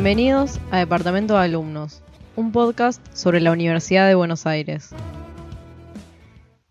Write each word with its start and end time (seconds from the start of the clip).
Bienvenidos 0.00 0.60
a 0.70 0.78
Departamento 0.78 1.34
de 1.34 1.40
Alumnos, 1.40 2.04
un 2.36 2.52
podcast 2.52 3.04
sobre 3.14 3.40
la 3.40 3.50
Universidad 3.50 4.06
de 4.06 4.14
Buenos 4.14 4.46
Aires. 4.46 4.90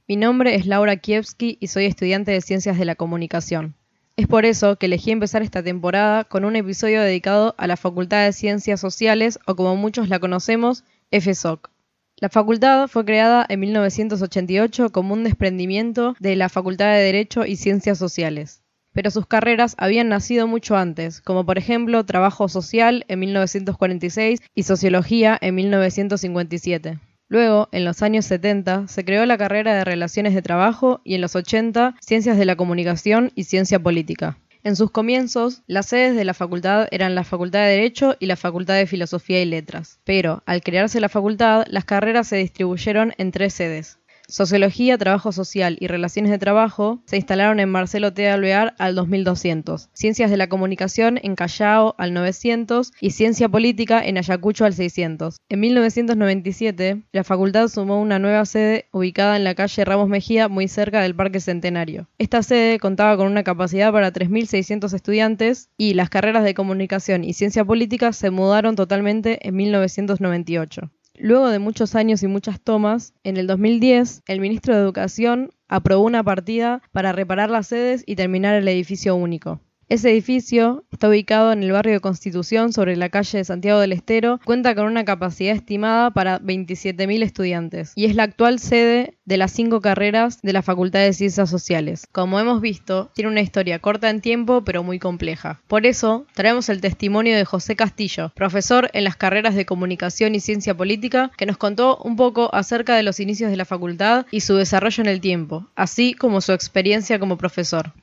Mi 0.08 0.16
nombre 0.16 0.56
es 0.56 0.66
Laura 0.66 0.96
Kiewski 0.96 1.58
y 1.60 1.68
soy 1.68 1.88
estudiante 1.88 2.32
de 2.32 2.40
Ciencias 2.40 2.80
de 2.80 2.86
la 2.86 2.96
Comunicación. 2.96 3.76
Es 4.16 4.28
por 4.28 4.46
eso 4.46 4.78
que 4.78 4.86
elegí 4.86 5.12
empezar 5.12 5.42
esta 5.42 5.62
temporada 5.62 6.24
con 6.24 6.46
un 6.46 6.56
episodio 6.56 7.02
dedicado 7.02 7.54
a 7.58 7.68
la 7.68 7.76
Facultad 7.76 8.24
de 8.24 8.32
Ciencias 8.32 8.80
Sociales 8.80 9.40
o 9.46 9.58
como 9.58 9.76
muchos 9.76 10.08
la 10.08 10.20
conocemos, 10.20 10.86
FSOC. 11.12 11.70
La 12.16 12.30
facultad 12.30 12.88
fue 12.88 13.04
creada 13.04 13.46
en 13.50 13.60
1988 13.60 14.94
como 14.94 15.14
un 15.14 15.26
desprendimiento 15.26 16.16
de 16.22 16.38
la 16.38 16.48
Facultad 16.48 16.94
de 16.94 17.04
Derecho 17.04 17.46
y 17.46 17.58
Ciencias 17.58 17.98
Sociales, 17.98 18.64
pero 18.98 19.12
sus 19.12 19.28
carreras 19.28 19.76
habían 19.78 20.10
nacido 20.10 20.48
mucho 20.48 20.76
antes, 20.76 21.22
como 21.22 21.46
por 21.46 21.60
ejemplo 21.60 22.04
Trabajo 22.04 22.50
Social 22.50 23.06
en 23.08 23.20
1946 23.20 24.42
y 24.56 24.64
Sociología 24.64 25.38
en 25.40 25.54
1957. 25.54 26.98
Luego, 27.28 27.70
en 27.72 27.86
los 27.86 28.02
años 28.02 28.26
70, 28.26 28.88
se 28.88 29.06
creó 29.06 29.28
la 29.28 29.38
carrera 29.38 29.76
de 29.76 29.84
Relaciones 29.84 30.34
de 30.34 30.42
Trabajo 30.42 31.02
y 31.04 31.14
en 31.14 31.22
los 31.22 31.36
80, 31.36 31.94
Ciencias 32.02 32.40
de 32.40 32.46
la 32.46 32.56
Comunicación 32.56 33.32
y 33.36 33.44
Ciencia 33.44 33.78
Política. 33.78 34.40
En 34.64 34.76
sus 34.76 34.90
comienzos, 34.90 35.62
las 35.68 35.86
sedes 35.86 36.16
de 36.16 36.26
la 36.26 36.34
facultad 36.34 36.88
eran 36.90 37.14
la 37.14 37.24
Facultad 37.24 37.60
de 37.60 37.74
Derecho 37.74 38.16
y 38.20 38.26
la 38.26 38.36
Facultad 38.36 38.78
de 38.78 38.88
Filosofía 38.88 39.40
y 39.40 39.46
Letras, 39.46 40.00
pero 40.06 40.42
al 40.48 40.64
crearse 40.64 41.00
la 41.00 41.10
facultad, 41.10 41.66
las 41.70 41.86
carreras 41.86 42.30
se 42.30 42.38
distribuyeron 42.38 43.14
en 43.20 43.32
tres 43.32 43.54
sedes. 43.54 44.00
Sociología, 44.30 44.98
Trabajo 44.98 45.32
Social 45.32 45.78
y 45.80 45.88
Relaciones 45.88 46.30
de 46.30 46.38
Trabajo 46.38 47.02
se 47.06 47.16
instalaron 47.16 47.62
en 47.62 47.70
Marcelo 47.70 48.12
T. 48.12 48.28
Alvear 48.28 48.76
al 48.78 48.94
2200, 48.94 49.90
Ciencias 49.94 50.30
de 50.30 50.36
la 50.36 50.50
Comunicación 50.50 51.18
en 51.24 51.36
Callao 51.36 51.96
al 51.98 52.14
900 52.14 52.92
y 53.00 53.12
Ciencia 53.12 53.48
Política 53.48 54.06
en 54.06 54.18
Ayacucho 54.18 54.66
al 54.66 54.74
600. 54.74 55.38
En 55.48 55.60
1997, 55.62 57.04
la 57.14 57.24
facultad 57.24 57.70
sumó 57.70 58.02
una 58.02 58.20
nueva 58.20 58.46
sede 58.46 58.90
ubicada 58.92 59.38
en 59.38 59.46
la 59.46 59.56
calle 59.56 59.86
Ramos 59.86 60.10
Mejía, 60.10 60.50
muy 60.50 60.68
cerca 60.68 61.00
del 61.00 61.16
Parque 61.16 61.40
Centenario. 61.40 62.10
Esta 62.18 62.44
sede 62.44 62.80
contaba 62.80 63.16
con 63.16 63.28
una 63.28 63.44
capacidad 63.44 63.94
para 63.94 64.12
3.600 64.12 64.94
estudiantes 64.94 65.70
y 65.78 65.94
las 65.94 66.10
carreras 66.10 66.44
de 66.44 66.54
Comunicación 66.54 67.24
y 67.24 67.32
Ciencia 67.32 67.64
Política 67.64 68.12
se 68.12 68.30
mudaron 68.30 68.76
totalmente 68.76 69.48
en 69.48 69.56
1998. 69.56 70.92
Luego 71.20 71.50
de 71.50 71.58
muchos 71.58 71.96
años 71.96 72.22
y 72.22 72.28
muchas 72.28 72.62
tomas, 72.62 73.16
en 73.24 73.38
el 73.38 73.48
2010 73.48 74.22
el 74.28 74.40
ministro 74.40 74.76
de 74.76 74.82
Educación 74.82 75.50
aprobó 75.68 76.06
una 76.06 76.24
partida 76.24 76.84
para 76.92 77.12
reparar 77.12 77.50
las 77.50 77.68
sedes 77.68 78.04
y 78.06 78.16
terminar 78.16 78.54
el 78.54 78.68
edificio 78.68 79.16
único. 79.16 79.60
Ese 79.90 80.12
edificio 80.12 80.84
está 80.92 81.08
ubicado 81.08 81.54
en 81.54 81.64
el 81.64 81.72
barrio 81.72 81.94
de 81.94 82.00
Constitución 82.02 82.74
sobre 82.74 82.98
la 82.98 83.08
calle 83.08 83.38
de 83.38 83.46
Santiago 83.46 83.80
del 83.80 83.94
Estero, 83.94 84.38
cuenta 84.44 84.76
con 84.76 84.86
una 84.86 85.06
capacidad 85.06 85.56
estimada 85.56 86.12
para 86.12 86.42
27.000 86.42 87.24
estudiantes 87.24 87.94
y 87.96 88.04
es 88.04 88.14
la 88.14 88.24
actual 88.24 88.60
sede 88.60 89.18
de 89.24 89.38
las 89.38 89.54
cinco 89.54 89.80
carreras 89.80 90.42
de 90.42 90.52
la 90.52 90.62
Facultad 90.62 91.00
de 91.00 91.14
Ciencias 91.14 91.50
Sociales. 91.50 92.06
Como 92.12 92.38
hemos 92.38 92.60
visto, 92.60 93.12
tiene 93.16 93.32
una 93.32 93.40
historia 93.40 93.80
corta 93.80 94.10
en 94.10 94.20
tiempo 94.20 94.66
pero 94.66 94.84
muy 94.84 95.00
compleja. 95.00 95.62
Por 95.68 95.86
eso, 95.86 96.26
traemos 96.34 96.68
el 96.68 96.82
testimonio 96.82 97.38
de 97.38 97.46
José 97.46 97.78
Castillo, 97.78 98.34
profesor 98.36 98.90
en 98.92 99.06
las 99.06 99.16
carreras 99.16 99.56
de 99.56 99.66
Comunicación 99.66 100.36
y 100.36 100.42
Ciencia 100.42 100.76
Política, 100.76 101.32
que 101.38 101.46
nos 101.46 101.56
contó 101.56 101.96
un 102.04 102.18
poco 102.18 102.54
acerca 102.54 102.98
de 102.98 103.04
los 103.04 103.22
inicios 103.22 103.52
de 103.52 103.58
la 103.58 103.64
facultad 103.64 104.26
y 104.32 104.42
su 104.42 104.56
desarrollo 104.56 105.02
en 105.02 105.10
el 105.10 105.22
tiempo, 105.22 105.66
así 105.78 106.14
como 106.14 106.42
su 106.42 106.52
experiencia 106.52 107.20
como 107.20 107.38
profesor. 107.38 107.94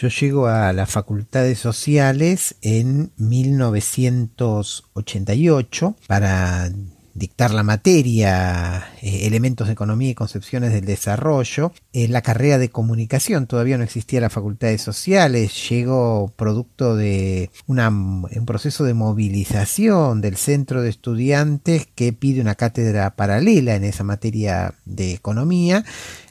Yo 0.00 0.06
llego 0.06 0.46
a 0.46 0.72
la 0.72 0.86
Facultad 0.86 1.42
de 1.42 1.56
Sociales 1.56 2.54
en 2.62 3.10
1988 3.16 5.96
para 6.06 6.70
dictar 7.14 7.52
la 7.52 7.64
materia 7.64 8.92
eh, 9.02 9.26
Elementos 9.26 9.66
de 9.66 9.72
Economía 9.72 10.10
y 10.10 10.14
Concepciones 10.14 10.72
del 10.72 10.84
Desarrollo. 10.84 11.72
En 11.92 12.12
la 12.12 12.22
carrera 12.22 12.58
de 12.58 12.70
comunicación 12.70 13.48
todavía 13.48 13.76
no 13.76 13.82
existía 13.82 14.20
la 14.20 14.30
Facultad 14.30 14.68
de 14.68 14.78
Sociales. 14.78 15.68
Llegó 15.68 16.32
producto 16.36 16.94
de 16.94 17.50
un 17.66 18.44
proceso 18.46 18.84
de 18.84 18.94
movilización 18.94 20.20
del 20.20 20.36
centro 20.36 20.80
de 20.80 20.90
estudiantes 20.90 21.88
que 21.92 22.12
pide 22.12 22.40
una 22.40 22.54
cátedra 22.54 23.16
paralela 23.16 23.74
en 23.74 23.82
esa 23.82 24.04
materia 24.04 24.74
de 24.84 25.12
economía 25.12 25.84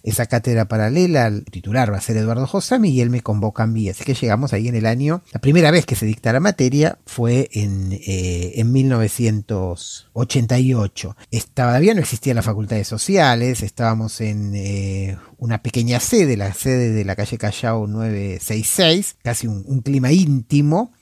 esa 0.08 0.26
cátedra 0.26 0.68
paralela, 0.70 1.28
el 1.28 1.44
titular 1.44 1.92
va 1.92 1.98
a 1.98 2.02
ser 2.02 2.16
Eduardo 2.16 2.48
Josami 2.48 2.92
y 2.92 3.02
él 3.02 3.10
me 3.10 3.20
convoca 3.22 3.64
a 3.64 3.68
mí. 3.68 3.90
Así 3.90 4.06
que 4.06 4.14
llegamos 4.14 4.54
ahí 4.54 4.70
en 4.70 4.76
el 4.76 4.86
año, 4.86 5.22
la 5.34 5.42
primera 5.42 5.70
vez 5.70 5.86
que 5.86 5.96
se 5.96 6.06
dicta 6.06 6.32
la 6.32 6.40
materia 6.40 6.98
fue 7.06 7.50
en, 7.52 7.92
eh, 7.92 8.54
en 8.56 8.72
1988. 8.72 11.18
todavía 11.54 11.94
no 11.94 12.00
existía 12.00 12.34
la 12.34 12.42
Facultad 12.42 12.78
de 12.78 12.86
Sociales, 12.86 13.62
estábamos 13.62 14.22
en 14.22 14.56
eh, 14.56 15.18
una 15.38 15.62
pequeña 15.62 16.00
sede, 16.00 16.38
la 16.38 16.54
sede 16.54 16.92
de 16.92 17.04
la 17.04 17.18
calle 17.18 17.38
Callao 17.38 17.86
966, 17.86 19.18
casi 19.24 19.48
un 19.48 19.82
clima 19.82 20.14
íntimo 20.14 20.94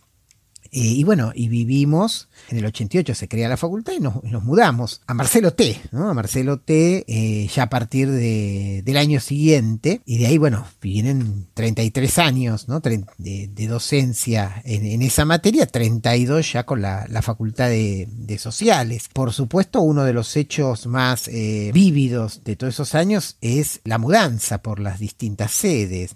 y 0.77 1.05
bueno, 1.05 1.31
y 1.33 1.47
vivimos, 1.47 2.27
en 2.49 2.57
el 2.57 2.65
88 2.65 3.15
se 3.15 3.29
crea 3.29 3.47
la 3.47 3.55
facultad 3.55 3.93
y 3.93 4.01
nos, 4.01 4.21
mudamos 4.43 5.01
a 5.07 5.13
Marcelo 5.13 5.53
T, 5.53 5.79
¿no? 5.91 6.09
A 6.09 6.13
Marcelo 6.13 6.59
T 6.59 7.05
eh, 7.07 7.47
ya 7.47 7.63
a 7.63 7.69
partir 7.69 8.11
de, 8.11 8.81
del 8.83 8.97
año 8.97 9.21
siguiente, 9.21 10.01
y 10.05 10.17
de 10.17 10.27
ahí, 10.27 10.37
bueno, 10.37 10.67
vienen 10.81 11.47
33 11.53 12.17
años, 12.19 12.67
¿no? 12.67 12.81
De, 12.81 13.67
docencia 13.69 14.61
en, 14.65 15.01
esa 15.01 15.23
materia, 15.23 15.65
32 15.65 16.51
ya 16.51 16.65
con 16.65 16.81
la, 16.81 17.05
la 17.09 17.21
facultad 17.21 17.69
de, 17.69 18.09
de, 18.11 18.37
sociales. 18.37 19.09
Por 19.13 19.31
supuesto, 19.31 19.79
uno 19.79 20.03
de 20.03 20.11
los 20.11 20.35
hechos 20.35 20.87
más 20.87 21.29
eh, 21.29 21.71
vívidos 21.73 22.43
de 22.43 22.57
todos 22.57 22.73
esos 22.73 22.95
años 22.95 23.37
es 23.39 23.79
la 23.85 23.97
mudanza 23.97 24.61
por 24.61 24.79
las 24.79 24.99
distintas 24.99 25.51
sedes 25.51 26.15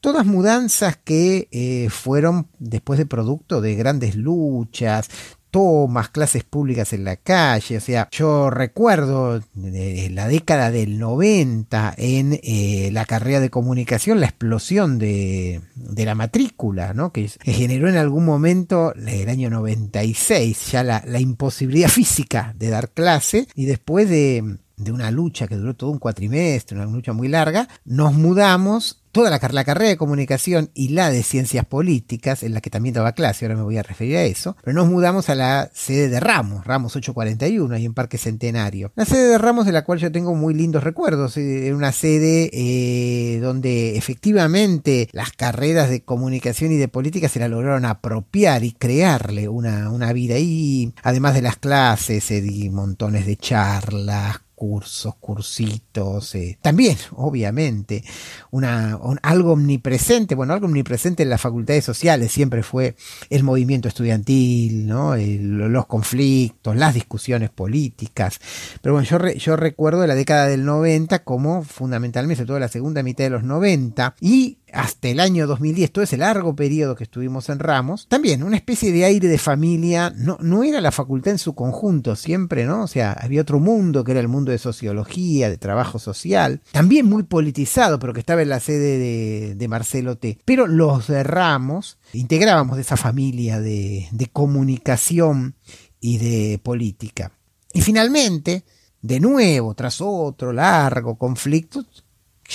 todas 0.00 0.26
mudanzas 0.26 0.96
que 0.96 1.48
eh, 1.50 1.88
fueron 1.90 2.48
después 2.58 2.98
de 2.98 3.06
producto 3.06 3.60
de 3.60 3.74
grandes 3.74 4.16
luchas, 4.16 5.08
tomas, 5.50 6.08
clases 6.08 6.44
públicas 6.44 6.92
en 6.92 7.04
la 7.04 7.16
calle, 7.16 7.76
o 7.76 7.80
sea, 7.80 8.08
yo 8.10 8.50
recuerdo 8.50 9.42
la 9.54 10.28
década 10.28 10.70
del 10.70 10.98
90 10.98 11.94
en 11.96 12.38
eh, 12.42 12.90
la 12.92 13.04
carrera 13.04 13.40
de 13.40 13.50
comunicación 13.50 14.20
la 14.20 14.26
explosión 14.26 14.98
de, 14.98 15.60
de 15.74 16.04
la 16.04 16.14
matrícula, 16.14 16.94
¿no? 16.94 17.12
Que, 17.12 17.28
generó 17.42 17.88
en 17.88 17.96
algún 17.96 18.24
momento, 18.24 18.94
el 18.94 19.28
año 19.28 19.50
96, 19.50 20.70
ya 20.72 20.84
la, 20.84 21.02
la 21.06 21.20
imposibilidad 21.20 21.88
física 21.90 22.54
de 22.56 22.70
dar 22.70 22.90
clase 22.90 23.46
y 23.54 23.64
después 23.66 24.08
de 24.08 24.58
de 24.80 24.92
una 24.92 25.10
lucha 25.10 25.46
que 25.46 25.56
duró 25.56 25.74
todo 25.74 25.90
un 25.90 25.98
cuatrimestre, 25.98 26.76
una 26.76 26.86
lucha 26.86 27.12
muy 27.12 27.28
larga, 27.28 27.68
nos 27.84 28.14
mudamos 28.14 29.00
toda 29.12 29.30
la, 29.30 29.38
carrera 29.38 29.88
de 29.88 29.96
comunicación 29.96 30.70
y 30.74 30.90
la 30.90 31.10
de 31.10 31.22
ciencias 31.22 31.64
políticas, 31.64 32.42
en 32.42 32.54
la 32.54 32.60
que 32.60 32.70
también 32.70 32.94
daba 32.94 33.12
clase, 33.12 33.44
ahora 33.44 33.56
me 33.56 33.62
voy 33.62 33.76
a 33.76 33.82
referir 33.82 34.16
a 34.16 34.22
eso, 34.22 34.56
pero 34.62 34.74
nos 34.74 34.88
mudamos 34.88 35.28
a 35.28 35.34
la 35.34 35.70
sede 35.74 36.08
de 36.08 36.20
Ramos, 36.20 36.64
Ramos 36.64 36.94
841, 36.96 37.74
ahí 37.74 37.84
en 37.84 37.94
Parque 37.94 38.18
Centenario. 38.18 38.92
La 38.94 39.04
sede 39.04 39.30
de 39.30 39.38
Ramos 39.38 39.66
de 39.66 39.72
la 39.72 39.84
cual 39.84 39.98
yo 39.98 40.12
tengo 40.12 40.34
muy 40.34 40.54
lindos 40.54 40.84
recuerdos, 40.84 41.36
eh, 41.36 41.72
una 41.74 41.92
sede 41.92 42.50
eh, 42.52 43.40
donde 43.40 43.96
efectivamente 43.96 45.08
las 45.12 45.32
carreras 45.32 45.90
de 45.90 46.02
comunicación 46.02 46.72
y 46.72 46.76
de 46.76 46.88
política 46.88 47.28
se 47.28 47.40
la 47.40 47.48
lograron 47.48 47.84
apropiar 47.84 48.64
y 48.64 48.72
crearle 48.72 49.48
una, 49.48 49.90
una 49.90 50.12
vida 50.12 50.38
y 50.38 50.94
además 51.02 51.34
de 51.34 51.42
las 51.42 51.56
clases, 51.56 52.24
se 52.24 52.40
di 52.40 52.70
montones 52.70 53.26
de 53.26 53.36
charlas, 53.36 54.40
cursos, 54.60 55.14
cursitos, 55.14 56.34
eh, 56.34 56.58
también, 56.60 56.98
obviamente, 57.12 58.04
una, 58.50 58.98
algo 59.22 59.52
omnipresente, 59.52 60.34
bueno, 60.34 60.52
algo 60.52 60.66
omnipresente 60.66 61.22
en 61.22 61.30
las 61.30 61.40
facultades 61.40 61.82
sociales 61.82 62.30
siempre 62.30 62.62
fue 62.62 62.94
el 63.30 63.42
movimiento 63.42 63.88
estudiantil, 63.88 64.86
¿no? 64.86 65.16
los 65.16 65.86
conflictos, 65.86 66.76
las 66.76 66.92
discusiones 66.92 67.48
políticas, 67.48 68.38
pero 68.82 68.92
bueno, 68.92 69.08
yo, 69.08 69.18
yo 69.30 69.56
recuerdo 69.56 70.06
la 70.06 70.14
década 70.14 70.46
del 70.46 70.66
90 70.66 71.24
como 71.24 71.62
fundamentalmente, 71.62 72.40
sobre 72.40 72.48
todo 72.48 72.58
la 72.58 72.68
segunda 72.68 73.02
mitad 73.02 73.24
de 73.24 73.30
los 73.30 73.42
90, 73.42 74.16
y 74.20 74.58
hasta 74.72 75.08
el 75.08 75.20
año 75.20 75.46
2010, 75.46 75.90
todo 75.90 76.04
ese 76.04 76.18
largo 76.18 76.54
periodo 76.54 76.94
que 76.94 77.04
estuvimos 77.04 77.48
en 77.48 77.60
Ramos, 77.60 78.06
también 78.08 78.42
una 78.42 78.56
especie 78.56 78.92
de 78.92 79.06
aire 79.06 79.28
de 79.28 79.38
familia, 79.38 80.12
no, 80.14 80.36
no 80.42 80.62
era 80.64 80.82
la 80.82 80.92
facultad 80.92 81.32
en 81.32 81.38
su 81.38 81.54
conjunto 81.54 82.14
siempre, 82.14 82.66
¿no? 82.66 82.82
O 82.82 82.86
sea, 82.86 83.12
había 83.12 83.40
otro 83.40 83.58
mundo 83.58 84.04
que 84.04 84.12
era 84.12 84.20
el 84.20 84.28
mundo 84.28 84.49
de 84.50 84.58
sociología, 84.58 85.48
de 85.48 85.56
trabajo 85.56 85.98
social, 85.98 86.60
también 86.72 87.06
muy 87.06 87.22
politizado, 87.22 87.98
pero 87.98 88.12
que 88.12 88.20
estaba 88.20 88.42
en 88.42 88.48
la 88.48 88.60
sede 88.60 89.54
de, 89.54 89.68
Marcelo 89.68 90.18
T. 90.18 90.38
Pero 90.44 90.66
los 90.66 91.06
de 91.06 91.22
Ramos 91.22 91.98
integrábamos 92.12 92.76
de 92.76 92.82
esa 92.82 92.96
familia 92.96 93.60
de, 93.60 94.08
comunicación 94.32 95.54
y 96.00 96.18
de 96.18 96.58
política. 96.62 97.32
Y 97.72 97.82
finalmente, 97.82 98.64
de 99.00 99.20
nuevo, 99.20 99.74
tras 99.74 100.00
otro 100.00 100.52
largo 100.52 101.16
conflicto, 101.16 101.84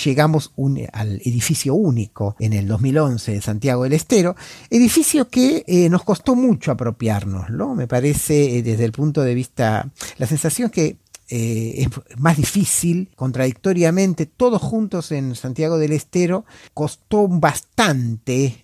llegamos 0.04 0.52
al 0.92 1.20
edificio 1.24 1.74
único 1.74 2.36
en 2.38 2.52
el 2.52 2.68
2011 2.68 3.32
de 3.32 3.40
Santiago 3.40 3.84
del 3.84 3.94
Estero, 3.94 4.36
edificio 4.70 5.28
que 5.28 5.64
eh, 5.66 5.88
nos 5.88 6.04
costó 6.04 6.34
mucho 6.34 6.70
apropiarnos, 6.70 7.50
¿no? 7.50 7.74
Me 7.74 7.86
parece 7.86 8.58
eh, 8.58 8.62
desde 8.62 8.84
el 8.84 8.92
punto 8.92 9.22
de 9.22 9.34
vista, 9.34 9.90
la 10.18 10.26
sensación 10.26 10.70
que 10.70 10.98
eh, 11.28 11.74
es 11.78 12.18
más 12.18 12.36
difícil, 12.36 13.10
contradictoriamente, 13.16 14.26
todos 14.26 14.62
juntos 14.62 15.10
en 15.12 15.34
Santiago 15.34 15.78
del 15.78 15.92
Estero, 15.92 16.44
costó 16.72 17.26
bastante 17.28 17.75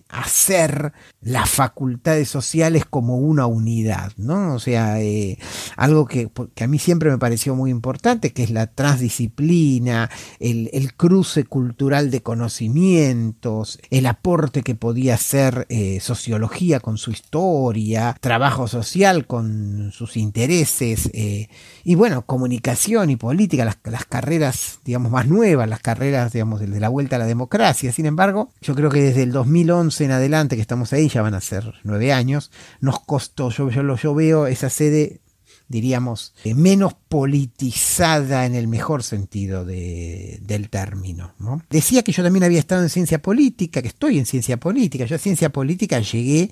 hacer 0.09 0.91
las 1.21 1.49
facultades 1.49 2.27
sociales 2.27 2.83
como 2.85 3.17
una 3.17 3.45
unidad, 3.45 4.11
¿no? 4.17 4.55
O 4.55 4.59
sea, 4.59 5.01
eh, 5.01 5.37
algo 5.77 6.05
que, 6.05 6.29
a 6.59 6.67
mí 6.67 6.79
siempre 6.79 7.09
me 7.09 7.17
pareció 7.17 7.55
muy 7.55 7.71
importante, 7.71 8.33
que 8.33 8.43
es 8.43 8.49
la 8.49 8.67
transdisciplina, 8.67 10.09
el, 10.39 10.69
cruce 10.97 11.45
cultural 11.45 12.11
de 12.11 12.21
conocimientos, 12.21 13.79
el 13.89 14.05
aporte 14.05 14.61
que 14.63 14.75
podía 14.75 15.15
hacer 15.15 15.65
eh, 15.69 15.99
sociología 15.99 16.79
con 16.79 16.97
su 16.97 17.11
historia, 17.11 18.15
trabajo 18.19 18.67
social 18.67 19.25
con 19.25 19.91
sus 19.91 20.17
intereses, 20.17 21.09
y 21.13 21.95
bueno, 21.95 22.25
comunicación 22.25 23.09
y 23.09 23.15
política, 23.15 23.65
las, 23.65 23.77
las, 23.83 24.05
carreras, 24.05 24.79
digamos, 24.83 25.11
más 25.11 25.27
nuevas, 25.27 25.69
las 25.69 25.79
carreras, 25.79 26.33
digamos, 26.33 26.59
de 26.59 26.79
la 26.79 26.89
vuelta 26.89 27.15
a 27.15 27.19
la 27.19 27.25
democracia. 27.25 27.91
Sin 27.91 28.05
embargo, 28.05 28.51
yo 28.61 28.75
creo 28.75 28.89
que 28.89 29.02
desde 29.03 29.23
el 29.23 29.31
2011 29.31 30.05
en 30.05 30.11
adelante, 30.11 30.55
que 30.55 30.61
estamos 30.61 30.93
ahí, 30.93 31.09
ya 31.09 31.21
van 31.21 31.33
a 31.33 31.41
ser 31.41 31.73
nueve 31.83 32.13
años, 32.13 32.51
nos 32.79 32.99
costó, 33.01 33.49
yo, 33.49 33.69
yo, 33.69 33.95
yo 33.95 34.15
veo 34.15 34.47
esa 34.47 34.69
sede 34.69 35.21
diríamos, 35.67 36.33
eh, 36.43 36.53
menos 36.53 36.93
politizada 36.93 38.45
en 38.45 38.53
el 38.53 38.67
mejor 38.67 39.01
sentido 39.01 39.65
de, 39.65 40.39
del 40.41 40.69
término. 40.69 41.33
¿no? 41.39 41.63
Decía 41.69 42.03
que 42.03 42.11
yo 42.11 42.21
también 42.21 42.43
había 42.43 42.59
estado 42.59 42.83
en 42.83 42.89
ciencia 42.89 43.21
política, 43.21 43.81
que 43.81 43.87
estoy 43.87 44.19
en 44.19 44.25
ciencia 44.25 44.57
política. 44.57 45.05
Yo 45.05 45.15
a 45.15 45.19
ciencia 45.19 45.49
política 45.49 45.99
llegué 45.99 46.51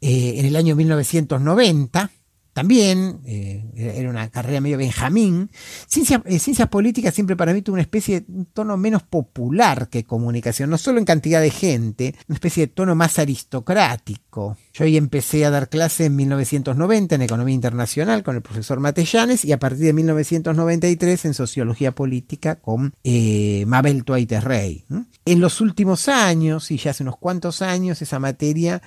eh, 0.00 0.34
en 0.36 0.44
el 0.44 0.54
año 0.56 0.76
1990 0.76 2.10
también, 2.58 3.20
eh, 3.24 3.64
era 3.76 4.10
una 4.10 4.28
carrera 4.30 4.60
medio 4.60 4.78
Benjamín. 4.78 5.48
Ciencia, 5.86 6.20
eh, 6.24 6.40
ciencias 6.40 6.66
políticas 6.66 7.14
siempre 7.14 7.36
para 7.36 7.52
mí 7.52 7.62
tuvo 7.62 7.74
una 7.74 7.82
especie 7.82 8.22
de 8.22 8.46
tono 8.52 8.76
menos 8.76 9.04
popular 9.04 9.88
que 9.88 10.02
comunicación, 10.02 10.68
no 10.68 10.76
solo 10.76 10.98
en 10.98 11.04
cantidad 11.04 11.40
de 11.40 11.50
gente, 11.50 12.16
una 12.26 12.34
especie 12.34 12.66
de 12.66 12.72
tono 12.72 12.96
más 12.96 13.20
aristocrático. 13.20 14.56
Yo 14.72 14.84
ahí 14.84 14.96
empecé 14.96 15.44
a 15.44 15.50
dar 15.50 15.68
clase 15.68 16.06
en 16.06 16.16
1990 16.16 17.14
en 17.14 17.22
Economía 17.22 17.54
Internacional 17.54 18.24
con 18.24 18.34
el 18.34 18.42
profesor 18.42 18.80
Matellanes 18.80 19.44
y 19.44 19.52
a 19.52 19.60
partir 19.60 19.84
de 19.84 19.92
1993 19.92 21.26
en 21.26 21.34
Sociología 21.34 21.92
Política 21.92 22.56
con 22.56 22.92
eh, 23.04 23.62
Mabel 23.68 24.02
Tuaite 24.02 24.40
Rey. 24.40 24.84
En 25.24 25.40
los 25.40 25.60
últimos 25.60 26.08
años, 26.08 26.72
y 26.72 26.76
ya 26.76 26.90
hace 26.90 27.04
unos 27.04 27.18
cuantos 27.18 27.62
años, 27.62 28.02
esa 28.02 28.18
materia 28.18 28.82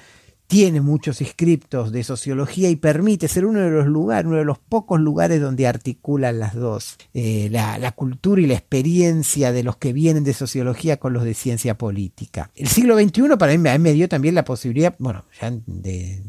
tiene 0.52 0.82
muchos 0.82 1.22
inscriptos 1.22 1.94
de 1.94 2.04
sociología 2.04 2.70
y 2.70 2.76
permite 2.76 3.30
ser 3.30 3.46
uno 3.46 3.62
de 3.62 3.70
los 3.70 3.88
lugares, 3.88 4.26
uno 4.26 4.36
de 4.36 4.44
los 4.44 4.60
pocos 4.60 5.00
lugares 5.00 5.40
donde 5.40 5.66
articulan 5.66 6.40
las 6.40 6.56
dos, 6.56 6.98
eh, 7.14 7.48
la, 7.50 7.94
cultura 7.94 8.42
y 8.42 8.48
la 8.48 8.56
experiencia 8.56 9.54
de 9.54 9.64
los 9.64 9.78
que 9.78 9.94
vienen 9.94 10.26
de 10.26 10.34
sociología 10.34 10.98
con 10.98 11.14
los 11.14 11.24
de 11.24 11.36
ciencia 11.36 11.78
política. 11.78 12.52
El 12.54 12.68
siglo 12.68 13.00
XXI 13.00 13.38
para 13.40 13.58
mí, 13.58 13.80
me 13.80 13.94
dio 13.94 14.10
también 14.10 14.36
la 14.36 14.44
posibilidad, 14.44 14.94
bueno, 15.00 15.24
ya 15.40 15.54
de, 15.66 16.22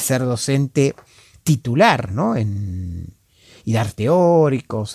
ser 0.00 0.22
docente 0.22 0.96
titular, 1.44 2.10
¿no? 2.10 2.34
En, 2.34 3.14
y 3.64 3.72
dar 3.72 3.92
teóricos, 3.92 4.94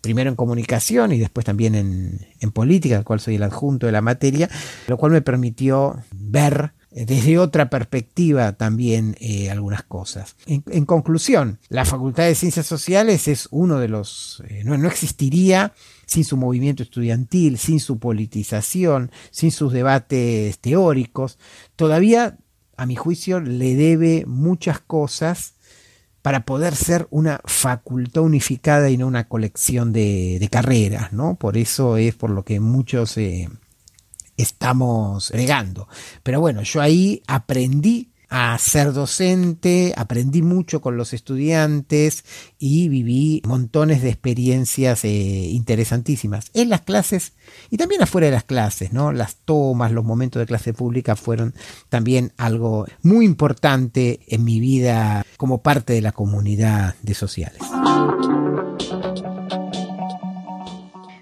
primero 0.00 0.30
en 0.30 0.36
comunicación 0.36 1.10
y 1.10 1.18
después 1.18 1.44
también 1.44 1.74
en, 1.74 2.28
en 2.38 2.52
política, 2.52 2.96
al 2.96 3.04
cual 3.04 3.18
soy 3.18 3.34
el 3.34 3.42
adjunto 3.42 3.86
de 3.86 3.92
la 3.92 4.02
materia, 4.02 4.48
lo 4.86 4.96
cual 4.96 5.10
me 5.10 5.20
permitió 5.20 6.00
ver 6.12 6.74
desde 6.94 7.38
otra 7.38 7.70
perspectiva 7.70 8.52
también 8.52 9.16
eh, 9.18 9.50
algunas 9.50 9.82
cosas. 9.82 10.36
En, 10.46 10.84
conclusión, 10.84 11.58
la 11.68 11.84
Facultad 11.84 12.24
de 12.24 12.34
Ciencias 12.34 12.66
Sociales 12.66 13.28
es 13.28 13.48
uno 13.50 13.78
de 13.78 13.88
los, 13.88 14.42
eh, 14.48 14.62
no, 14.64 14.74
existiría 14.86 15.72
sin 16.06 16.24
su 16.24 16.36
movimiento 16.36 16.82
estudiantil, 16.82 17.56
sin 17.58 17.80
su 17.80 17.98
politización, 17.98 19.10
sin 19.30 19.52
sus 19.52 19.72
debates 19.72 20.58
teóricos. 20.58 21.38
Todavía, 21.76 22.36
a 22.76 22.84
mi 22.84 22.96
juicio, 22.96 23.40
le 23.40 23.74
debe 23.74 24.24
muchas 24.26 24.78
cosas 24.78 25.54
para 26.20 26.44
poder 26.44 26.76
ser 26.76 27.08
una 27.10 27.40
facultad 27.44 28.22
unificada 28.22 28.90
y 28.90 28.96
no 28.96 29.06
una 29.06 29.28
colección 29.28 29.92
de, 29.92 30.46
carreras, 30.50 31.12
¿no? 31.12 31.34
Por 31.34 31.56
eso 31.56 31.96
es 31.96 32.14
por 32.14 32.30
lo 32.30 32.44
que 32.44 32.60
muchos 32.60 33.16
eh, 33.16 33.48
estamos 34.36 35.30
regando. 35.30 35.88
Pero 36.22 36.40
bueno, 36.40 36.62
yo 36.62 36.80
ahí 36.80 37.22
aprendí 37.26 38.12
a 38.34 38.56
ser 38.56 38.94
docente, 38.94 39.92
aprendí 39.94 40.40
mucho 40.40 40.80
con 40.80 40.96
los 40.96 41.12
estudiantes 41.12 42.24
y 42.58 42.88
viví 42.88 43.42
montones 43.44 44.00
de 44.00 44.08
experiencias 44.08 45.04
eh, 45.04 45.08
interesantísimas 45.50 46.46
en 46.54 46.70
las 46.70 46.80
clases 46.80 47.34
y 47.68 47.76
también 47.76 48.02
afuera 48.02 48.28
de 48.28 48.30
las 48.32 48.44
clases, 48.44 48.94
¿no? 48.94 49.12
Las 49.12 49.36
tomas, 49.36 49.92
los 49.92 50.02
momentos 50.02 50.40
de 50.40 50.46
clase 50.46 50.72
pública 50.72 51.14
fueron 51.14 51.52
también 51.90 52.32
algo 52.38 52.86
muy 53.02 53.26
importante 53.26 54.20
en 54.26 54.44
mi 54.44 54.60
vida 54.60 55.26
como 55.36 55.60
parte 55.60 55.92
de 55.92 56.00
la 56.00 56.12
comunidad 56.12 56.94
de 57.02 57.12
sociales. 57.12 57.60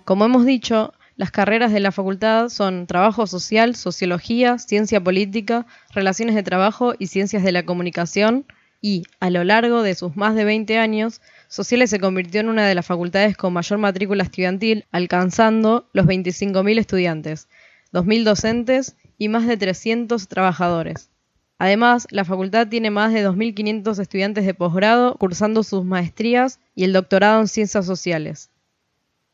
Como 0.05 0.25
hemos 0.25 0.47
dicho, 0.47 0.93
las 1.21 1.31
carreras 1.31 1.71
de 1.71 1.81
la 1.81 1.93
facultad 1.93 2.49
son 2.49 2.87
Trabajo 2.87 3.27
Social, 3.27 3.77
Sociología, 3.77 4.57
Ciencia 4.57 5.05
Política, 5.05 5.67
Relaciones 5.93 6.35
de 6.35 6.43
Trabajo 6.43 6.95
y 6.99 7.09
Ciencias 7.09 7.43
de 7.43 7.53
la 7.53 7.67
Comunicación 7.67 8.47
y, 8.81 9.03
a 9.21 9.29
lo 9.29 9.45
largo 9.45 9.83
de 9.83 9.95
sus 9.95 10.17
más 10.17 10.35
de 10.35 10.45
20 10.47 10.79
años, 10.79 11.21
Sociales 11.47 11.91
se 11.91 12.01
convirtió 12.01 12.41
en 12.41 12.49
una 12.49 12.67
de 12.67 12.75
las 12.75 12.87
facultades 12.87 13.37
con 13.37 13.53
mayor 13.53 13.79
matrícula 13.79 14.23
estudiantil, 14.23 14.87
alcanzando 14.93 15.91
los 15.93 16.07
25.000 16.07 16.79
estudiantes, 16.79 17.49
2.000 17.93 18.25
docentes 18.25 18.97
y 19.19 19.29
más 19.29 19.47
de 19.47 19.59
300 19.59 20.27
trabajadores. 20.27 21.11
Además, 21.59 22.07
la 22.09 22.25
facultad 22.25 22.69
tiene 22.69 22.91
más 22.91 23.13
de 23.13 23.29
2.500 23.29 24.01
estudiantes 24.01 24.47
de 24.47 24.55
posgrado 24.55 25.17
cursando 25.17 25.65
sus 25.65 25.85
maestrías 25.85 26.61
y 26.75 26.85
el 26.85 26.95
doctorado 26.95 27.43
en 27.43 27.49
ciencias 27.49 27.85
sociales. 27.85 28.49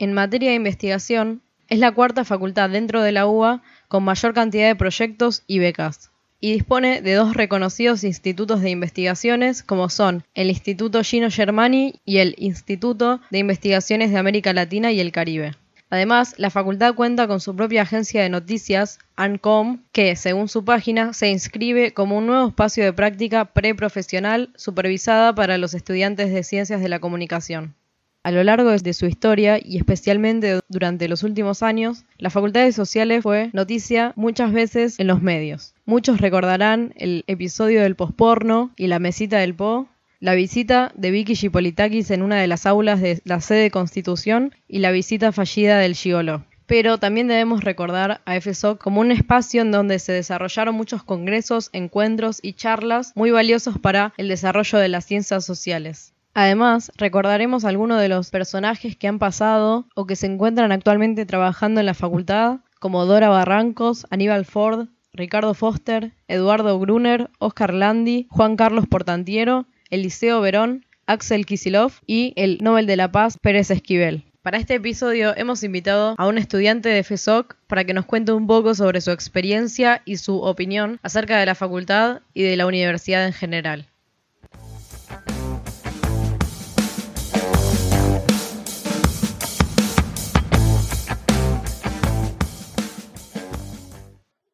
En 0.01 0.15
materia 0.15 0.51
de 0.51 0.57
investigación, 0.57 1.43
es 1.69 1.79
la 1.79 1.93
cuarta 1.93 2.25
facultad 2.25 2.71
dentro 2.71 3.03
de 3.03 3.13
la 3.13 3.27
UBA 3.27 3.63
con 3.89 4.05
mayor 4.05 4.35
cantidad 4.35 4.67
de 4.67 4.77
proyectos 4.77 5.43
y 5.47 5.59
becas, 5.59 6.11
y 6.41 6.53
dispone 6.53 7.01
de 7.03 7.15
dos 7.15 7.35
reconocidos 7.35 8.05
institutos 8.05 8.61
de 8.61 8.71
investigaciones 8.71 9.63
como 9.63 9.89
son 9.89 10.25
el 10.35 10.51
Instituto 10.51 11.03
Gino 11.03 11.31
Germani 11.31 12.01
y 12.05 12.19
el 12.19 12.35
Instituto 12.39 13.21
de 13.31 13.39
Investigaciones 13.39 14.11
de 14.11 14.19
América 14.19 14.53
Latina 14.53 14.93
y 14.93 15.01
el 15.01 15.13
Caribe. 15.13 15.55
Además, 15.89 16.35
la 16.37 16.51
facultad 16.51 16.95
cuenta 16.95 17.29
con 17.29 17.41
su 17.41 17.55
propia 17.55 17.83
agencia 17.83 18.21
de 18.21 18.29
noticias, 18.29 18.99
ANCOM, 19.15 19.85
que, 19.93 20.17
según 20.17 20.49
su 20.49 20.65
página, 20.65 21.13
se 21.13 21.31
inscribe 21.31 21.95
como 21.95 22.19
un 22.19 22.27
nuevo 22.27 22.49
espacio 22.49 22.85
de 22.85 22.93
práctica 22.93 23.45
preprofesional 23.45 24.51
supervisada 24.57 25.35
para 25.35 25.59
los 25.59 25.75
estudiantes 25.75 26.33
de 26.33 26.43
ciencias 26.43 26.81
de 26.81 26.89
la 26.89 26.99
comunicación. 26.99 27.75
A 28.27 28.33
lo 28.33 28.43
largo 28.43 28.77
de 28.77 28.93
su 28.93 29.07
historia 29.07 29.61
y 29.65 29.77
especialmente 29.77 30.59
durante 30.69 31.07
los 31.07 31.23
últimos 31.23 31.63
años, 31.63 32.03
la 32.19 32.29
Facultad 32.29 32.65
de 32.65 32.73
Sociales 32.73 33.23
fue 33.23 33.51
noticia 33.53 34.13
muchas 34.17 34.53
veces 34.53 34.99
en 34.99 35.07
los 35.07 35.23
medios. 35.23 35.75
Muchos 35.85 36.21
recordarán 36.21 36.93
el 36.97 37.23
episodio 37.29 37.83
del 37.83 37.95
posporno 37.95 38.73
y 38.77 38.89
la 38.89 38.99
mesita 38.99 39.39
del 39.39 39.55
Po, 39.55 39.87
la 40.19 40.35
visita 40.35 40.91
de 40.97 41.13
Vicky 41.13 41.37
Gipolitakis 41.37 42.11
en 42.11 42.23
una 42.23 42.41
de 42.41 42.49
las 42.49 42.67
aulas 42.67 43.01
de 43.01 43.21
la 43.23 43.41
sede 43.41 43.63
de 43.63 43.71
Constitución 43.71 44.53
y 44.67 44.81
la 44.81 44.91
visita 44.91 45.31
fallida 45.31 45.79
del 45.79 45.95
Gigolo. 45.95 46.45
Pero 46.67 46.99
también 46.99 47.29
debemos 47.29 47.63
recordar 47.63 48.23
a 48.25 48.41
FSOC 48.41 48.83
como 48.83 49.03
un 49.03 49.13
espacio 49.13 49.63
en 49.63 49.71
donde 49.71 50.01
se 50.01 50.11
desarrollaron 50.11 50.75
muchos 50.75 51.05
congresos, 51.05 51.71
encuentros 51.73 52.41
y 52.43 52.55
charlas 52.55 53.13
muy 53.15 53.31
valiosos 53.31 53.79
para 53.79 54.15
el 54.17 54.27
desarrollo 54.27 54.81
de 54.81 54.89
las 54.89 55.05
ciencias 55.05 55.45
sociales. 55.45 56.13
Además, 56.39 56.93
recordaremos 56.99 57.65
algunos 57.65 57.99
de 57.99 58.11
los 58.11 58.29
personajes 58.29 58.95
que 58.95 59.09
han 59.09 59.19
pasado 59.19 59.87
o 59.95 60.07
que 60.07 60.17
se 60.17 60.27
encuentran 60.27 60.71
actualmente 60.71 61.25
trabajando 61.25 61.81
en 61.81 61.87
la 61.87 61.95
facultad, 61.95 62.59
como 62.79 63.07
Dora 63.07 63.31
Barrancos, 63.31 64.07
Aníbal 64.11 64.45
Ford, 64.45 64.89
Ricardo 65.15 65.55
Foster, 65.55 66.13
Eduardo 66.29 66.79
Gruner, 66.79 67.31
Oscar 67.39 67.73
Landi, 67.73 68.27
Juan 68.29 68.57
Carlos 68.57 68.87
Portantiero, 68.87 69.65
Eliseo 69.89 70.43
Verón, 70.43 70.85
Axel 71.07 71.47
Kisilov 71.47 71.93
y 72.07 72.35
el 72.37 72.59
Nobel 72.61 72.87
de 72.87 72.97
la 72.97 73.11
Paz 73.11 73.39
Pérez 73.41 73.71
Esquivel. 73.71 74.25
Para 74.43 74.59
este 74.59 74.75
episodio 74.75 75.35
hemos 75.39 75.63
invitado 75.63 76.17
a 76.19 76.27
un 76.27 76.37
estudiante 76.37 76.91
de 76.91 77.03
FESOC 77.03 77.57
para 77.67 77.85
que 77.85 77.95
nos 77.95 78.05
cuente 78.05 78.33
un 78.33 78.47
poco 78.47 78.75
sobre 78.75 79.01
su 79.01 79.11
experiencia 79.11 80.03
y 80.05 80.19
su 80.19 80.43
opinión 80.43 81.01
acerca 81.03 81.39
de 81.39 81.47
la 81.47 81.55
facultad 81.55 82.21
y 82.35 82.43
de 82.43 82.59
la 82.59 82.67
universidad 82.67 83.25
en 83.25 83.33
general. 83.33 83.89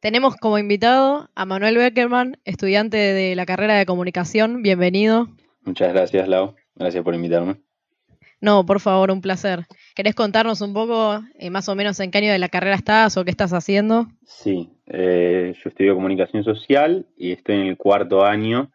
Tenemos 0.03 0.35
como 0.35 0.59
invitado 0.59 1.31
a 1.37 1.45
Manuel 1.47 1.77
Beckerman, 1.77 2.37
estudiante 2.45 2.97
de 2.97 3.37
la 3.37 3.47
carrera 3.47 3.75
de 3.77 3.87
comunicación. 3.87 4.61
Bienvenido. 4.61 5.29
Muchas 5.61 5.93
gracias, 5.93 6.27
Lau. 6.27 6.57
Gracias 6.75 7.05
por 7.05 7.15
invitarme. 7.15 7.61
No, 8.41 8.67
por 8.67 8.81
favor, 8.81 9.13
un 9.13 9.21
placer. 9.21 9.61
¿Querés 9.95 10.17
contarnos 10.17 10.61
un 10.61 10.75
poco 10.75 11.23
eh, 11.39 11.51
más 11.51 11.69
o 11.69 11.77
menos 11.77 12.01
en 12.01 12.11
qué 12.11 12.19
año 12.19 12.33
de 12.33 12.41
la 12.41 12.49
carrera 12.49 12.75
estás 12.75 13.17
o 13.17 13.25
qué 13.25 13.31
estás 13.31 13.53
haciendo? 13.53 14.09
Sí, 14.25 14.71
eh, 14.87 15.55
yo 15.63 15.69
estudio 15.69 15.95
comunicación 15.95 16.43
social 16.43 17.07
y 17.17 17.31
estoy 17.31 17.55
en 17.55 17.67
el 17.69 17.77
cuarto 17.77 18.25
año. 18.25 18.73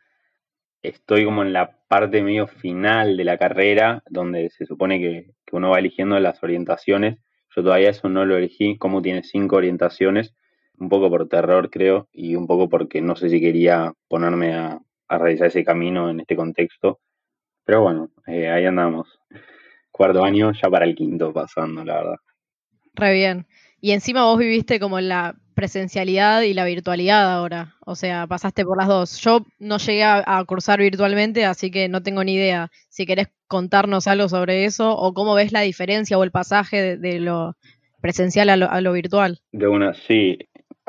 Estoy 0.82 1.26
como 1.26 1.42
en 1.42 1.52
la 1.52 1.78
parte 1.90 2.24
medio 2.24 2.48
final 2.48 3.18
de 3.18 3.26
la 3.26 3.38
carrera, 3.38 4.02
donde 4.10 4.50
se 4.52 4.66
supone 4.66 5.02
que, 5.02 5.34
que 5.46 5.56
uno 5.58 5.72
va 5.72 5.80
eligiendo 5.80 6.18
las 6.22 6.42
orientaciones. 6.42 7.18
Yo 7.54 7.64
todavía 7.64 7.90
eso 7.90 8.08
no 8.08 8.24
lo 8.24 8.38
elegí, 8.38 8.78
como 8.78 9.02
tiene 9.02 9.24
cinco 9.24 9.58
orientaciones, 9.58 10.34
un 10.78 10.90
poco 10.90 11.10
por 11.10 11.28
terror 11.28 11.70
creo, 11.70 12.08
y 12.12 12.36
un 12.36 12.48
poco 12.48 12.70
porque 12.70 13.02
no 13.02 13.16
sé 13.16 13.30
si 13.30 13.40
quería 13.40 13.94
ponerme 14.08 14.54
a, 14.54 14.80
a 15.08 15.18
realizar 15.18 15.48
ese 15.48 15.64
camino 15.64 16.10
en 16.10 16.20
este 16.20 16.36
contexto. 16.36 17.00
Pero 17.66 17.82
bueno, 17.82 18.10
eh, 18.28 18.50
ahí 18.50 18.66
andamos. 18.66 19.20
Cuarto 19.92 20.24
año 20.24 20.52
ya 20.54 20.70
para 20.70 20.86
el 20.86 20.96
quinto 20.96 21.34
pasando, 21.34 21.84
la 21.84 21.96
verdad. 21.96 22.16
Re 22.94 23.14
bien. 23.14 23.48
Y 23.82 23.92
encima 23.92 24.26
vos 24.26 24.40
viviste 24.40 24.80
como 24.80 25.00
la 25.00 25.36
presencialidad 25.54 26.44
y 26.44 26.54
la 26.54 26.66
virtualidad 26.66 27.34
ahora. 27.34 27.76
O 27.86 27.96
sea, 27.96 28.28
pasaste 28.28 28.64
por 28.64 28.78
las 28.78 28.88
dos. 28.88 29.20
Yo 29.20 29.46
no 29.60 29.78
llegué 29.80 30.04
a, 30.04 30.44
cursar 30.48 30.80
virtualmente, 30.80 31.46
así 31.46 31.72
que 31.72 31.90
no 31.90 32.04
tengo 32.04 32.24
ni 32.24 32.36
idea. 32.36 32.70
Si 32.90 33.06
querés 33.06 33.28
contarnos 33.48 34.08
algo 34.08 34.30
sobre 34.30 34.66
eso 34.66 34.96
o 34.96 35.14
cómo 35.14 35.36
ves 35.36 35.52
la 35.52 35.62
diferencia 35.62 36.18
o 36.18 36.24
el 36.24 36.32
pasaje 36.32 36.98
de, 36.98 37.20
lo 37.20 37.56
presencial 38.02 38.50
a 38.50 38.56
lo, 38.56 38.70
a 38.70 38.82
lo, 38.82 38.94
virtual. 38.94 39.40
De 39.52 39.68
una, 39.68 39.94
sí, 39.94 40.38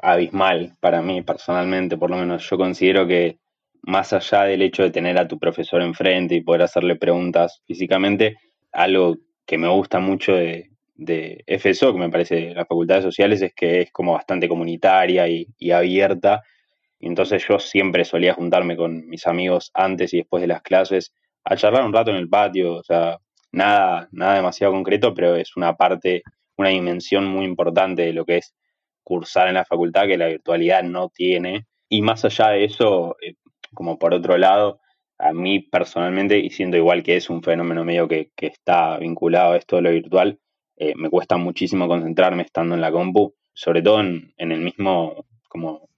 abismal 0.02 0.76
para 0.80 1.02
mí 1.02 1.22
personalmente, 1.22 1.96
por 1.96 2.10
lo 2.10 2.16
menos. 2.16 2.48
Yo 2.48 2.56
considero 2.56 3.06
que 3.06 3.38
más 3.82 4.12
allá 4.12 4.44
del 4.44 4.62
hecho 4.62 4.82
de 4.82 4.90
tener 4.90 5.18
a 5.18 5.28
tu 5.28 5.38
profesor 5.38 5.82
enfrente 5.82 6.34
y 6.34 6.42
poder 6.42 6.62
hacerle 6.62 6.96
preguntas 6.96 7.62
físicamente, 7.66 8.36
algo 8.72 9.16
que 9.46 9.58
me 9.58 9.68
gusta 9.68 9.98
mucho 10.00 10.34
de, 10.34 10.70
de 10.94 11.44
FSO, 11.46 11.92
que 11.92 11.98
me 11.98 12.10
parece 12.10 12.54
las 12.54 12.68
facultades 12.68 13.04
sociales, 13.04 13.40
es 13.42 13.54
que 13.54 13.82
es 13.82 13.92
como 13.92 14.12
bastante 14.12 14.48
comunitaria 14.48 15.28
y, 15.28 15.46
y 15.58 15.70
abierta. 15.70 16.42
Y 17.00 17.06
entonces 17.06 17.46
yo 17.48 17.58
siempre 17.58 18.04
solía 18.04 18.34
juntarme 18.34 18.76
con 18.76 19.06
mis 19.08 19.26
amigos 19.26 19.70
antes 19.74 20.12
y 20.12 20.18
después 20.18 20.40
de 20.40 20.48
las 20.48 20.62
clases 20.62 21.12
a 21.44 21.56
charlar 21.56 21.84
un 21.84 21.92
rato 21.92 22.10
en 22.10 22.16
el 22.16 22.28
patio, 22.28 22.74
o 22.74 22.82
sea, 22.82 23.18
nada, 23.52 24.08
nada 24.12 24.34
demasiado 24.34 24.72
concreto, 24.72 25.14
pero 25.14 25.34
es 25.36 25.56
una 25.56 25.74
parte, 25.76 26.22
una 26.56 26.68
dimensión 26.70 27.24
muy 27.26 27.44
importante 27.44 28.02
de 28.02 28.12
lo 28.12 28.24
que 28.24 28.38
es 28.38 28.54
cursar 29.08 29.48
en 29.48 29.54
la 29.54 29.64
facultad 29.64 30.06
que 30.06 30.18
la 30.18 30.26
virtualidad 30.26 30.82
no 30.82 31.08
tiene. 31.08 31.66
Y 31.88 32.02
más 32.02 32.26
allá 32.26 32.50
de 32.50 32.64
eso, 32.64 33.16
eh, 33.22 33.36
como 33.72 33.98
por 33.98 34.12
otro 34.12 34.36
lado, 34.36 34.80
a 35.18 35.32
mí 35.32 35.60
personalmente, 35.60 36.38
y 36.38 36.50
siento 36.50 36.76
igual 36.76 37.02
que 37.02 37.16
es 37.16 37.30
un 37.30 37.42
fenómeno 37.42 37.84
medio 37.86 38.06
que, 38.06 38.30
que 38.36 38.48
está 38.48 38.98
vinculado 38.98 39.52
a 39.52 39.56
esto 39.56 39.76
de 39.76 39.82
lo 39.82 39.90
virtual, 39.90 40.38
eh, 40.76 40.92
me 40.94 41.08
cuesta 41.08 41.38
muchísimo 41.38 41.88
concentrarme 41.88 42.42
estando 42.42 42.74
en 42.74 42.82
la 42.82 42.92
compu, 42.92 43.34
sobre 43.54 43.80
todo 43.80 44.00
en, 44.00 44.34
en, 44.36 44.52
el 44.52 44.60
mismo, 44.60 45.24
como 45.48 45.88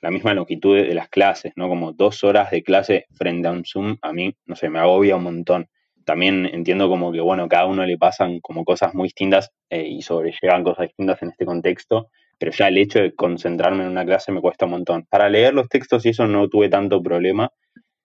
la 0.00 0.10
misma 0.10 0.32
longitud 0.32 0.76
de 0.76 0.94
las 0.94 1.10
clases, 1.10 1.52
¿no? 1.56 1.68
Como 1.68 1.92
dos 1.92 2.24
horas 2.24 2.50
de 2.50 2.62
clase 2.62 3.04
frente 3.14 3.48
a 3.48 3.52
un 3.52 3.64
Zoom, 3.66 3.98
a 4.00 4.14
mí, 4.14 4.34
no 4.46 4.56
sé, 4.56 4.70
me 4.70 4.78
agobia 4.78 5.16
un 5.16 5.24
montón. 5.24 5.68
También 6.06 6.46
entiendo 6.46 6.88
como 6.88 7.12
que, 7.12 7.20
bueno, 7.20 7.48
cada 7.48 7.66
uno 7.66 7.84
le 7.84 7.98
pasan 7.98 8.40
como 8.40 8.64
cosas 8.64 8.94
muy 8.94 9.08
distintas 9.08 9.50
eh, 9.68 9.86
y 9.86 10.02
sobrellevan 10.02 10.64
cosas 10.64 10.86
distintas 10.86 11.22
en 11.22 11.30
este 11.30 11.44
contexto, 11.44 12.08
pero 12.38 12.52
ya 12.52 12.68
el 12.68 12.78
hecho 12.78 13.00
de 13.00 13.14
concentrarme 13.14 13.84
en 13.84 13.90
una 13.90 14.04
clase 14.04 14.32
me 14.32 14.40
cuesta 14.40 14.66
un 14.66 14.72
montón. 14.72 15.06
Para 15.08 15.28
leer 15.28 15.54
los 15.54 15.68
textos 15.68 16.04
y 16.06 16.10
eso 16.10 16.26
no 16.26 16.48
tuve 16.48 16.68
tanto 16.68 17.02
problema, 17.02 17.50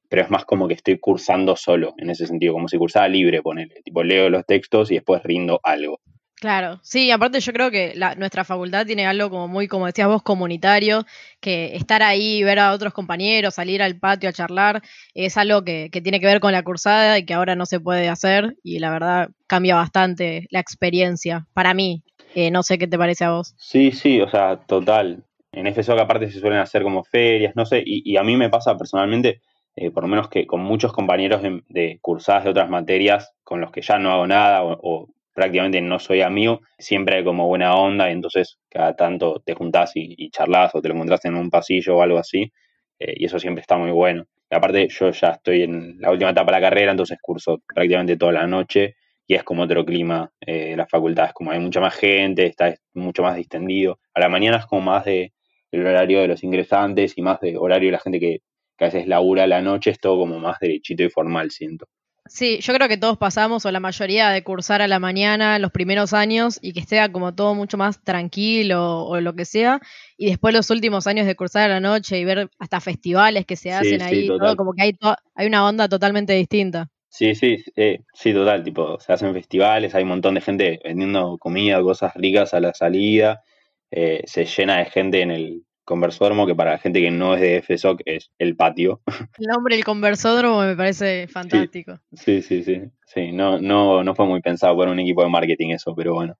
pero 0.09 0.23
es 0.23 0.29
más 0.29 0.45
como 0.45 0.67
que 0.67 0.73
estoy 0.73 0.99
cursando 0.99 1.55
solo, 1.55 1.93
en 1.97 2.09
ese 2.09 2.27
sentido, 2.27 2.53
como 2.53 2.67
si 2.67 2.77
cursara 2.77 3.07
libre, 3.07 3.41
ponele. 3.41 3.81
Tipo, 3.83 4.03
leo 4.03 4.29
los 4.29 4.45
textos 4.45 4.91
y 4.91 4.95
después 4.95 5.23
rindo 5.23 5.59
algo. 5.63 5.99
Claro, 6.41 6.79
sí, 6.81 7.11
aparte 7.11 7.39
yo 7.39 7.53
creo 7.53 7.69
que 7.69 7.93
la, 7.95 8.15
nuestra 8.15 8.43
facultad 8.43 8.87
tiene 8.87 9.05
algo 9.05 9.29
como 9.29 9.47
muy, 9.47 9.67
como 9.67 9.85
decías 9.85 10.07
vos, 10.07 10.23
comunitario, 10.23 11.05
que 11.39 11.75
estar 11.75 12.01
ahí, 12.01 12.43
ver 12.43 12.57
a 12.57 12.71
otros 12.71 12.93
compañeros, 12.93 13.53
salir 13.53 13.83
al 13.83 13.99
patio 13.99 14.27
a 14.27 14.33
charlar, 14.33 14.81
es 15.13 15.37
algo 15.37 15.63
que, 15.63 15.89
que 15.91 16.01
tiene 16.01 16.19
que 16.19 16.25
ver 16.25 16.39
con 16.39 16.51
la 16.51 16.63
cursada 16.63 17.19
y 17.19 17.25
que 17.25 17.35
ahora 17.35 17.55
no 17.55 17.67
se 17.67 17.79
puede 17.79 18.09
hacer 18.09 18.55
y 18.63 18.79
la 18.79 18.89
verdad 18.89 19.29
cambia 19.45 19.75
bastante 19.75 20.47
la 20.49 20.59
experiencia, 20.59 21.45
para 21.53 21.75
mí, 21.75 22.03
eh, 22.35 22.51
no 22.51 22.63
sé 22.63 22.77
qué 22.77 22.87
te 22.87 22.97
parece 22.97 23.25
a 23.25 23.31
vos. 23.31 23.53
Sí, 23.57 23.91
sí, 23.91 24.21
o 24.21 24.29
sea, 24.29 24.57
total. 24.65 25.23
En 25.51 25.67
FSO 25.67 25.95
que 25.95 26.01
aparte 26.01 26.31
se 26.31 26.39
suelen 26.39 26.59
hacer 26.59 26.83
como 26.83 27.03
ferias, 27.03 27.55
no 27.55 27.65
sé, 27.65 27.83
y, 27.85 28.15
a 28.15 28.23
mí 28.23 28.37
me 28.37 28.49
pasa 28.49 28.77
personalmente, 28.77 29.41
eh, 29.75 29.91
por 29.91 30.03
lo 30.03 30.09
menos 30.09 30.29
que 30.29 30.47
con 30.47 30.61
muchos 30.61 30.93
compañeros 30.93 31.41
de, 31.41 31.61
de, 31.67 31.99
cursadas 32.01 32.45
de 32.45 32.51
otras 32.51 32.69
materias 32.69 33.33
con 33.43 33.59
los 33.59 33.71
que 33.71 33.81
ya 33.81 33.99
no 33.99 34.11
hago 34.13 34.27
nada 34.27 34.63
o, 34.63 35.09
prácticamente 35.33 35.81
no 35.81 35.97
soy 35.99 36.21
amigo, 36.21 36.61
siempre 36.77 37.17
hay 37.17 37.23
como 37.23 37.47
buena 37.47 37.75
onda 37.75 38.09
y 38.09 38.13
entonces 38.13 38.59
cada 38.69 38.95
tanto 38.95 39.41
te 39.45 39.53
juntás 39.53 39.91
y, 39.95 40.29
charlas 40.29 40.75
o 40.75 40.81
te 40.81 40.89
lo 40.89 40.95
encontrás 40.95 41.23
en 41.25 41.35
un 41.35 41.49
pasillo 41.49 41.97
o 41.97 42.01
algo 42.01 42.17
así, 42.17 42.51
eh, 42.99 43.13
y 43.17 43.25
eso 43.25 43.39
siempre 43.39 43.61
está 43.61 43.77
muy 43.77 43.91
bueno. 43.91 44.25
Aparte 44.49 44.87
yo 44.89 45.11
ya 45.11 45.29
estoy 45.29 45.63
en 45.63 45.99
la 45.99 46.11
última 46.11 46.31
etapa 46.31 46.51
de 46.51 46.59
la 46.59 46.69
carrera, 46.69 46.91
entonces 46.91 47.17
curso 47.21 47.61
prácticamente 47.73 48.17
toda 48.17 48.33
la 48.33 48.47
noche 48.47 48.95
y 49.31 49.35
es 49.35 49.45
como 49.45 49.63
otro 49.63 49.85
clima 49.85 50.29
eh, 50.41 50.75
la 50.75 50.85
facultad, 50.85 51.27
es 51.27 51.33
como 51.33 51.51
hay 51.51 51.59
mucha 51.59 51.79
más 51.79 51.95
gente, 51.95 52.45
está 52.45 52.75
mucho 52.93 53.23
más 53.23 53.37
distendido. 53.37 53.97
A 54.13 54.19
la 54.19 54.27
mañana 54.27 54.57
es 54.57 54.65
como 54.65 54.81
más 54.81 55.05
de 55.05 55.31
el 55.71 55.87
horario 55.87 56.19
de 56.19 56.27
los 56.27 56.43
ingresantes 56.43 57.17
y 57.17 57.21
más 57.21 57.39
de 57.39 57.55
horario 57.55 57.87
de 57.87 57.93
la 57.93 57.99
gente 57.99 58.19
que, 58.19 58.39
que 58.77 58.83
a 58.83 58.87
veces 58.89 59.07
labura 59.07 59.43
a 59.43 59.47
la 59.47 59.61
noche, 59.61 59.91
es 59.91 60.01
todo 60.01 60.17
como 60.17 60.37
más 60.39 60.59
derechito 60.59 61.03
y 61.03 61.09
formal, 61.09 61.49
siento. 61.49 61.85
Sí, 62.25 62.59
yo 62.59 62.73
creo 62.73 62.89
que 62.89 62.97
todos 62.97 63.17
pasamos, 63.17 63.65
o 63.65 63.71
la 63.71 63.79
mayoría, 63.79 64.31
de 64.31 64.43
cursar 64.43 64.81
a 64.81 64.89
la 64.89 64.99
mañana 64.99 65.59
los 65.59 65.71
primeros 65.71 66.11
años 66.11 66.59
y 66.61 66.73
que 66.73 66.81
esté 66.81 67.09
como 67.13 67.33
todo 67.33 67.55
mucho 67.55 67.77
más 67.77 68.03
tranquilo 68.03 69.05
o 69.05 69.21
lo 69.21 69.33
que 69.33 69.45
sea, 69.45 69.79
y 70.17 70.25
después 70.25 70.53
los 70.53 70.69
últimos 70.71 71.07
años 71.07 71.25
de 71.25 71.37
cursar 71.37 71.71
a 71.71 71.75
la 71.75 71.79
noche 71.79 72.19
y 72.19 72.25
ver 72.25 72.49
hasta 72.59 72.81
festivales 72.81 73.45
que 73.45 73.55
se 73.55 73.71
hacen 73.71 74.01
sí, 74.01 74.05
ahí, 74.05 74.21
sí, 74.23 74.27
todo, 74.27 74.57
como 74.57 74.73
que 74.73 74.81
hay, 74.81 74.97
hay 75.35 75.47
una 75.47 75.65
onda 75.65 75.87
totalmente 75.87 76.33
distinta. 76.33 76.89
Sí, 77.11 77.35
sí, 77.35 77.61
eh, 77.75 77.99
sí, 78.13 78.33
total, 78.33 78.63
tipo, 78.63 78.97
se 79.01 79.11
hacen 79.11 79.33
festivales, 79.33 79.93
hay 79.93 80.03
un 80.03 80.09
montón 80.09 80.35
de 80.35 80.41
gente 80.41 80.79
vendiendo 80.81 81.37
comida, 81.37 81.81
cosas 81.81 82.13
ricas 82.15 82.53
a 82.53 82.61
la 82.61 82.73
salida, 82.73 83.43
eh, 83.91 84.23
se 84.25 84.45
llena 84.45 84.77
de 84.77 84.85
gente 84.85 85.19
en 85.19 85.31
el 85.31 85.65
conversódromo, 85.83 86.47
que 86.47 86.55
para 86.55 86.71
la 86.71 86.77
gente 86.77 87.01
que 87.01 87.11
no 87.11 87.35
es 87.35 87.41
de 87.41 87.61
FSOC 87.61 88.03
es 88.05 88.31
el 88.39 88.55
patio. 88.55 89.01
El 89.37 89.47
nombre 89.47 89.75
del 89.75 89.83
conversódromo 89.83 90.61
me 90.61 90.77
parece 90.77 91.27
fantástico. 91.27 91.99
Sí, 92.13 92.41
sí, 92.41 92.63
sí, 92.63 92.75
sí, 92.75 92.81
sí, 93.05 93.31
no, 93.33 93.59
no, 93.59 94.05
no 94.05 94.15
fue 94.15 94.25
muy 94.25 94.39
pensado 94.39 94.73
por 94.77 94.87
un 94.87 94.99
equipo 95.01 95.21
de 95.21 95.29
marketing 95.29 95.71
eso, 95.71 95.93
pero 95.93 96.13
bueno. 96.13 96.37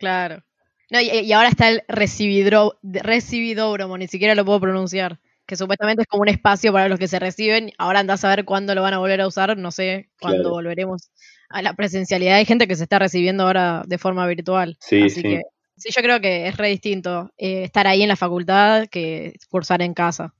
Claro. 0.00 0.44
No, 0.90 1.00
y, 1.00 1.08
y 1.08 1.32
ahora 1.32 1.48
está 1.48 1.70
el 1.70 1.82
recibidro, 1.88 2.78
recibidódromo, 2.82 3.96
ni 3.96 4.06
siquiera 4.06 4.34
lo 4.34 4.44
puedo 4.44 4.60
pronunciar 4.60 5.18
que 5.46 5.56
supuestamente 5.56 6.02
es 6.02 6.08
como 6.08 6.22
un 6.22 6.28
espacio 6.28 6.72
para 6.72 6.88
los 6.88 6.98
que 6.98 7.08
se 7.08 7.18
reciben. 7.18 7.72
Ahora 7.78 8.00
andás 8.00 8.24
a 8.24 8.28
ver 8.28 8.44
cuándo 8.44 8.74
lo 8.74 8.82
van 8.82 8.94
a 8.94 8.98
volver 8.98 9.20
a 9.20 9.26
usar, 9.26 9.56
no 9.56 9.70
sé 9.70 10.08
cuándo 10.20 10.42
claro. 10.42 10.54
volveremos 10.54 11.10
a 11.48 11.62
la 11.62 11.74
presencialidad. 11.74 12.36
Hay 12.36 12.44
gente 12.44 12.66
que 12.66 12.76
se 12.76 12.84
está 12.84 12.98
recibiendo 12.98 13.44
ahora 13.44 13.82
de 13.86 13.98
forma 13.98 14.26
virtual. 14.26 14.76
Sí, 14.80 15.02
así 15.02 15.16
sí. 15.16 15.22
que 15.22 15.42
sí, 15.76 15.90
yo 15.94 16.02
creo 16.02 16.20
que 16.20 16.46
es 16.46 16.56
re 16.56 16.68
distinto 16.68 17.30
eh, 17.36 17.64
estar 17.64 17.86
ahí 17.86 18.02
en 18.02 18.08
la 18.08 18.16
facultad 18.16 18.86
que 18.88 19.34
cursar 19.50 19.82
en 19.82 19.94
casa. 19.94 20.34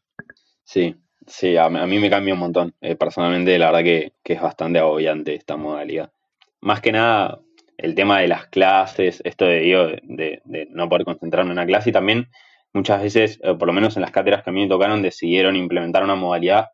Sí, 0.65 0.97
sí, 1.27 1.57
a, 1.57 1.67
a 1.67 1.87
mí 1.87 1.99
me 1.99 2.11
cambia 2.11 2.35
un 2.35 2.41
montón. 2.41 2.75
Eh, 2.81 2.97
personalmente, 2.97 3.59
la 3.59 3.67
verdad 3.67 3.85
que, 3.85 4.13
que 4.23 4.33
es 4.35 4.41
bastante 4.41 4.79
agobiante 4.79 5.35
esta 5.35 5.57
modalidad. 5.57 6.13
Más 6.61 6.81
que 6.81 6.93
nada, 6.93 7.41
el 7.77 7.95
tema 7.95 8.21
de 8.21 8.29
las 8.29 8.47
clases, 8.47 9.21
esto 9.25 9.45
de, 9.45 9.61
digo, 9.61 9.87
de, 10.03 10.41
de 10.45 10.69
no 10.71 10.89
poder 10.89 11.05
concentrarme 11.05 11.51
en 11.51 11.59
una 11.59 11.67
clase 11.67 11.91
y 11.91 11.93
también 11.93 12.29
muchas 12.75 13.03
veces, 13.03 13.41
eh, 13.43 13.55
por 13.55 13.67
lo 13.67 13.73
menos 13.73 13.97
en 13.97 14.03
las 14.03 14.11
cátedras 14.11 14.43
que 14.43 14.51
a 14.51 14.53
mí 14.53 14.63
me 14.63 14.69
tocaron, 14.69 15.01
decidieron 15.01 15.57
implementar 15.57 16.05
una 16.05 16.17
modalidad 16.17 16.67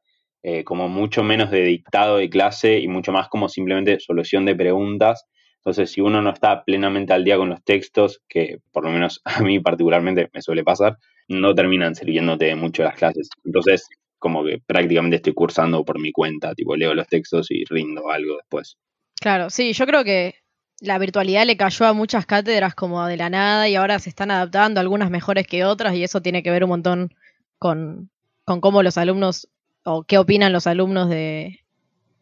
eh, 0.42 0.64
como 0.64 0.88
mucho 0.88 1.22
menos 1.22 1.50
de 1.50 1.62
dictado 1.62 2.16
de 2.16 2.30
clase 2.30 2.78
y 2.78 2.88
mucho 2.88 3.12
más 3.12 3.28
como 3.28 3.48
simplemente 3.48 4.00
solución 4.00 4.46
de 4.46 4.56
preguntas. 4.56 5.26
Entonces, 5.58 5.92
si 5.92 6.00
uno 6.00 6.22
no 6.22 6.30
está 6.30 6.64
plenamente 6.64 7.12
al 7.12 7.24
día 7.24 7.36
con 7.36 7.50
los 7.50 7.62
textos, 7.62 8.22
que 8.26 8.58
por 8.72 8.84
lo 8.84 8.90
menos 8.90 9.20
a 9.24 9.42
mí 9.42 9.60
particularmente 9.60 10.30
me 10.32 10.40
suele 10.40 10.64
pasar, 10.64 10.96
no 11.28 11.54
terminan 11.54 11.94
sirviéndote 11.94 12.54
mucho 12.56 12.82
las 12.82 12.94
clases. 12.96 13.28
Entonces, 13.44 13.86
como 14.18 14.44
que 14.44 14.58
prácticamente 14.66 15.16
estoy 15.16 15.34
cursando 15.34 15.84
por 15.84 16.00
mi 16.00 16.10
cuenta, 16.12 16.54
tipo 16.54 16.74
leo 16.74 16.94
los 16.94 17.06
textos 17.06 17.50
y 17.50 17.64
rindo 17.64 18.10
algo 18.10 18.36
después. 18.36 18.78
Claro, 19.20 19.50
sí, 19.50 19.74
yo 19.74 19.86
creo 19.86 20.02
que 20.02 20.34
la 20.80 20.98
virtualidad 20.98 21.46
le 21.46 21.56
cayó 21.56 21.86
a 21.86 21.92
muchas 21.92 22.26
cátedras 22.26 22.74
como 22.74 23.04
de 23.06 23.16
la 23.16 23.30
nada 23.30 23.68
y 23.68 23.76
ahora 23.76 23.98
se 23.98 24.08
están 24.08 24.30
adaptando, 24.30 24.80
algunas 24.80 25.10
mejores 25.10 25.46
que 25.46 25.64
otras, 25.64 25.94
y 25.94 26.04
eso 26.04 26.22
tiene 26.22 26.42
que 26.42 26.50
ver 26.50 26.64
un 26.64 26.70
montón 26.70 27.14
con, 27.58 28.10
con 28.44 28.60
cómo 28.60 28.82
los 28.82 28.98
alumnos 28.98 29.48
o 29.84 30.04
qué 30.04 30.18
opinan 30.18 30.52
los 30.52 30.66
alumnos 30.66 31.08
de, 31.08 31.60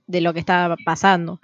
de 0.07 0.21
lo 0.21 0.33
que 0.33 0.41
está 0.41 0.77
pasando. 0.85 1.41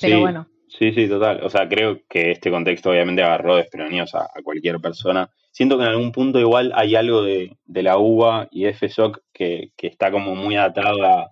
Pero 0.00 0.16
sí, 0.16 0.20
bueno. 0.20 0.48
Sí, 0.68 0.92
sí, 0.92 1.08
total. 1.08 1.40
O 1.44 1.50
sea, 1.50 1.68
creo 1.68 2.00
que 2.08 2.32
este 2.32 2.50
contexto 2.50 2.90
obviamente 2.90 3.22
agarró 3.22 3.56
desprevenidos 3.56 4.14
a, 4.14 4.24
a 4.24 4.42
cualquier 4.42 4.80
persona 4.80 5.30
siento 5.54 5.78
que 5.78 5.84
en 5.84 5.90
algún 5.90 6.10
punto 6.10 6.40
igual 6.40 6.72
hay 6.74 6.96
algo 6.96 7.22
de, 7.22 7.56
la 7.66 7.96
UBA 7.96 8.48
y 8.50 8.66
FSOC 8.66 9.22
que, 9.32 9.70
que 9.76 9.86
está 9.86 10.10
como 10.10 10.34
muy 10.34 10.56
atada 10.56 11.22
a 11.22 11.30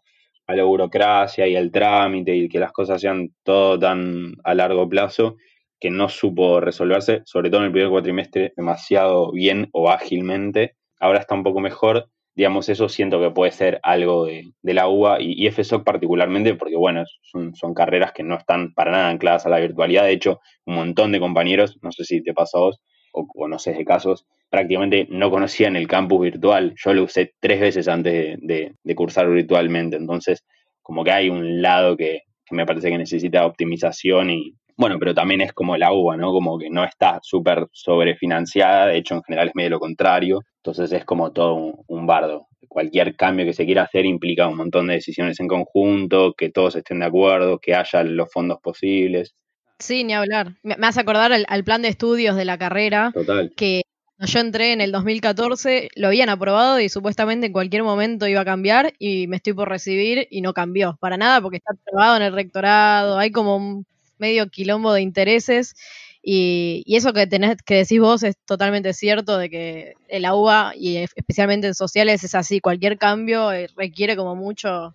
la 0.48 0.64
burocracia 0.64 1.46
y 1.46 1.56
al 1.56 1.70
trámite 1.70 2.34
y 2.34 2.48
que 2.48 2.58
las 2.58 2.72
cosas 2.72 3.00
sean 3.00 3.30
todo 3.42 3.78
tan 3.78 4.34
a 4.44 4.54
largo 4.54 4.88
plazo 4.88 5.36
que 5.80 5.90
no 5.90 6.08
supo 6.08 6.60
resolverse, 6.60 7.22
sobre 7.24 7.50
todo 7.50 7.60
en 7.62 7.66
el 7.66 7.72
primer 7.72 7.90
cuatrimestre, 7.90 8.52
demasiado 8.56 9.32
bien 9.32 9.68
o 9.72 9.90
ágilmente. 9.90 10.76
Ahora 11.00 11.18
está 11.18 11.34
un 11.34 11.42
poco 11.42 11.58
mejor. 11.58 12.08
Digamos, 12.36 12.68
eso 12.68 12.88
siento 12.88 13.20
que 13.20 13.30
puede 13.30 13.50
ser 13.50 13.80
algo 13.82 14.26
de, 14.26 14.52
la 14.62 14.88
UBA 14.88 15.20
y, 15.20 15.50
FSOC 15.50 15.84
particularmente, 15.84 16.54
porque 16.54 16.76
bueno, 16.76 17.02
son, 17.22 17.54
son, 17.56 17.74
carreras 17.74 18.12
que 18.12 18.22
no 18.22 18.36
están 18.36 18.72
para 18.74 18.92
nada 18.92 19.08
ancladas 19.08 19.44
a 19.44 19.48
la 19.48 19.58
virtualidad. 19.58 20.04
De 20.04 20.12
hecho, 20.12 20.40
un 20.66 20.76
montón 20.76 21.10
de 21.10 21.18
compañeros, 21.18 21.78
no 21.82 21.90
sé 21.90 22.04
si 22.04 22.22
te 22.22 22.32
pasa 22.32 22.58
a 22.58 22.60
vos 22.60 22.80
o 23.12 23.26
conoces 23.26 23.76
de 23.76 23.84
casos, 23.84 24.24
prácticamente 24.52 25.06
no 25.08 25.30
conocían 25.30 25.76
el 25.76 25.88
campus 25.88 26.20
virtual. 26.20 26.74
Yo 26.76 26.92
lo 26.92 27.04
usé 27.04 27.32
tres 27.40 27.58
veces 27.58 27.88
antes 27.88 28.38
de, 28.42 28.94
cursar 28.94 29.30
virtualmente. 29.30 29.96
Entonces, 29.96 30.44
como 30.82 31.02
que 31.04 31.10
hay 31.10 31.30
un 31.30 31.62
lado 31.62 31.96
que, 31.96 32.24
que 32.44 32.54
me 32.54 32.66
parece 32.66 32.90
que 32.90 32.98
necesita 32.98 33.46
optimización 33.46 34.28
y, 34.28 34.54
bueno, 34.76 34.98
pero 34.98 35.14
también 35.14 35.40
es 35.40 35.54
como 35.54 35.78
la 35.78 35.94
uva, 35.94 36.18
¿no? 36.18 36.32
Como 36.32 36.58
que 36.58 36.68
no 36.68 36.84
está 36.84 37.18
súper 37.22 37.66
sobrefinanciada, 37.72 38.88
de 38.88 38.98
hecho 38.98 39.14
en 39.14 39.22
general 39.22 39.48
es 39.48 39.54
medio 39.54 39.70
lo 39.70 39.80
contrario, 39.80 40.40
entonces 40.56 40.92
es 40.92 41.06
como 41.06 41.32
todo 41.32 41.54
un, 41.86 42.06
bardo. 42.06 42.48
Cualquier 42.68 43.16
cambio 43.16 43.46
que 43.46 43.54
se 43.54 43.64
quiera 43.64 43.84
hacer 43.84 44.04
implica 44.04 44.48
un 44.48 44.58
montón 44.58 44.86
de 44.88 44.94
decisiones 44.94 45.40
en 45.40 45.48
conjunto, 45.48 46.34
que 46.36 46.50
todos 46.50 46.76
estén 46.76 47.00
de 47.00 47.06
acuerdo, 47.06 47.58
que 47.58 47.74
haya 47.74 48.02
los 48.04 48.30
fondos 48.30 48.58
posibles. 48.62 49.34
Sí, 49.78 50.04
ni 50.04 50.12
hablar. 50.12 50.56
Me, 50.62 50.74
hace 50.82 51.00
acordar 51.00 51.32
al, 51.32 51.64
plan 51.64 51.80
de 51.80 51.88
estudios 51.88 52.36
de 52.36 52.44
la 52.44 52.58
carrera, 52.58 53.12
Total. 53.14 53.50
que 53.56 53.82
yo 54.26 54.40
entré 54.40 54.72
en 54.72 54.80
el 54.80 54.92
2014, 54.92 55.90
lo 55.96 56.08
habían 56.08 56.28
aprobado 56.28 56.80
y 56.80 56.88
supuestamente 56.88 57.46
en 57.46 57.52
cualquier 57.52 57.82
momento 57.82 58.26
iba 58.26 58.40
a 58.40 58.44
cambiar 58.44 58.94
y 58.98 59.26
me 59.26 59.36
estoy 59.36 59.52
por 59.52 59.68
recibir 59.68 60.28
y 60.30 60.40
no 60.40 60.52
cambió 60.54 60.96
para 61.00 61.16
nada 61.16 61.40
porque 61.40 61.58
está 61.58 61.72
aprobado 61.72 62.16
en 62.16 62.22
el 62.22 62.32
rectorado, 62.32 63.18
hay 63.18 63.30
como 63.30 63.56
un 63.56 63.86
medio 64.18 64.48
quilombo 64.48 64.92
de 64.92 65.02
intereses. 65.02 65.74
Y, 66.22 66.84
eso 66.86 67.12
que 67.12 67.26
tenés 67.26 67.56
que 67.64 67.76
decís 67.76 68.00
vos 68.00 68.22
es 68.22 68.36
totalmente 68.46 68.92
cierto 68.94 69.38
de 69.38 69.50
que 69.50 69.94
el 70.08 70.24
agua 70.24 70.72
y 70.76 70.98
especialmente 70.98 71.66
en 71.66 71.74
sociales 71.74 72.22
es 72.22 72.34
así, 72.34 72.60
cualquier 72.60 72.96
cambio 72.98 73.52
eh, 73.52 73.68
requiere 73.76 74.16
como 74.16 74.36
mucho, 74.36 74.94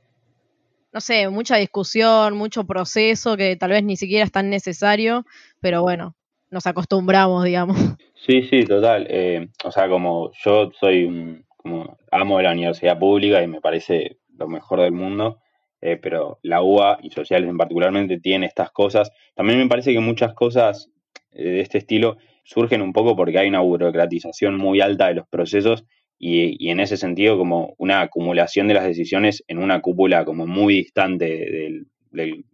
no 0.93 1.01
sé, 1.01 1.27
mucha 1.29 1.57
discusión, 1.57 2.37
mucho 2.37 2.65
proceso 2.65 3.35
que 3.37 3.57
tal 3.57 3.71
vez 3.71 3.83
ni 3.83 3.97
siquiera 3.97 4.25
es 4.25 4.31
tan 4.31 4.49
necesario, 4.49 5.25
pero 5.59 5.81
bueno, 5.81 6.15
nos 6.49 6.67
acostumbramos, 6.67 7.43
digamos. 7.43 7.77
Sí, 8.13 8.43
sí, 8.43 8.65
total. 8.65 9.07
Eh, 9.09 9.47
o 9.63 9.71
sea, 9.71 9.87
como 9.87 10.31
yo 10.43 10.71
soy 10.79 11.05
un, 11.05 11.45
como 11.55 11.97
amo 12.11 12.37
de 12.37 12.43
la 12.43 12.51
universidad 12.51 12.97
pública 12.99 13.41
y 13.43 13.47
me 13.47 13.61
parece 13.61 14.17
lo 14.37 14.47
mejor 14.47 14.81
del 14.81 14.91
mundo, 14.91 15.39
eh, 15.81 15.97
pero 15.97 16.39
la 16.41 16.61
UA 16.63 16.99
y 17.03 17.11
sociales 17.11 17.49
en 17.49 17.57
particularmente 17.57 18.19
tiene 18.19 18.45
estas 18.45 18.71
cosas. 18.71 19.11
También 19.35 19.59
me 19.59 19.67
parece 19.67 19.93
que 19.93 19.99
muchas 19.99 20.33
cosas 20.33 20.89
eh, 21.31 21.43
de 21.43 21.61
este 21.61 21.77
estilo 21.77 22.17
surgen 22.43 22.81
un 22.81 22.93
poco 22.93 23.15
porque 23.15 23.37
hay 23.39 23.49
una 23.49 23.59
burocratización 23.59 24.57
muy 24.57 24.81
alta 24.81 25.07
de 25.07 25.15
los 25.15 25.27
procesos 25.27 25.85
y, 26.19 26.69
en 26.69 26.79
ese 26.79 26.97
sentido 26.97 27.37
como 27.37 27.75
una 27.77 28.01
acumulación 28.01 28.67
de 28.67 28.73
las 28.73 28.85
decisiones 28.85 29.43
en 29.47 29.59
una 29.59 29.81
cúpula 29.81 30.25
como 30.25 30.47
muy 30.47 30.75
distante 30.75 31.25
de, 31.25 31.85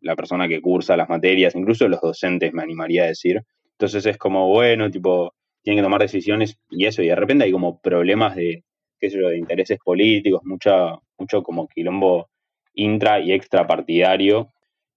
la 0.02 0.18
persona 0.18 0.50
que 0.50 0.60
cursa 0.60 0.98
las 0.98 1.08
materias, 1.08 1.56
incluso 1.56 1.88
los 1.88 2.02
docentes 2.02 2.52
me 2.52 2.64
animaría 2.64 3.04
a 3.04 3.08
decir. 3.08 3.44
Entonces 3.84 4.06
es 4.06 4.18
como, 4.18 4.48
bueno, 4.48 4.90
tipo, 4.90 5.34
tienen 5.62 5.80
que 5.80 5.84
tomar 5.84 6.00
decisiones 6.00 6.58
y 6.70 6.86
eso, 6.86 7.04
y 7.04 7.08
de 7.08 7.16
repente 7.16 7.44
hay 7.44 7.52
como 7.52 7.82
problemas 7.82 8.34
de, 8.34 8.64
qué 8.98 9.10
sé 9.10 9.20
yo, 9.20 9.28
de 9.28 9.38
intereses 9.38 9.78
políticos, 9.84 10.40
mucha, 10.46 10.98
mucho 11.18 11.44
como 11.44 11.68
quilombo 11.68 12.30
intra 12.74 13.20
y 13.20 13.34
extra 13.34 13.68
partidario 13.68 14.54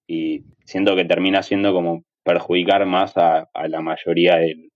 y 0.06 0.44
siento 0.64 0.94
que 0.94 1.04
termina 1.04 1.42
siendo 1.42 1.72
como 1.72 2.04
perjudicar 2.22 2.86
más 2.86 3.16
a, 3.16 3.48
la 3.68 3.80
mayoría 3.80 4.36
de, 4.36 4.70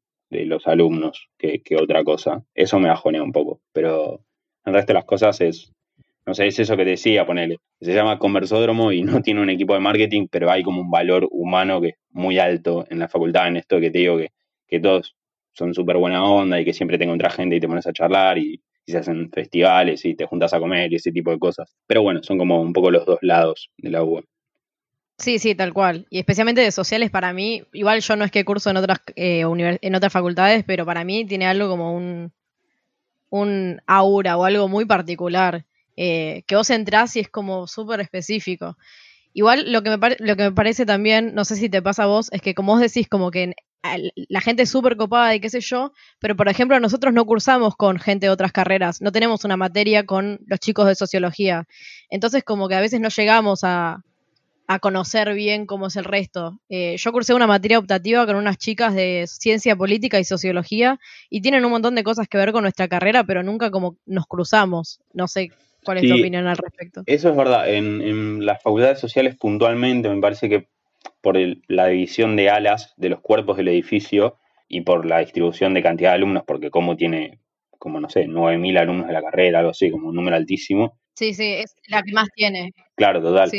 los 0.45 0.67
alumnos 0.67 1.29
que, 1.39 1.63
otra 1.81 2.03
cosa. 2.03 2.43
Eso 2.53 2.81
me 2.81 2.89
bajonea 2.89 3.23
un 3.23 3.31
poco, 3.31 3.61
pero 3.73 4.25
el 4.65 4.75
resto 4.75 4.93
de 4.93 4.95
las 4.95 5.05
cosas 5.05 5.41
es, 5.41 5.73
no 6.27 6.35
sé, 6.35 6.47
es 6.47 6.59
eso 6.59 6.77
que 6.77 6.85
decía, 6.85 7.27
ponele. 7.27 7.57
Se 7.81 7.95
llama 7.95 8.19
conversódromo 8.19 8.93
y 8.93 9.03
no 9.03 9.21
tiene 9.23 9.41
un 9.41 9.51
equipo 9.51 9.75
de 9.75 9.81
marketing, 9.81 10.29
pero 10.31 10.51
hay 10.51 10.63
como 10.63 10.81
un 10.81 10.91
valor 10.91 11.29
humano 11.31 11.81
que 11.81 11.89
es 11.89 11.95
muy 12.11 12.39
alto 12.39 12.87
en 12.91 12.99
la 12.99 13.09
facultad, 13.09 13.49
en 13.49 13.57
esto 13.57 13.81
que 13.81 13.91
te 13.91 13.99
digo 13.99 14.19
que, 14.19 14.31
que 14.67 14.81
todos 14.81 15.17
son 15.53 15.75
súper 15.75 15.97
buena 15.97 16.25
onda 16.25 16.61
y 16.61 16.65
que 16.65 16.73
siempre 16.73 16.99
te 16.99 17.05
encuentras 17.05 17.35
gente 17.35 17.57
y 17.57 17.61
te 17.61 17.69
pones 17.69 17.87
a 17.87 17.93
charlar 17.93 18.39
y, 18.39 18.63
se 18.87 18.99
hacen 18.99 19.31
festivales 19.31 20.05
y 20.05 20.17
te 20.17 20.27
juntas 20.27 20.53
a 20.53 20.59
comer 20.59 20.93
y 20.93 20.97
ese 20.97 21.13
tipo 21.13 21.31
de 21.31 21.39
cosas. 21.39 21.77
Pero 21.87 22.03
bueno, 22.03 22.25
son 22.25 22.39
como 22.39 22.61
un 22.61 22.73
poco 22.73 22.91
los 22.91 23.07
dos 23.07 23.21
lados 23.23 23.71
de 23.77 23.89
la 23.89 24.03
UA. 24.03 24.23
Sí, 25.17 25.39
sí, 25.39 25.55
tal 25.55 25.73
cual. 25.73 26.07
Y 26.11 26.19
especialmente 26.19 26.61
de 26.61 26.73
sociales 26.73 27.09
para 27.09 27.33
mí, 27.33 27.63
igual 27.73 28.01
yo 28.01 28.17
no 28.17 28.25
es 28.25 28.33
que 28.33 28.45
curso 28.45 28.69
en 28.69 28.79
otras, 28.79 28.99
eh, 29.15 29.45
en 29.45 29.95
otras 29.95 30.13
facultades, 30.13 30.65
pero 30.67 30.85
para 30.85 31.05
mí 31.05 31.25
tiene 31.25 31.47
algo 31.47 31.69
como 31.69 31.95
un, 31.95 32.33
un 33.29 33.81
aura 33.87 34.37
o 34.37 34.45
algo 34.45 34.67
muy 34.67 34.87
particular. 34.87 35.65
Eh, 36.03 36.45
que 36.47 36.57
vos 36.57 36.71
entrás 36.71 37.15
y 37.17 37.21
es 37.21 37.29
como 37.29 37.67
súper 37.67 38.01
específico. 38.01 38.79
Igual 39.35 39.71
lo 39.71 39.83
que, 39.83 39.91
me 39.91 40.17
lo 40.19 40.35
que 40.35 40.45
me 40.45 40.53
parece 40.53 40.87
también, 40.87 41.35
no 41.35 41.45
sé 41.45 41.57
si 41.57 41.69
te 41.69 41.83
pasa 41.83 42.05
a 42.05 42.07
vos, 42.07 42.31
es 42.33 42.41
que 42.41 42.55
como 42.55 42.73
vos 42.73 42.81
decís, 42.81 43.07
como 43.07 43.31
que 43.31 43.53
la 44.29 44.41
gente 44.41 44.63
es 44.63 44.71
súper 44.71 44.97
copada 44.97 45.35
y 45.35 45.41
qué 45.41 45.51
sé 45.51 45.61
yo, 45.61 45.93
pero 46.19 46.37
por 46.37 46.49
ejemplo 46.49 46.81
nosotros 46.81 47.13
no 47.13 47.27
cursamos 47.27 47.77
con 47.77 47.99
gente 47.99 48.27
de 48.27 48.31
otras 48.31 48.51
carreras, 48.51 49.03
no 49.03 49.13
tenemos 49.13 49.45
una 49.45 49.59
materia 49.59 50.07
con 50.07 50.41
los 50.47 50.59
chicos 50.59 50.87
de 50.87 50.95
sociología. 50.95 51.67
Entonces 52.09 52.45
como 52.45 52.67
que 52.67 52.77
a 52.77 52.81
veces 52.81 52.99
no 52.99 53.11
llegamos 53.11 53.61
a, 53.63 54.03
conocer 54.81 55.35
bien 55.35 55.67
cómo 55.67 55.89
es 55.89 55.97
el 55.97 56.05
resto. 56.05 56.61
Eh, 56.69 56.97
yo 56.97 57.13
cursé 57.13 57.35
una 57.35 57.49
materia 57.49 57.79
optativa 57.79 58.25
con 58.25 58.37
unas 58.37 58.57
chicas 58.57 58.95
de 58.95 59.27
ciencia 59.27 59.75
política 59.77 60.21
y 60.21 60.25
sociología 60.25 60.99
y 61.29 61.43
tienen 61.43 61.65
un 61.65 61.73
montón 61.73 61.97
de 61.97 62.05
cosas 62.05 62.29
que 62.29 62.39
ver 62.39 62.53
con 62.53 62.63
nuestra 62.63 62.87
carrera, 62.87 63.25
pero 63.25 63.43
nunca 63.43 63.73
como 63.73 63.97
nos 64.07 64.27
cruzamos. 64.27 65.01
No 65.13 65.27
sé 65.27 65.51
cuál 65.85 65.99
es 65.99 66.09
tu 66.09 66.19
opinión 66.19 66.47
al 66.47 66.57
respecto. 66.57 67.03
Eso 67.07 67.31
es 67.31 67.37
verdad. 67.37 67.73
En, 67.73 68.01
en 68.01 68.47
las 68.47 68.63
facultades 68.63 68.99
sociales 68.99 69.37
puntualmente 69.37 70.09
me 70.09 70.21
parece 70.21 70.49
que 70.49 70.69
por 71.21 71.37
la 71.69 71.87
división 71.87 72.37
de 72.37 72.51
alas 72.51 72.95
de 72.97 73.11
los 73.11 73.21
cuerpos 73.21 73.57
del 73.57 73.69
edificio 73.69 74.39
y 74.69 74.83
por 74.83 75.07
la 75.07 75.19
distribución 75.19 75.75
de 75.75 75.83
cantidad 75.83 76.11
de 76.11 76.17
alumnos, 76.17 76.45
porque 76.47 76.71
como 76.71 76.97
tiene, 76.97 77.41
como 77.79 78.01
no 78.01 78.09
sé, 78.09 78.27
9.000 78.27 78.79
alumnos 78.79 79.07
de 79.09 79.13
la 79.13 79.23
carrera, 79.23 79.59
algo 79.59 79.73
así, 79.73 79.91
como 79.91 80.09
un 80.09 80.15
número 80.15 80.37
altísimo. 80.37 80.99
Sí, 81.15 81.35
sí, 81.35 81.53
es 81.55 81.75
la 81.89 82.03
que 82.03 82.13
más 82.13 82.29
tiene. 82.35 82.73
Claro, 82.95 83.21
total. 83.21 83.51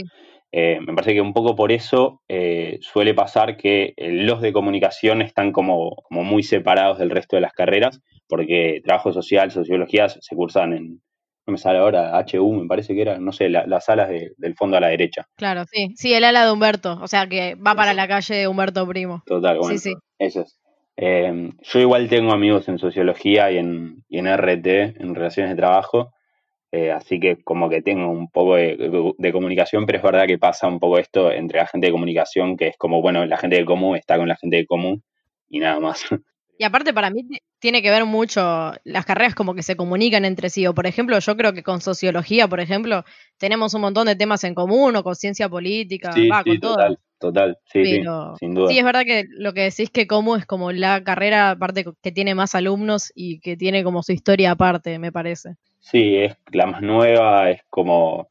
Eh, 0.54 0.80
me 0.82 0.94
parece 0.94 1.14
que 1.14 1.22
un 1.22 1.34
poco 1.34 1.56
por 1.56 1.72
eso 1.72 2.22
eh, 2.28 2.78
suele 2.82 3.14
pasar 3.14 3.56
que 3.56 3.94
eh, 3.96 4.12
los 4.12 4.42
de 4.42 4.52
comunicación 4.52 5.22
están 5.22 5.52
como, 5.52 5.96
como 6.04 6.24
muy 6.24 6.44
separados 6.44 6.98
del 6.98 7.10
resto 7.10 7.36
de 7.38 7.42
las 7.42 7.54
carreras, 7.54 8.02
porque 8.28 8.82
trabajo 8.84 9.14
social, 9.14 9.52
sociología 9.52 10.10
se 10.10 10.36
cursan 10.36 10.74
en, 10.74 11.02
no 11.48 11.52
me 11.52 11.58
sale 11.58 11.80
ahora, 11.80 12.24
HU 12.32 12.54
me 12.54 12.68
parece 12.68 12.94
que 12.94 13.02
era, 13.02 13.18
no 13.18 13.32
sé, 13.32 13.50
las 13.50 13.90
alas 13.90 14.10
del 14.10 14.56
fondo 14.56 14.78
a 14.78 14.80
la 14.80 14.90
derecha. 14.90 15.28
Claro, 15.36 15.64
sí, 15.72 15.94
sí, 15.96 16.14
el 16.14 16.24
ala 16.24 16.46
de 16.46 16.52
Humberto, 16.52 17.00
o 17.02 17.08
sea 17.08 17.28
que 17.28 17.56
va 17.56 17.76
para 17.76 17.94
la 17.94 18.08
calle 18.08 18.48
Humberto 18.48 18.88
Primo. 18.88 19.24
Total, 19.26 19.58
bueno, 19.58 19.78
sí, 19.78 19.92
sí. 19.92 19.96
eso 20.20 20.42
es. 20.42 20.58
Em, 20.98 21.54
yo 21.62 21.80
igual 21.80 22.10
tengo 22.10 22.32
amigos 22.32 22.68
en 22.68 22.78
sociología 22.78 23.52
y 23.52 23.58
en, 23.58 24.04
y 24.08 24.20
en 24.20 24.28
RT, 24.28 24.68
en 25.02 25.16
relaciones 25.16 25.52
de 25.52 25.56
trabajo, 25.56 26.14
eh, 26.72 26.92
así 26.92 27.20
que 27.20 27.44
como 27.44 27.70
que 27.70 27.82
tengo 27.82 28.10
un 28.10 28.30
poco 28.30 28.56
de, 28.56 29.14
de, 29.18 29.32
comunicación, 29.34 29.86
pero 29.86 29.98
es 29.98 30.04
verdad 30.04 30.26
que 30.28 30.38
pasa 30.38 30.68
un 30.68 30.80
poco 30.80 31.00
esto 31.00 31.32
entre 31.32 31.60
la 31.60 31.68
gente 31.68 31.88
de 31.88 31.92
comunicación, 31.92 32.56
que 32.56 32.68
es 32.68 32.78
como, 32.78 33.02
bueno, 33.02 33.26
la 33.26 33.38
gente 33.38 33.58
de 33.58 33.66
común 33.66 33.98
está 33.98 34.18
con 34.18 34.28
la 34.28 34.38
gente 34.38 34.58
de 34.58 34.66
común 34.66 35.04
y 35.50 35.60
nada 35.60 35.80
más. 35.80 36.04
Y 36.62 36.64
aparte 36.64 36.94
para 36.94 37.10
mí 37.10 37.26
tiene 37.58 37.82
que 37.82 37.90
ver 37.90 38.06
mucho, 38.06 38.72
las 38.84 39.04
carreras 39.04 39.34
como 39.34 39.56
que 39.56 39.64
se 39.64 39.76
comunican 39.76 40.26
entre 40.26 40.52
sí. 40.52 40.68
O 40.68 40.76
por 40.76 40.86
ejemplo, 40.86 41.18
yo 41.18 41.36
creo 41.36 41.54
que 41.54 41.64
con 41.64 41.82
sociología, 41.82 42.48
por 42.48 42.60
ejemplo, 42.60 43.04
tenemos 43.40 43.74
un 43.74 43.82
montón 43.82 44.06
de 44.06 44.16
temas 44.16 44.44
en 44.44 44.54
común 44.54 44.96
o 44.96 45.02
con 45.02 45.16
ciencia 45.16 45.50
política, 45.50 46.12
sí, 46.12 46.28
va, 46.28 46.44
sí, 46.44 46.50
con 46.52 46.60
total, 46.60 47.00
Total, 47.18 47.58
sí, 47.66 47.84
sí, 47.84 48.02
sin 48.38 48.54
duda. 48.54 48.68
Sí, 48.68 48.78
es 48.78 48.86
verdad 48.86 49.06
que 49.06 49.26
lo 49.30 49.54
que 49.54 49.62
decís 49.62 49.90
que 49.90 50.06
como 50.06 50.36
es 50.36 50.46
como 50.46 50.72
la 50.72 51.04
carrera 51.04 51.50
aparte 51.50 51.84
que 52.00 52.12
tiene 52.12 52.36
más 52.36 52.54
alumnos 52.54 53.12
y 53.16 53.40
que 53.40 53.58
tiene 53.58 53.84
como 53.84 54.04
su 54.04 54.12
historia 54.12 54.52
aparte, 54.52 55.00
me 55.00 55.12
parece. 55.12 55.56
Sí, 55.80 56.16
es 56.16 56.38
la 56.52 56.68
más 56.68 56.84
nueva, 56.84 57.50
es 57.50 57.64
como, 57.72 58.28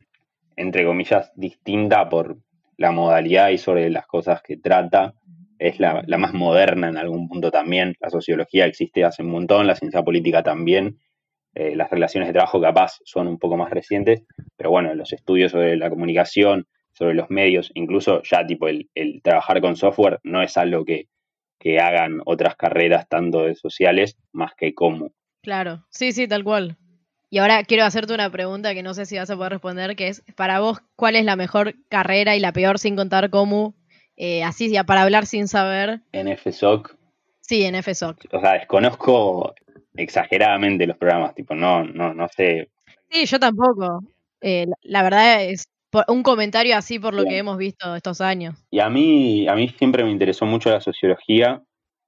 entre 0.55 0.85
comillas, 0.85 1.33
distinta 1.35 2.09
por 2.09 2.37
la 2.77 2.93
modalidad 2.93 3.49
y 3.49 3.59
sobre 3.59 3.91
las 3.91 4.07
cosas 4.07 4.41
que 4.41 4.57
trata 4.57 5.15
es 5.61 5.79
la, 5.79 6.03
más 6.19 6.33
moderna 6.33 6.89
en 6.89 6.97
algún 6.97 7.29
punto 7.29 7.51
también. 7.51 7.95
La 8.01 8.11
sociología 8.11 8.65
existe 8.65 9.05
hace 9.05 9.23
un 9.23 9.31
montón, 9.31 9.67
la 9.67 9.77
ciencia 9.77 10.03
política 10.03 10.43
también. 10.43 10.99
Eh, 11.55 11.77
las 11.77 11.91
relaciones 11.91 12.29
de 12.29 12.33
trabajo 12.33 12.61
capaz 12.61 12.99
son 13.05 13.27
un 13.29 13.39
poco 13.39 13.57
más 13.57 13.71
recientes, 13.71 14.23
pero 14.57 14.71
bueno, 14.71 14.95
los 14.95 15.13
estudios 15.13 15.53
sobre 15.53 15.77
la 15.77 15.91
comunicación, 15.91 16.67
sobre 16.93 17.15
los 17.15 17.29
medios, 17.29 17.71
incluso 17.75 18.23
ya 18.23 18.47
tipo 18.47 18.69
el, 18.69 18.89
trabajar 19.23 19.61
con 19.61 19.77
software 19.77 20.21
no 20.23 20.43
es 20.43 20.57
algo 20.57 20.85
que, 20.85 21.09
que 21.59 21.79
hagan 21.79 22.21
otras 22.25 22.57
carreras 22.57 23.07
tanto 23.09 23.43
de 23.43 23.55
sociales 23.55 24.17
más 24.33 24.53
que 24.57 24.73
cómo. 24.75 25.13
Claro, 25.43 25.85
sí, 25.91 26.13
sí, 26.13 26.27
tal 26.27 26.43
cual. 26.43 26.79
Y 27.29 27.39
ahora 27.39 27.65
quiero 27.65 27.85
hacerte 27.85 28.15
una 28.15 28.31
pregunta 28.31 28.75
que 28.75 28.83
no 28.83 28.95
sé 28.95 29.05
si 29.07 29.19
vas 29.19 29.31
a 29.31 29.37
poder 29.37 29.53
responder, 29.53 29.95
que 29.95 30.09
es, 30.09 30.23
para 30.37 30.61
vos, 30.61 30.81
¿cuál 30.97 31.17
es 31.17 31.25
la 31.25 31.37
mejor 31.37 31.75
carrera 31.89 32.35
y 32.35 32.41
la 32.41 32.53
peor 32.53 32.79
sin 32.79 32.97
contar 32.97 33.31
cómo? 33.31 33.75
Eh, 34.23 34.45
así 34.45 34.71
ya, 34.71 34.85
para 34.85 35.01
hablar 35.01 35.25
sin 35.25 35.49
saber. 35.49 36.03
En 36.13 36.29
FSOC. 36.29 36.95
Sí, 37.41 37.65
en 37.65 37.75
FSOC. 37.75 38.27
O 38.33 38.41
sea, 38.41 38.53
desconozco 38.53 39.55
exageradamente 39.95 40.87
los 40.87 40.99
programas, 40.99 41.35
tipo, 41.35 41.55
no, 41.55 41.85
no, 41.85 42.13
no 42.13 42.29
sé. 42.29 42.69
Sí, 43.09 43.25
yo 43.25 43.41
tampoco. 43.41 44.01
Eh, 44.43 44.67
la 44.83 45.03
verdad 45.03 45.45
es 45.45 45.71
un 46.09 46.23
comentario 46.23 46.77
así 46.77 46.99
por 46.99 47.15
lo 47.15 47.25
que 47.25 47.39
hemos 47.39 47.57
visto 47.57 47.97
estos 47.97 48.21
años. 48.21 48.57
Y 48.71 48.81
a 48.81 48.91
mí, 48.91 49.49
a 49.49 49.55
mí 49.55 49.71
siempre 49.71 50.05
me 50.05 50.11
interesó 50.11 50.45
mucho 50.45 50.69
la 50.69 50.83
sociología 50.83 51.63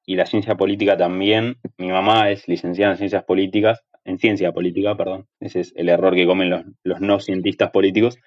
y 0.05 0.17
la 0.17 0.27
ciencia 0.27 0.55
política 0.55 0.99
también. 0.99 1.57
Mi 1.79 1.89
mamá 1.89 2.29
es 2.29 2.47
licenciada 2.47 2.93
en 2.93 2.99
ciencias 2.99 3.25
políticas, 3.25 3.81
en 4.05 4.19
ciencia 4.19 4.53
política, 4.53 4.95
perdón. 4.99 5.29
Ese 5.41 5.61
es 5.61 5.73
el 5.77 5.89
error 5.89 6.15
que 6.15 6.27
comen 6.27 6.51
los, 6.51 6.63
los 6.85 7.01
no 7.01 7.21
cientistas 7.21 7.71
políticos. 7.71 8.19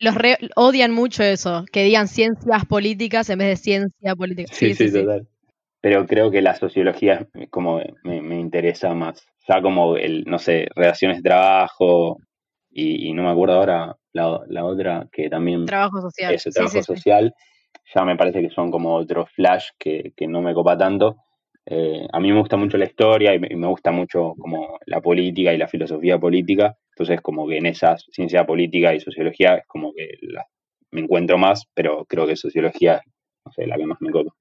Los 0.00 0.14
odian 0.56 0.92
mucho 0.92 1.22
eso, 1.22 1.64
que 1.70 1.84
digan 1.84 2.08
ciencias 2.08 2.64
políticas 2.64 3.28
en 3.30 3.38
vez 3.38 3.48
de 3.48 3.56
ciencia 3.56 4.16
política. 4.16 4.52
Sí, 4.52 4.74
sí, 4.74 4.92
total. 4.92 5.28
Pero 5.80 6.06
creo 6.06 6.30
que 6.30 6.42
la 6.42 6.54
sociología 6.54 7.26
como 7.50 7.80
me, 8.02 8.20
me 8.22 8.38
interesa 8.38 8.94
más. 8.94 9.26
Ya 9.48 9.62
como 9.62 9.96
el, 9.96 10.24
no 10.24 10.38
sé, 10.38 10.68
relaciones 10.74 11.18
de 11.18 11.28
trabajo, 11.28 12.18
y, 12.72 13.12
no 13.12 13.24
me 13.24 13.30
acuerdo 13.30 13.56
ahora 13.56 13.96
la, 14.12 14.40
la, 14.48 14.64
otra 14.64 15.08
que 15.12 15.28
también... 15.28 15.66
Trabajo 15.66 16.00
social. 16.00 16.34
Ese 16.34 16.50
trabajo 16.50 16.82
social, 16.82 17.34
ya 17.94 18.04
me 18.04 18.16
parece 18.16 18.40
que 18.40 18.50
son 18.50 18.70
como 18.70 18.94
otros 18.94 19.30
flash 19.32 19.68
que, 19.78 20.12
que 20.16 20.26
no 20.26 20.40
me 20.40 20.54
copa 20.54 20.78
tanto. 20.78 21.16
Eh, 21.66 22.06
a 22.12 22.20
mí 22.20 22.32
me 22.32 22.38
gusta 22.38 22.56
mucho 22.56 22.78
la 22.78 22.86
historia 22.86 23.34
y 23.34 23.38
me, 23.38 23.66
gusta 23.66 23.90
mucho 23.90 24.34
como 24.38 24.78
la 24.86 25.00
política 25.00 25.52
y 25.52 25.58
la 25.58 25.68
filosofía 25.68 26.18
política, 26.18 26.76
entonces 27.00 27.22
como 27.22 27.48
que 27.48 27.56
en 27.56 27.64
esas 27.64 28.04
ciencia 28.12 28.44
política 28.44 28.94
y 28.94 29.00
sociología 29.00 29.54
es 29.54 29.66
como 29.66 29.94
que 29.94 30.18
me 30.90 31.00
encuentro 31.00 31.38
más, 31.38 31.64
pero 31.72 32.04
creo 32.04 32.26
que 32.26 32.36
sociología 32.36 33.00
no 33.46 33.52
sé, 33.52 33.66
la 33.66 33.78
que 33.78 33.86
más 33.86 33.98
me 34.00 34.10
copa. 34.10 34.34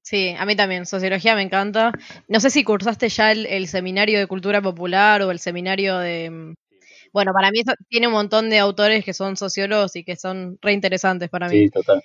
Sí, 0.00 0.34
a 0.38 0.46
mí 0.46 0.56
también, 0.56 0.86
sociología 0.86 1.34
me 1.34 1.42
encanta. 1.42 1.92
No 2.28 2.40
sé 2.40 2.48
si 2.48 2.64
cursaste 2.64 3.10
ya 3.10 3.30
el 3.32 3.68
seminario 3.68 4.18
de 4.18 4.26
cultura 4.26 4.62
popular 4.62 5.20
o 5.20 5.30
el 5.30 5.38
seminario 5.38 5.98
de, 5.98 6.54
bueno, 7.12 7.32
para 7.34 7.50
mí 7.50 7.60
tiene 7.90 8.06
un 8.06 8.14
montón 8.14 8.48
de 8.48 8.58
autores 8.58 9.04
que 9.04 9.12
son 9.12 9.36
sociólogos 9.36 9.94
y 9.94 10.02
que 10.02 10.16
son 10.16 10.56
re 10.62 10.72
interesantes 10.72 11.28
para 11.28 11.48
mí. 11.48 11.58
Sí, 11.58 11.70
total. 11.70 12.02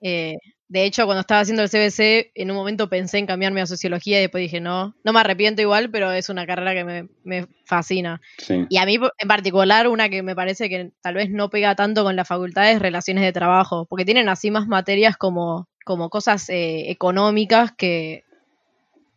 Eh, 0.00 0.36
de 0.68 0.84
hecho, 0.84 1.06
cuando 1.06 1.22
estaba 1.22 1.40
haciendo 1.40 1.62
el 1.62 1.70
CBC, 1.70 2.32
en 2.34 2.50
un 2.50 2.56
momento 2.56 2.90
pensé 2.90 3.16
en 3.18 3.26
cambiarme 3.26 3.62
a 3.62 3.66
sociología 3.66 4.18
y 4.18 4.22
después 4.22 4.42
dije, 4.42 4.60
no, 4.60 4.94
no 5.02 5.12
me 5.14 5.20
arrepiento 5.20 5.62
igual, 5.62 5.90
pero 5.90 6.12
es 6.12 6.28
una 6.28 6.46
carrera 6.46 6.74
que 6.74 7.08
me, 7.24 7.46
fascina. 7.64 8.20
Y 8.68 8.76
a 8.76 8.84
mí 8.84 8.96
en 8.96 9.28
particular, 9.28 9.88
una 9.88 10.10
que 10.10 10.22
me 10.22 10.34
parece 10.34 10.68
que 10.68 10.90
tal 11.00 11.14
vez 11.14 11.30
no 11.30 11.48
pega 11.48 11.74
tanto 11.74 12.04
con 12.04 12.16
la 12.16 12.26
facultad 12.26 12.70
es 12.70 12.80
relaciones 12.80 13.24
de 13.24 13.32
trabajo, 13.32 13.86
porque 13.86 14.04
tienen 14.04 14.28
así 14.28 14.50
más 14.50 14.66
materias 14.66 15.16
como, 15.16 15.68
como 15.84 16.10
cosas 16.10 16.48
eh, 16.50 16.90
económicas 16.90 17.72
que... 17.72 18.24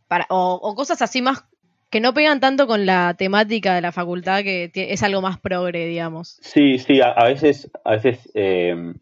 Para, 0.08 0.26
o, 0.30 0.60
o 0.62 0.76
cosas 0.76 1.02
así 1.02 1.22
más 1.22 1.46
que 1.90 2.00
no 2.00 2.14
pegan 2.14 2.40
tanto 2.40 2.68
con 2.68 2.86
la 2.86 3.16
temática 3.18 3.76
de 3.76 3.82
la 3.82 3.92
facultad, 3.92 4.44
que 4.44 4.72
es 4.74 5.04
algo 5.04 5.22
más 5.22 5.40
progre, 5.40 5.86
digamos. 5.88 6.40
Sí, 6.42 6.78
sí, 6.80 7.02
a, 7.02 7.26
veces, 7.26 7.70
a 7.84 7.92
veces 7.92 8.32
eh, 8.34 8.94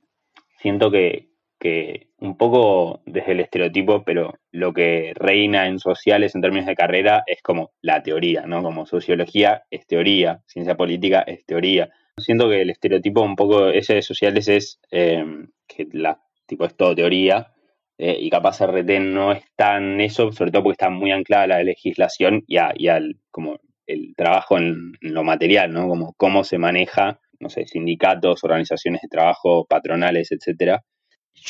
siento 0.60 0.90
que, 0.90 1.29
un 1.62 2.38
poco 2.38 3.02
desde 3.06 3.34
el 3.34 3.42
estereotipo, 3.42 4.04
pero 4.04 4.34
lo 4.52 4.74
que 4.74 5.14
reina 5.16 5.68
en 5.68 5.80
sociales 5.80 6.36
en 6.36 6.42
términos 6.42 6.68
de 6.68 6.76
carrera 6.76 7.24
es 7.28 7.42
como 7.42 7.72
la 7.82 8.02
teoría, 8.02 8.46
¿no? 8.46 8.64
Como 8.64 8.86
sociología 8.86 9.64
es 9.70 9.86
teoría, 9.88 10.42
ciencia 10.46 10.76
política 10.76 11.22
es 11.22 11.46
teoría. 11.46 11.90
Siento 12.18 12.50
que 12.50 12.62
el 12.62 12.70
estereotipo 12.70 13.22
un 13.22 13.36
poco 13.36 13.68
ese 13.70 13.96
de 13.96 14.02
sociales 14.02 14.48
es 14.48 14.80
eh, 14.92 15.24
que 15.68 15.88
la 15.94 16.22
tipo 16.46 16.66
es 16.66 16.76
todo 16.76 16.96
teoría 16.96 17.54
eh, 17.98 18.18
y 18.20 18.30
capaz 18.30 18.62
RT 18.62 19.00
no 19.02 19.34
es 19.34 19.44
tan 19.58 20.00
eso, 20.02 20.32
sobre 20.32 20.52
todo 20.52 20.64
porque 20.64 20.76
está 20.76 20.90
muy 20.90 21.12
anclada 21.12 21.44
a 21.44 21.48
la 21.48 21.64
legislación 21.64 22.44
y, 22.48 22.58
al 22.58 23.18
como 23.30 23.60
el 23.88 24.16
trabajo 24.16 24.58
en, 24.58 24.94
lo 25.02 25.24
material, 25.24 25.74
¿no? 25.74 25.88
Como 25.88 26.14
cómo 26.14 26.44
se 26.46 26.58
maneja, 26.58 27.20
no 27.40 27.50
sé, 27.50 27.66
sindicatos, 27.68 28.44
organizaciones 28.44 29.02
de 29.02 29.10
trabajo, 29.10 29.66
patronales, 29.66 30.32
etcétera. 30.32 30.84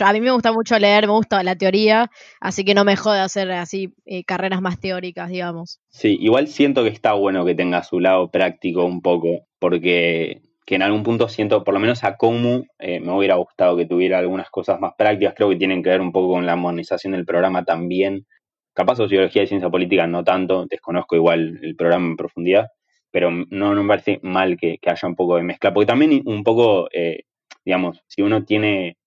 A 0.02 0.14
mí 0.14 0.22
me 0.22 0.32
gusta 0.32 0.54
mucho 0.54 0.78
leer, 0.80 1.08
me 1.08 1.14
gusta 1.14 1.44
la 1.44 1.56
teoría, 1.56 2.10
así 2.40 2.64
que 2.64 2.74
no 2.74 2.86
me 2.86 2.96
jode 2.96 3.20
hacer 3.20 3.52
así 3.52 3.94
eh, 4.06 4.24
carreras 4.24 4.62
más 4.62 4.80
teóricas, 4.80 5.30
digamos. 5.30 5.80
Sí, 5.90 6.18
igual 6.22 6.48
siento 6.48 6.84
que 6.84 6.90
está 6.90 7.14
bueno 7.14 7.44
que 7.44 7.56
tenga 7.56 7.84
su 7.84 8.00
lado 8.00 8.32
práctico 8.32 8.86
un 8.86 9.02
poco, 9.02 9.48
porque 9.60 10.42
que 10.70 10.76
en 10.76 10.84
algún 10.84 11.02
punto 11.02 11.28
siento, 11.28 11.64
por 11.64 11.74
lo 11.74 11.80
menos 11.80 12.04
a 12.04 12.16
Comu, 12.16 12.64
eh, 12.78 13.00
me 13.00 13.12
hubiera 13.12 13.34
gustado 13.38 13.76
que 13.76 13.88
tuviera 13.88 14.20
algunas 14.20 14.52
cosas 14.52 14.80
más 14.80 14.94
prácticas, 14.96 15.34
creo 15.36 15.50
que 15.50 15.56
tienen 15.56 15.82
que 15.82 15.90
ver 15.90 16.00
un 16.00 16.12
poco 16.12 16.34
con 16.34 16.46
la 16.46 16.56
modernización 16.56 17.14
del 17.14 17.26
programa 17.26 17.66
también. 17.66 18.28
Capaz 18.76 18.98
sociología 18.98 19.42
y 19.42 19.48
ciencia 19.48 19.72
política 19.72 20.06
no 20.06 20.24
tanto, 20.24 20.68
desconozco 20.70 21.16
igual 21.16 21.60
el 21.64 21.76
programa 21.76 22.06
en 22.06 22.18
profundidad, 22.18 22.68
pero 23.10 23.32
no, 23.32 23.74
no 23.74 23.82
me 23.82 23.88
parece 23.88 24.20
mal 24.22 24.58
que, 24.58 24.78
haya 24.86 25.08
un 25.08 25.16
poco 25.16 25.38
de 25.38 25.42
mezcla, 25.42 25.74
porque 25.74 25.88
también 25.88 26.22
un 26.26 26.44
poco, 26.44 26.88
eh, 26.94 27.24
digamos, 27.66 28.04
si 28.06 28.22
uno 28.22 28.46
tiene 28.46 28.99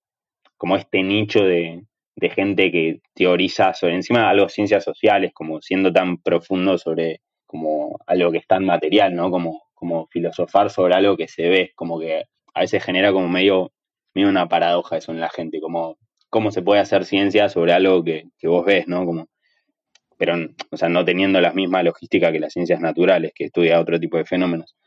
como 0.63 0.77
este 0.77 1.03
nicho 1.03 1.43
de, 1.43 1.83
de 2.15 2.29
gente 2.29 2.71
que 2.71 3.01
teoriza 3.13 3.73
sobre 3.73 3.95
encima 3.95 4.29
algo 4.29 4.47
ciencias 4.47 4.81
sociales, 4.81 5.33
como 5.33 5.59
siendo 5.59 5.91
tan 5.91 6.19
profundo 6.19 6.77
sobre 6.77 7.19
como 7.45 7.99
algo 8.07 8.31
que 8.31 8.37
es 8.37 8.47
tan 8.47 8.63
material, 8.63 9.13
¿no? 9.13 9.29
Como 9.29 9.63
como 9.73 10.07
filosofar 10.07 10.69
sobre 10.69 10.95
algo 10.95 11.17
que 11.17 11.27
se 11.27 11.49
ve, 11.49 11.73
como 11.75 11.99
que 11.99 12.23
a 12.53 12.61
veces 12.61 12.81
genera 12.81 13.11
como 13.11 13.27
medio, 13.27 13.73
medio 14.13 14.29
una 14.29 14.47
paradoja 14.47 14.95
eso 14.95 15.11
en 15.11 15.19
la 15.19 15.29
gente, 15.29 15.59
como 15.59 15.97
cómo 16.29 16.49
se 16.49 16.61
puede 16.61 16.79
hacer 16.79 17.03
ciencia 17.03 17.49
sobre 17.49 17.73
algo 17.73 18.01
que, 18.01 18.29
que 18.39 18.47
vos 18.47 18.65
ves, 18.65 18.87
¿no? 18.87 19.05
Como, 19.05 19.27
pero, 20.17 20.37
o 20.71 20.77
sea, 20.77 20.87
no 20.87 21.03
teniendo 21.03 21.41
la 21.41 21.51
misma 21.51 21.83
logística 21.83 22.31
que 22.31 22.39
las 22.39 22.53
ciencias 22.53 22.79
naturales, 22.79 23.33
que 23.35 23.43
estudia 23.43 23.81
otro 23.81 23.99
tipo 23.99 24.15
de 24.15 24.23
fenómenos. 24.23 24.77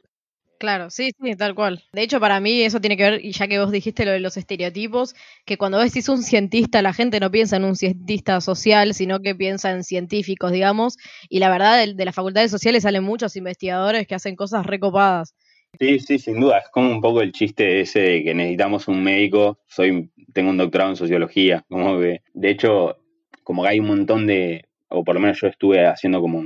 Claro, 0.58 0.88
sí, 0.90 1.10
sí, 1.22 1.36
tal 1.36 1.54
cual. 1.54 1.82
De 1.92 2.02
hecho, 2.02 2.18
para 2.18 2.40
mí 2.40 2.62
eso 2.62 2.80
tiene 2.80 2.96
que 2.96 3.02
ver, 3.02 3.24
y 3.24 3.32
ya 3.32 3.46
que 3.46 3.58
vos 3.58 3.70
dijiste 3.70 4.06
lo 4.06 4.12
de 4.12 4.20
los 4.20 4.38
estereotipos, 4.38 5.14
que 5.44 5.58
cuando 5.58 5.78
decís 5.78 6.08
un 6.08 6.22
cientista, 6.22 6.80
la 6.80 6.94
gente 6.94 7.20
no 7.20 7.30
piensa 7.30 7.56
en 7.56 7.64
un 7.64 7.76
cientista 7.76 8.40
social, 8.40 8.94
sino 8.94 9.20
que 9.20 9.34
piensa 9.34 9.70
en 9.70 9.84
científicos, 9.84 10.52
digamos, 10.52 10.96
y 11.28 11.40
la 11.40 11.50
verdad, 11.50 11.84
de, 11.84 11.94
de 11.94 12.04
las 12.06 12.14
facultades 12.14 12.50
sociales 12.50 12.84
salen 12.84 13.04
muchos 13.04 13.36
investigadores 13.36 14.06
que 14.06 14.14
hacen 14.14 14.34
cosas 14.34 14.64
recopadas. 14.64 15.34
Sí, 15.78 15.98
sí, 16.00 16.18
sin 16.18 16.40
duda. 16.40 16.58
Es 16.58 16.68
como 16.70 16.90
un 16.90 17.00
poco 17.02 17.20
el 17.20 17.32
chiste 17.32 17.80
ese 17.80 18.00
de 18.00 18.24
que 18.24 18.34
necesitamos 18.34 18.88
un 18.88 19.02
médico. 19.04 19.58
Soy, 19.66 20.10
tengo 20.32 20.50
un 20.50 20.56
doctorado 20.56 20.90
en 20.90 20.96
sociología. 20.96 21.64
Como 21.68 21.98
que, 22.00 22.22
de 22.32 22.50
hecho, 22.50 22.96
como 23.42 23.62
que 23.62 23.68
hay 23.68 23.80
un 23.80 23.88
montón 23.88 24.26
de, 24.26 24.64
o 24.88 25.04
por 25.04 25.16
lo 25.16 25.20
menos 25.20 25.38
yo 25.40 25.48
estuve 25.48 25.86
haciendo 25.86 26.20
como 26.22 26.42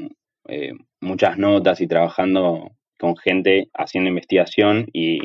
eh, 0.49 0.73
muchas 1.01 1.39
notas 1.39 1.81
y 1.81 1.87
trabajando 1.87 2.73
con 3.01 3.17
gente 3.17 3.71
haciendo 3.75 4.09
investigación 4.09 4.87
y, 4.93 5.19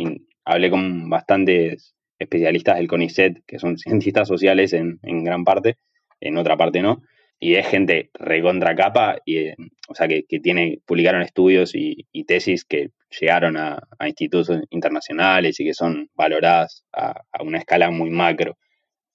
hablé 0.45 0.69
con 0.69 1.09
bastantes 1.09 1.95
especialistas 2.19 2.77
del 2.77 2.87
CONICET, 2.87 3.43
que 3.45 3.59
son 3.59 3.77
cientistas 3.77 4.27
sociales 4.27 4.73
en, 4.73 4.99
gran 5.23 5.43
parte, 5.43 5.77
en 6.21 6.37
otra 6.37 6.55
parte 6.55 6.81
no, 6.81 7.01
y 7.39 7.55
es 7.55 7.67
gente 7.67 8.11
recontra 8.13 8.75
capa, 8.75 9.17
y, 9.25 9.37
eh, 9.37 9.55
o 9.89 9.95
sea, 9.95 10.07
que, 10.07 10.23
tiene, 10.41 10.79
publicaron 10.85 11.21
estudios 11.21 11.71
y, 11.75 12.05
tesis 12.25 12.63
que 12.63 12.91
llegaron 13.19 13.57
a, 13.57 13.81
institutos 14.05 14.61
internacionales 14.69 15.59
y 15.59 15.65
que 15.65 15.73
son 15.73 16.09
valoradas 16.15 16.85
a, 16.93 17.23
una 17.41 17.57
escala 17.57 17.91
muy 17.91 18.09
macro, 18.09 18.57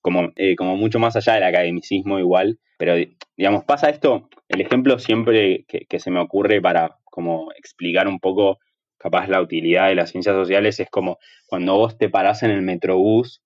como, 0.02 0.30
eh, 0.36 0.56
como 0.56 0.76
mucho 0.76 0.98
más 0.98 1.16
allá 1.16 1.34
del 1.34 1.44
academicismo 1.44 2.18
igual, 2.18 2.58
pero 2.76 2.94
digamos, 3.36 3.64
pasa 3.64 3.88
esto, 3.88 4.28
el 4.48 4.60
ejemplo 4.60 4.98
siempre 4.98 5.64
que 5.66 5.98
se 5.98 6.10
me 6.10 6.20
ocurre 6.20 6.60
para 6.60 6.99
como 7.10 7.52
explicar 7.52 8.08
un 8.08 8.18
poco 8.18 8.58
capaz 9.00 9.28
la 9.28 9.40
utilidad 9.40 9.88
de 9.88 9.94
las 9.94 10.10
ciencias 10.10 10.34
sociales 10.34 10.78
es 10.78 10.90
como 10.90 11.18
cuando 11.46 11.76
vos 11.76 11.96
te 11.96 12.08
parás 12.08 12.42
en 12.42 12.50
el 12.50 12.62
metrobús, 12.62 13.42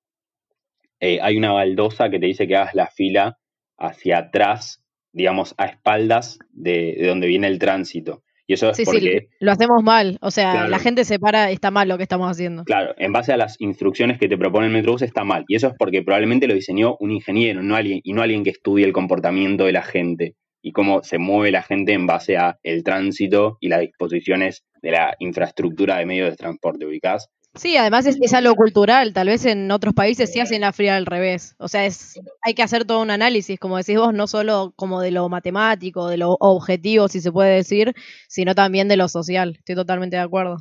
eh, 1.00 1.20
hay 1.22 1.36
una 1.36 1.52
baldosa 1.52 2.10
que 2.10 2.18
te 2.18 2.26
dice 2.26 2.48
que 2.48 2.56
hagas 2.56 2.74
la 2.74 2.88
fila 2.88 3.38
hacia 3.78 4.18
atrás, 4.18 4.82
digamos, 5.12 5.54
a 5.58 5.66
espaldas 5.66 6.38
de, 6.50 7.04
donde 7.06 7.26
viene 7.28 7.46
el 7.46 7.58
tránsito. 7.58 8.22
Y 8.46 8.54
eso 8.54 8.70
es 8.70 8.82
porque... 8.84 9.00
Sí, 9.00 9.36
lo 9.40 9.52
hacemos 9.52 9.82
mal. 9.82 10.18
O 10.20 10.30
sea, 10.30 10.68
la 10.68 10.78
gente 10.78 11.04
se 11.04 11.18
para, 11.18 11.50
está 11.50 11.70
mal 11.70 11.88
lo 11.88 11.96
que 11.96 12.02
estamos 12.02 12.30
haciendo. 12.30 12.64
Claro, 12.64 12.94
en 12.98 13.12
base 13.12 13.32
a 13.32 13.38
las 13.38 13.58
instrucciones 13.58 14.18
que 14.18 14.28
te 14.28 14.36
propone 14.36 14.66
el 14.66 14.72
Metrobús 14.72 15.02
está 15.02 15.24
mal. 15.24 15.44
Y 15.48 15.54
eso 15.56 15.68
es 15.68 15.74
porque 15.78 16.02
probablemente 16.02 16.46
lo 16.46 16.54
diseñó 16.54 16.96
un 17.00 17.10
ingeniero 17.10 17.62
no 17.62 17.74
alguien, 17.74 18.00
y 18.02 18.12
no 18.12 18.22
alguien 18.22 18.44
que 18.44 18.50
estudie 18.50 18.84
el 18.84 18.92
comportamiento 18.92 19.64
de 19.64 19.72
la 19.72 19.82
gente 19.82 20.34
y 20.64 20.72
cómo 20.72 21.02
se 21.02 21.18
mueve 21.18 21.52
la 21.52 21.62
gente 21.62 21.92
en 21.92 22.06
base 22.06 22.38
a 22.38 22.58
el 22.62 22.82
tránsito 22.82 23.58
y 23.60 23.68
las 23.68 23.80
disposiciones 23.80 24.64
de 24.80 24.92
la 24.92 25.14
infraestructura 25.18 25.98
de 25.98 26.06
medios 26.06 26.30
de 26.30 26.36
transporte, 26.36 26.86
ubicadas. 26.86 27.28
Sí, 27.54 27.76
además 27.76 28.06
es, 28.06 28.32
algo 28.32 28.56
cultural, 28.56 29.12
tal 29.12 29.28
vez 29.28 29.44
en 29.44 29.70
otros 29.70 29.92
países 29.92 30.32
sí 30.32 30.40
hacen 30.40 30.62
la 30.62 30.72
fría 30.72 30.96
al 30.96 31.04
revés. 31.04 31.54
O 31.58 31.68
sea, 31.68 31.84
es, 31.84 32.18
hay 32.40 32.54
que 32.54 32.62
hacer 32.62 32.86
todo 32.86 33.02
un 33.02 33.10
análisis, 33.10 33.60
como 33.60 33.76
decís 33.76 33.98
vos, 33.98 34.14
no 34.14 34.26
solo 34.26 34.72
como 34.74 35.02
de 35.02 35.10
lo 35.10 35.28
matemático, 35.28 36.08
de 36.08 36.16
lo 36.16 36.36
objetivo, 36.40 37.08
si 37.08 37.20
se 37.20 37.30
puede 37.30 37.56
decir, 37.56 37.92
sino 38.26 38.54
también 38.54 38.88
de 38.88 38.96
lo 38.96 39.08
social. 39.08 39.56
Estoy 39.58 39.74
totalmente 39.74 40.16
de 40.16 40.22
acuerdo. 40.22 40.56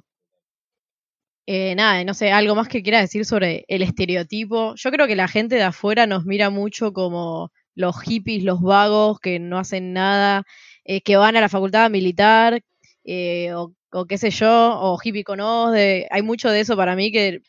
Eh, 1.47 1.75
nada, 1.75 2.03
no 2.03 2.13
sé, 2.13 2.31
algo 2.31 2.55
más 2.55 2.67
que 2.67 2.83
quiera 2.83 2.99
decir 2.99 3.25
sobre 3.25 3.63
el 3.69 3.81
estereotipo. 3.81 4.75
Yo 4.75 4.91
creo 4.91 5.07
que 5.07 5.15
la 5.15 5.29
gente 5.29 5.55
de 5.55 5.63
afuera 5.63 6.07
nos 6.07 6.25
mira 6.25 6.49
mucho 6.49 6.91
como 6.91 7.51
los 7.75 7.99
hippies, 8.01 8.43
los 8.43 8.61
vagos, 8.61 9.19
que 9.19 9.39
no 9.39 9.57
hacen 9.57 9.93
nada, 9.93 10.43
eh, 10.85 11.01
que 11.01 11.15
van 11.15 11.35
a 11.35 11.41
la 11.41 11.49
facultad 11.49 11.89
militar, 11.89 12.61
eh, 13.03 13.53
o 13.53 13.73
o 13.93 14.05
qué 14.05 14.17
sé 14.17 14.31
yo, 14.31 14.79
o 14.79 14.97
hippie 15.01 15.23
con 15.23 15.39
de, 15.71 16.07
hay 16.09 16.21
mucho 16.21 16.49
de 16.49 16.59
eso 16.59 16.75
para 16.75 16.95
mí 16.95 17.11
que 17.11 17.41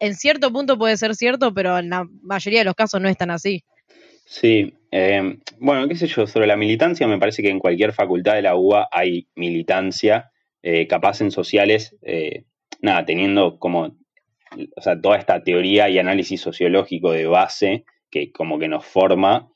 en 0.00 0.14
cierto 0.14 0.52
punto 0.52 0.78
puede 0.78 0.96
ser 0.96 1.14
cierto, 1.14 1.52
pero 1.52 1.78
en 1.78 1.90
la 1.90 2.06
mayoría 2.22 2.60
de 2.60 2.64
los 2.64 2.74
casos 2.74 3.00
no 3.00 3.08
es 3.08 3.16
tan 3.16 3.30
así. 3.30 3.64
Sí, 4.24 4.74
eh, 4.90 5.38
bueno, 5.58 5.88
qué 5.88 5.96
sé 5.96 6.06
yo, 6.06 6.26
sobre 6.26 6.46
la 6.46 6.56
militancia 6.56 7.06
me 7.06 7.18
parece 7.18 7.42
que 7.42 7.50
en 7.50 7.58
cualquier 7.58 7.92
facultad 7.92 8.34
de 8.34 8.42
la 8.42 8.56
UBA 8.56 8.88
hay 8.90 9.28
militancia, 9.34 10.30
eh, 10.62 10.86
capaz 10.86 11.20
en 11.20 11.30
sociales, 11.30 11.96
nada, 12.80 13.04
teniendo 13.04 13.58
como, 13.58 13.96
o 14.76 14.80
sea, 14.80 15.00
toda 15.00 15.16
esta 15.16 15.42
teoría 15.42 15.88
y 15.88 15.98
análisis 15.98 16.40
sociológico 16.40 17.12
de 17.12 17.26
base 17.26 17.84
que 18.10 18.32
como 18.32 18.58
que 18.58 18.68
nos 18.68 18.84
forma, 18.84 19.48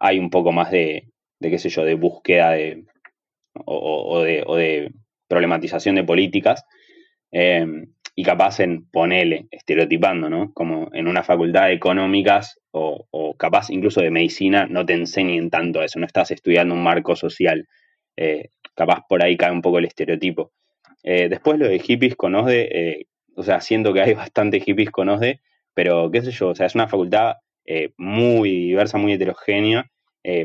hay 0.00 0.18
un 0.18 0.30
poco 0.30 0.52
más 0.52 0.70
de, 0.70 1.08
de, 1.40 1.50
qué 1.50 1.58
sé 1.58 1.68
yo, 1.68 1.84
de 1.84 1.94
búsqueda 1.94 2.52
de, 2.52 2.84
o 3.64 4.22
de 4.22 4.92
problematización 5.28 5.94
de 5.96 6.04
políticas 6.04 6.64
eh, 7.30 7.66
y 8.14 8.24
capaz 8.24 8.58
en 8.60 8.88
ponerle, 8.90 9.46
estereotipando, 9.50 10.28
¿no? 10.28 10.52
Como 10.52 10.88
en 10.92 11.06
una 11.06 11.22
facultad 11.22 11.66
de 11.66 11.74
económicas 11.74 12.58
o, 12.72 13.06
capaz 13.38 13.70
incluso 13.70 14.00
de 14.00 14.10
medicina 14.10 14.66
no 14.68 14.84
te 14.84 14.94
enseñen 14.94 15.50
tanto 15.50 15.82
eso, 15.82 16.00
no 16.00 16.06
estás 16.06 16.32
estudiando 16.32 16.74
un 16.74 16.82
marco 16.82 17.14
social. 17.14 17.68
Eh, 18.16 18.48
capaz 18.74 19.02
por 19.08 19.22
ahí 19.22 19.36
cae 19.36 19.52
un 19.52 19.62
poco 19.62 19.78
el 19.78 19.84
estereotipo. 19.84 20.52
Eh, 21.04 21.28
después 21.28 21.58
lo 21.58 21.68
de 21.68 21.78
hippies 21.78 22.16
con 22.16 22.34
OSDE, 22.34 23.06
o 23.36 23.42
sea, 23.44 23.60
siento 23.60 23.92
que 23.92 24.00
hay 24.00 24.14
bastante 24.14 24.60
hippies 24.60 24.90
con 24.90 25.08
OSDE, 25.08 25.40
pero 25.74 26.10
qué 26.10 26.22
sé 26.22 26.32
yo, 26.32 26.48
o 26.48 26.54
sea, 26.56 26.66
es 26.66 26.74
una 26.74 26.88
facultad 26.88 27.36
muy 27.96 28.50
diversa, 28.50 28.98
muy 28.98 29.12
heterogénea, 29.12 29.90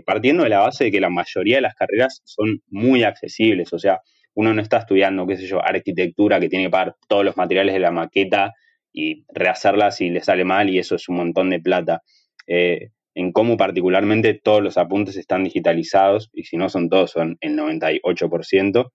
partiendo 0.06 0.44
de 0.44 0.50
la 0.50 0.60
base 0.60 0.86
de 0.86 0.92
que 0.92 1.00
la 1.00 1.10
mayoría 1.10 1.58
de 1.58 1.62
las 1.62 1.76
carreras 1.76 2.22
son 2.26 2.62
muy 2.70 3.04
accesibles, 3.04 3.72
o 3.74 3.80
sea, 3.80 4.02
uno 4.36 4.54
no 4.54 4.62
está 4.62 4.78
estudiando, 4.78 5.28
qué 5.28 5.38
sé 5.38 5.46
yo, 5.46 5.64
arquitectura, 5.64 6.40
que 6.40 6.50
tiene 6.50 6.66
que 6.66 6.72
pagar 6.72 6.96
todos 7.08 7.24
los 7.24 7.38
materiales 7.38 7.74
de 7.74 7.80
la 7.80 7.92
maqueta 7.92 8.54
y 8.92 9.26
rehacerla 9.34 9.92
si 9.92 10.10
le 10.10 10.22
sale 10.22 10.44
mal 10.46 10.70
y 10.70 10.80
eso 10.80 10.96
es 10.96 11.08
un 11.10 11.18
montón 11.18 11.50
de 11.50 11.60
plata. 11.60 12.02
Eh, 12.48 12.90
en 13.16 13.32
cómo 13.32 13.58
particularmente 13.58 14.34
todos 14.34 14.64
los 14.64 14.78
apuntes 14.78 15.18
están 15.18 15.44
digitalizados 15.44 16.32
y 16.34 16.46
si 16.46 16.58
no 16.58 16.70
son 16.70 16.90
todos, 16.90 17.12
son 17.12 17.38
el 17.42 17.56
98%. 17.56 18.92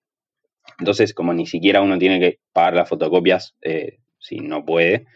Entonces, 0.81 1.15
como 1.15 1.33
ni 1.33 1.47
siquiera 1.47 1.83
uno 1.83 1.99
tiene 1.99 2.19
que 2.19 2.39
pagar 2.53 2.75
las 2.75 2.89
fotocopias 2.89 3.55
eh, 3.63 3.99
si 4.19 4.41
no 4.41 4.65
puede. 4.65 5.07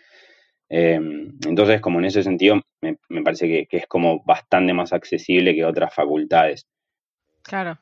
Eh, 0.75 0.99
entonces, 1.45 1.83
como 1.83 1.99
en 1.99 2.07
ese 2.07 2.23
sentido, 2.23 2.59
me, 2.81 2.97
parece 3.23 3.47
que, 3.47 3.67
que, 3.67 3.77
es 3.77 3.87
como 3.87 4.23
bastante 4.25 4.73
más 4.73 4.95
accesible 4.95 5.55
que 5.55 5.67
otras 5.67 5.95
facultades. 5.95 6.67
Claro. 7.43 7.79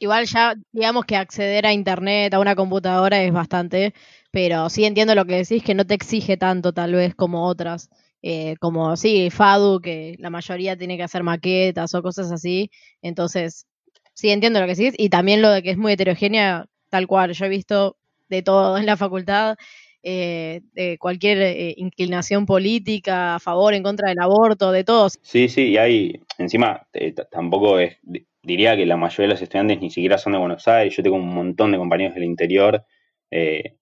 Igual 0.00 0.26
ya, 0.26 0.54
digamos 0.72 1.04
que 1.04 1.14
acceder 1.14 1.66
a 1.66 1.72
internet, 1.72 2.34
a 2.34 2.40
una 2.40 2.56
computadora 2.56 3.22
es 3.22 3.32
bastante, 3.32 3.94
pero 4.32 4.68
sí 4.70 4.84
entiendo 4.84 5.14
lo 5.14 5.24
que 5.24 5.36
decís, 5.36 5.62
que 5.62 5.74
no 5.74 5.86
te 5.86 5.94
exige 5.94 6.36
tanto 6.36 6.72
tal 6.72 6.94
vez 6.94 7.14
como 7.14 7.46
otras. 7.46 7.90
Eh, 8.22 8.56
como 8.58 8.96
sí, 8.96 9.30
FADU, 9.30 9.80
que 9.80 10.16
la 10.18 10.30
mayoría 10.30 10.76
tiene 10.76 10.96
que 10.96 11.04
hacer 11.04 11.22
maquetas 11.22 11.94
o 11.94 12.02
cosas 12.02 12.32
así. 12.32 12.72
Entonces, 13.02 13.66
sí 14.14 14.30
entiendo 14.30 14.60
lo 14.60 14.66
que 14.66 14.74
decís. 14.74 14.94
Y 14.98 15.10
también 15.10 15.42
lo 15.42 15.50
de 15.50 15.62
que 15.62 15.70
es 15.70 15.78
muy 15.78 15.92
heterogénea, 15.92 16.66
tal 16.88 17.06
cual. 17.06 17.34
Yo 17.34 17.44
he 17.44 17.48
visto 17.48 17.96
de 18.28 18.42
todo 18.42 18.78
en 18.78 18.86
la 18.86 18.96
facultad, 18.96 19.56
eh, 20.02 20.62
de 20.72 20.98
cualquier 20.98 21.38
eh, 21.42 21.74
inclinación 21.76 22.46
política, 22.46 23.36
a 23.36 23.38
favor, 23.38 23.74
en 23.74 23.82
contra 23.82 24.08
del 24.08 24.20
aborto, 24.20 24.72
de 24.72 24.84
todos. 24.84 25.18
Sí, 25.22 25.48
sí, 25.48 25.68
y 25.68 25.76
hay, 25.76 26.20
encima, 26.38 26.86
tampoco 27.30 27.78
es 27.78 27.98
diría 28.42 28.76
que 28.76 28.86
la 28.86 28.96
mayoría 28.96 29.28
de 29.28 29.34
los 29.34 29.42
estudiantes 29.42 29.80
ni 29.80 29.90
siquiera 29.90 30.18
son 30.18 30.32
de 30.32 30.38
Buenos 30.38 30.66
Aires. 30.68 30.96
Yo 30.96 31.02
tengo 31.02 31.16
un 31.16 31.34
montón 31.34 31.72
de 31.72 31.78
compañeros 31.78 32.14
del 32.14 32.24
interior. 32.24 32.84
Eh, 33.30 33.76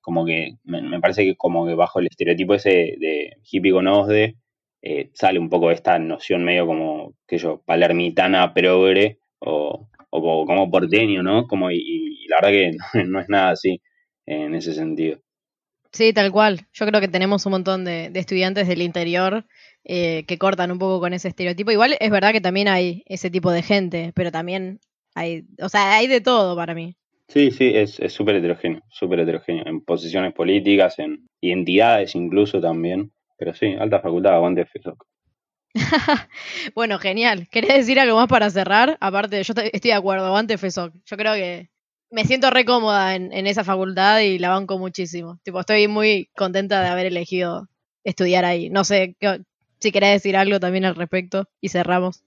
como 0.00 0.24
que 0.24 0.56
me, 0.64 1.00
parece 1.00 1.24
que 1.24 1.36
como 1.36 1.66
que 1.66 1.74
bajo 1.74 2.00
el 2.00 2.06
estereotipo 2.06 2.54
ese 2.54 2.70
de 2.98 3.36
hippie 3.42 3.72
con 3.72 3.86
OSDE 3.88 4.36
eh, 4.82 5.10
sale 5.12 5.38
un 5.38 5.50
poco 5.50 5.70
esta 5.70 5.98
noción 5.98 6.44
medio 6.44 6.66
como, 6.66 7.14
que 7.26 7.38
yo, 7.38 7.62
palermitana 7.66 8.54
progre 8.54 9.18
o 9.40 9.88
como, 10.10 10.70
porteño, 10.70 11.22
¿no? 11.22 11.46
Como, 11.46 11.70
y, 11.70 12.26
la 12.28 12.36
verdad 12.40 12.50
que 12.50 12.72
no, 13.06 13.20
es 13.20 13.28
nada 13.28 13.50
así 13.50 13.82
en 14.26 14.54
ese 14.54 14.74
sentido. 14.74 15.20
Sí, 15.92 16.12
tal 16.12 16.30
cual. 16.30 16.66
Yo 16.72 16.86
creo 16.86 17.00
que 17.00 17.08
tenemos 17.08 17.46
un 17.46 17.52
montón 17.52 17.84
de, 17.84 18.10
de 18.10 18.20
estudiantes 18.20 18.68
del 18.68 18.82
interior 18.82 19.44
eh, 19.84 20.24
que 20.26 20.38
cortan 20.38 20.70
un 20.70 20.78
poco 20.78 21.00
con 21.00 21.14
ese 21.14 21.28
estereotipo. 21.28 21.70
Igual 21.70 21.96
es 21.98 22.10
verdad 22.10 22.32
que 22.32 22.40
también 22.40 22.68
hay 22.68 23.02
ese 23.06 23.30
tipo 23.30 23.50
de 23.50 23.62
gente, 23.62 24.12
pero 24.14 24.30
también 24.30 24.80
hay, 25.14 25.46
o 25.62 25.68
sea, 25.68 25.96
hay 25.96 26.06
de 26.06 26.20
todo 26.20 26.54
para 26.54 26.74
mí. 26.74 26.94
Sí, 27.28 27.50
sí, 27.50 27.72
es 27.74 27.98
súper 28.12 28.36
heterogéneo, 28.36 28.82
súper 28.90 29.20
heterogéneo, 29.20 29.66
en 29.66 29.82
posiciones 29.82 30.32
políticas, 30.32 30.98
en 30.98 31.26
identidades 31.40 32.14
incluso 32.14 32.60
también, 32.60 33.12
pero 33.36 33.54
sí, 33.54 33.74
alta 33.78 34.00
facultad, 34.00 34.34
aguante 34.34 34.64
FESOC. 34.64 35.06
bueno, 36.74 36.98
genial. 36.98 37.48
¿Querés 37.50 37.74
decir 37.74 38.00
algo 38.00 38.16
más 38.16 38.28
para 38.28 38.50
cerrar? 38.50 38.96
Aparte, 39.00 39.42
yo 39.42 39.54
estoy 39.56 39.90
de 39.90 39.94
acuerdo, 39.94 40.26
aguante 40.26 40.58
FESOC. 40.58 40.94
Yo 41.04 41.16
creo 41.16 41.34
que 41.34 41.70
me 42.10 42.24
siento 42.24 42.50
re 42.50 42.64
cómoda 42.64 43.14
en, 43.14 43.46
esa 43.46 43.64
facultad 43.64 44.20
y 44.20 44.38
la 44.38 44.50
banco 44.50 44.78
muchísimo. 44.78 45.38
Tipo, 45.42 45.60
estoy 45.60 45.88
muy 45.88 46.30
contenta 46.36 46.82
de 46.82 46.88
haber 46.88 47.06
elegido 47.06 47.68
estudiar 48.04 48.44
ahí. 48.44 48.70
No 48.70 48.84
sé, 48.84 49.16
si 49.78 49.92
querés 49.92 50.12
decir 50.14 50.36
algo 50.36 50.60
también 50.60 50.84
al 50.84 50.96
respecto 50.96 51.48
y 51.60 51.68
cerramos. 51.68 52.24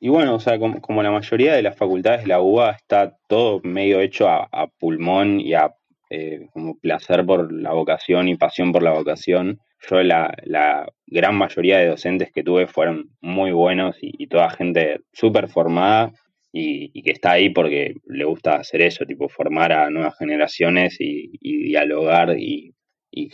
Y 0.00 0.08
bueno, 0.08 0.34
o 0.34 0.40
sea, 0.40 0.58
como, 0.58 1.02
la 1.02 1.12
mayoría 1.12 1.54
de 1.54 1.62
las 1.62 1.76
facultades 1.76 2.22
de 2.22 2.26
la 2.28 2.40
UBA 2.40 2.72
está 2.72 3.16
todo 3.28 3.60
medio 3.62 4.00
hecho 4.00 4.28
a, 4.28 4.66
pulmón 4.80 5.38
y 5.40 5.54
a 5.54 5.74
eh, 6.10 6.48
como 6.52 6.76
placer 6.76 7.24
por 7.24 7.52
la 7.52 7.72
vocación 7.72 8.28
y 8.28 8.36
pasión 8.36 8.72
por 8.72 8.82
la 8.82 8.92
vocación. 8.92 9.60
Yo 9.88 10.02
la, 10.02 10.86
gran 11.06 11.36
mayoría 11.36 11.78
de 11.78 11.88
docentes 11.88 12.32
que 12.32 12.42
tuve 12.42 12.66
fueron 12.66 13.10
muy 13.20 13.52
buenos 13.52 13.96
y, 14.00 14.26
toda 14.26 14.50
gente 14.50 15.00
súper 15.12 15.48
formada 15.48 16.12
y, 16.52 17.02
que 17.02 17.12
está 17.12 17.32
ahí 17.32 17.50
porque 17.50 17.94
le 18.06 18.24
gusta 18.24 18.56
hacer 18.56 18.82
eso, 18.82 19.06
tipo 19.06 19.28
formar 19.28 19.72
a 19.72 19.90
nuevas 19.90 20.16
generaciones 20.18 20.96
y, 21.00 21.38
dialogar 21.40 22.36
y 22.38 22.74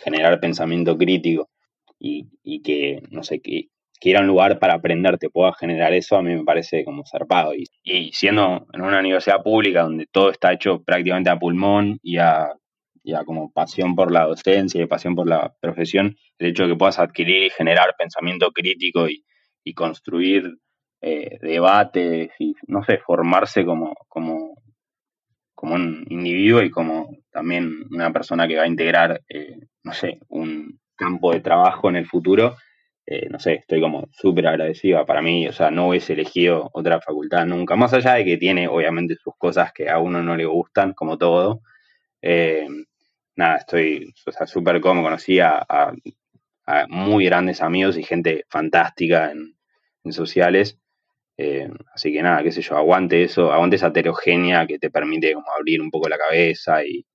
generar 0.03 0.41
pensamiento 0.41 0.97
crítico 0.97 1.49
y, 1.99 2.63
que, 2.63 3.03
no 3.11 3.23
sé, 3.23 3.41
que, 3.41 3.69
que, 4.01 4.17
un 4.17 4.27
lugar 4.27 4.59
para 4.59 4.75
aprender 4.75 5.19
te 5.19 5.31
pueda 5.31 5.53
generar 5.55 5.93
eso, 5.93 6.17
a 6.17 6.23
mí 6.23 6.35
me 6.35 6.45
parece 6.45 6.85
como 6.85 7.05
zarpado. 7.07 7.55
Y, 7.55 7.65
y 7.83 8.13
siendo 8.13 8.67
en 8.73 8.83
una 8.83 9.01
universidad 9.01 9.43
pública 9.43 9.83
donde 9.83 10.07
todo 10.11 10.31
está 10.31 10.53
hecho 10.53 10.83
prácticamente 10.85 11.31
a 11.31 11.39
pulmón 11.39 11.99
y 12.03 12.19
a, 12.19 12.55
como 13.25 13.51
pasión 13.53 13.95
por 13.95 14.13
la 14.13 14.25
docencia 14.27 14.83
y 14.83 14.87
pasión 14.87 15.15
por 15.15 15.27
la 15.27 15.55
profesión, 15.61 16.17
el 16.39 16.49
hecho 16.49 16.65
de 16.65 16.71
que 16.71 16.79
puedas 16.79 16.99
adquirir 16.99 17.45
y 17.45 17.51
generar 17.51 17.95
pensamiento 17.99 18.51
crítico 18.53 19.09
y, 19.09 19.25
y 19.65 19.73
construir 19.75 20.59
eh, 21.01 21.39
debates 21.41 22.31
y, 22.39 22.55
no 22.67 22.85
sé, 22.85 22.99
formarse 22.99 23.65
como, 23.65 23.95
como, 24.09 24.55
como 25.55 25.75
un 25.75 26.07
individuo 26.09 26.63
y 26.63 26.71
como 26.71 27.11
también 27.31 27.85
una 27.91 28.13
persona 28.13 28.49
que 28.49 28.57
va 28.57 28.65
a 28.65 28.69
integrar, 28.69 29.23
eh, 29.29 29.59
no 29.85 29.93
sé, 29.93 30.19
un, 30.29 30.79
campo 30.99 31.33
de 31.33 31.41
trabajo 31.41 31.89
en 31.89 31.97
el 31.97 32.07
futuro, 32.07 32.57
eh, 33.07 33.29
no 33.31 33.39
sé, 33.39 33.55
estoy 33.55 33.81
como 33.81 34.09
súper 34.13 34.47
agradecida. 34.49 35.07
Para 35.07 35.23
mí, 35.23 35.49
o 35.49 35.53
sea, 35.53 35.71
no 35.71 35.89
hubiese 35.89 36.13
elegido 36.13 36.69
otra 36.75 37.01
facultad 37.01 37.47
nunca, 37.47 37.77
más 37.77 37.95
allá 37.95 38.15
de 38.15 38.25
que 38.25 38.37
tiene 38.37 38.69
obviamente 38.69 39.17
sus 39.17 39.35
cosas 39.39 39.73
que 39.73 39.89
a 39.89 39.99
uno 39.99 40.23
no 40.23 40.37
le 40.37 40.45
gustan, 40.45 40.93
como 40.93 41.17
todo. 41.17 41.63
Eh, 42.21 42.67
nada, 43.37 43.57
estoy, 43.59 44.13
o 44.27 44.33
sea, 44.33 44.47
súper 44.47 44.81
cómodo, 44.81 45.05
conocí 45.05 45.41
a, 45.41 45.65
muy 46.89 47.25
grandes 47.25 47.63
amigos 47.63 47.97
y 47.97 48.03
gente 48.03 48.45
fantástica 48.51 49.31
en, 49.31 49.55
sociales. 50.13 50.79
Eh, 51.41 51.71
así 51.95 52.13
que 52.13 52.21
nada, 52.21 52.43
qué 52.43 52.51
sé 52.51 52.61
yo, 52.63 52.77
aguante 52.77 53.23
eso, 53.23 53.53
aguante 53.53 53.77
esa 53.77 53.89
heterogénea 53.89 54.67
que 54.67 54.81
te 54.81 54.91
permite 54.91 55.33
como 55.35 55.47
abrir 55.53 55.81
un 55.81 55.89
poco 55.91 56.09
la 56.09 56.19
cabeza 56.19 56.85
y, 56.85 57.07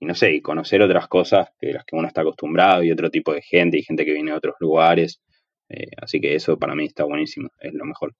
y 0.00 0.06
no 0.06 0.14
sé, 0.14 0.32
y 0.32 0.40
conocer 0.40 0.80
otras 0.80 1.08
cosas 1.08 1.48
que 1.58 1.74
las 1.74 1.84
que 1.84 1.94
uno 1.94 2.08
está 2.08 2.22
acostumbrado 2.22 2.82
y 2.82 2.90
otro 2.90 3.10
tipo 3.10 3.34
de 3.34 3.42
gente 3.42 3.78
y 3.78 3.82
gente 3.82 4.06
que 4.06 4.14
viene 4.14 4.30
de 4.30 4.38
otros 4.38 4.56
lugares. 4.60 5.20
Eh, 5.68 5.90
así 6.00 6.20
que 6.20 6.34
eso 6.34 6.58
para 6.58 6.74
mí 6.74 6.86
está 6.86 7.04
buenísimo, 7.04 7.50
es 7.60 7.74
lo 7.74 7.84
mejor. 7.84 8.14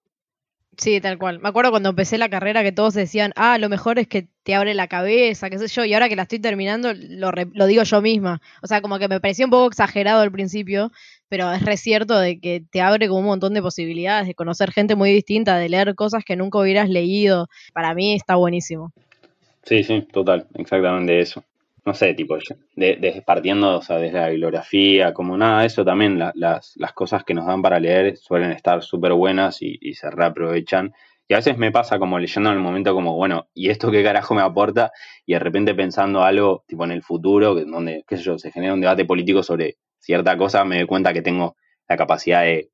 Sí, 0.76 1.00
tal 1.00 1.18
cual. 1.18 1.40
Me 1.40 1.48
acuerdo 1.48 1.70
cuando 1.70 1.90
empecé 1.90 2.16
la 2.16 2.28
carrera 2.28 2.62
que 2.62 2.72
todos 2.72 2.94
decían, 2.94 3.32
ah, 3.36 3.58
lo 3.58 3.68
mejor 3.68 3.98
es 3.98 4.08
que 4.08 4.28
te 4.44 4.54
abre 4.54 4.72
la 4.74 4.88
cabeza, 4.88 5.50
qué 5.50 5.58
sé 5.58 5.68
yo, 5.68 5.84
y 5.84 5.94
ahora 5.94 6.08
que 6.08 6.16
la 6.16 6.22
estoy 6.22 6.38
terminando 6.38 6.92
lo, 6.94 7.32
lo 7.32 7.66
digo 7.66 7.82
yo 7.82 8.00
misma. 8.02 8.40
O 8.62 8.66
sea, 8.66 8.80
como 8.80 8.98
que 8.98 9.08
me 9.08 9.20
parecía 9.20 9.46
un 9.46 9.50
poco 9.50 9.66
exagerado 9.68 10.20
al 10.20 10.30
principio, 10.32 10.92
pero 11.30 11.50
es 11.50 11.64
re 11.64 11.78
cierto 11.78 12.18
de 12.18 12.38
que 12.38 12.62
te 12.70 12.82
abre 12.82 13.08
como 13.08 13.20
un 13.20 13.26
montón 13.26 13.54
de 13.54 13.62
posibilidades, 13.62 14.26
de 14.26 14.34
conocer 14.34 14.72
gente 14.72 14.96
muy 14.96 15.10
distinta, 15.12 15.56
de 15.56 15.70
leer 15.70 15.94
cosas 15.94 16.24
que 16.24 16.36
nunca 16.36 16.58
hubieras 16.58 16.90
leído. 16.90 17.48
Para 17.72 17.94
mí 17.94 18.14
está 18.14 18.34
buenísimo. 18.36 18.92
Sí, 19.62 19.82
sí, 19.84 20.06
total, 20.12 20.46
exactamente 20.54 21.20
eso 21.20 21.42
no 21.84 21.94
sé, 21.94 22.14
tipo, 22.14 22.36
de, 22.76 23.22
partiendo 23.26 23.78
o 23.78 23.82
sea, 23.82 23.98
desde 23.98 24.20
la 24.20 24.28
bibliografía, 24.28 25.14
como 25.14 25.36
nada, 25.36 25.64
eso 25.64 25.84
también, 25.84 26.18
las, 26.18 26.34
las, 26.76 26.92
cosas 26.94 27.24
que 27.24 27.34
nos 27.34 27.46
dan 27.46 27.62
para 27.62 27.80
leer 27.80 28.16
suelen 28.16 28.52
estar 28.52 28.82
súper 28.82 29.12
buenas 29.12 29.58
y, 29.62 29.94
se 29.94 30.10
reaprovechan. 30.10 30.92
Y 31.28 31.34
a 31.34 31.36
veces 31.36 31.58
me 31.58 31.70
pasa 31.70 31.98
como 31.98 32.18
leyendo 32.18 32.50
en 32.50 32.56
el 32.56 32.62
momento 32.62 32.92
como, 32.92 33.16
bueno, 33.16 33.48
¿y 33.54 33.70
esto 33.70 33.90
qué 33.90 34.02
carajo 34.02 34.34
me 34.34 34.42
aporta? 34.42 34.92
Y 35.24 35.34
de 35.34 35.38
repente 35.38 35.74
pensando 35.74 36.22
algo, 36.22 36.64
tipo 36.66 36.84
en 36.84 36.90
el 36.92 37.02
futuro, 37.02 37.54
donde, 37.54 38.04
qué 38.06 38.16
sé 38.16 38.24
yo, 38.24 38.38
se 38.38 38.50
genera 38.50 38.74
un 38.74 38.80
debate 38.80 39.04
político 39.04 39.42
sobre 39.42 39.76
cierta 40.00 40.36
cosa, 40.36 40.64
me 40.64 40.78
doy 40.78 40.86
cuenta 40.86 41.12
que 41.12 41.22
tengo 41.22 41.56
la 41.88 41.96
capacidad 41.96 42.42
de, 42.42 42.70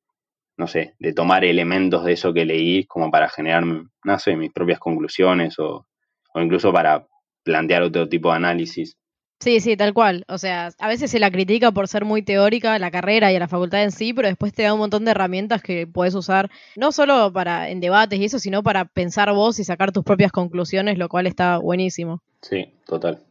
no 0.57 0.67
sé, 0.67 0.95
de 0.99 1.13
tomar 1.13 1.45
elementos 1.45 2.05
de 2.05 2.13
eso 2.13 2.33
que 2.33 2.45
leí 2.45 2.85
como 2.87 3.11
para 3.11 3.29
generar, 3.29 3.65
no 3.65 4.19
sé, 4.19 4.37
mis 4.37 4.53
propias 4.53 4.79
conclusiones 4.79 5.59
o, 5.59 5.87
o 6.33 6.41
incluso 6.41 6.73
para 6.73 7.07
plantear 7.43 7.83
otro 7.83 8.09
tipo 8.09 8.31
de 8.31 8.37
análisis. 8.37 8.97
Sí, 9.39 9.61
sí, 9.61 9.77
tal 9.77 9.93
cual. 9.93 10.25
O 10.29 10.39
sea, 10.39 10.71
a 10.79 10.89
veces 10.89 11.11
se 11.11 11.19
la 11.19 11.31
critica 11.31 11.71
por 11.71 11.89
ser 11.89 12.07
muy 12.07 12.23
teórica 12.23 12.79
la 12.79 12.91
carrera 12.91 13.33
y 13.33 13.39
la 13.39 13.49
facultad 13.49 13.83
en 13.83 13.93
sí, 13.93 14.15
pero 14.15 14.29
después 14.29 14.55
te 14.55 14.63
da 14.63 14.73
un 14.73 14.79
montón 14.79 15.05
de 15.05 15.11
herramientas 15.11 15.63
que 15.63 15.87
puedes 15.87 16.15
usar, 16.15 16.51
no 16.75 16.91
solo 16.91 17.31
para 17.33 17.69
en 17.69 17.81
debates 17.81 18.19
y 18.19 18.25
eso, 18.25 18.39
sino 18.39 18.63
para 18.63 18.87
pensar 18.87 19.31
vos 19.35 19.59
y 19.59 19.65
sacar 19.65 19.93
tus 19.93 20.05
propias 20.05 20.33
conclusiones, 20.33 20.97
lo 20.97 21.09
cual 21.09 21.27
está 21.27 21.59
buenísimo. 21.59 22.23
Sí, 22.41 22.73
total. 22.87 23.26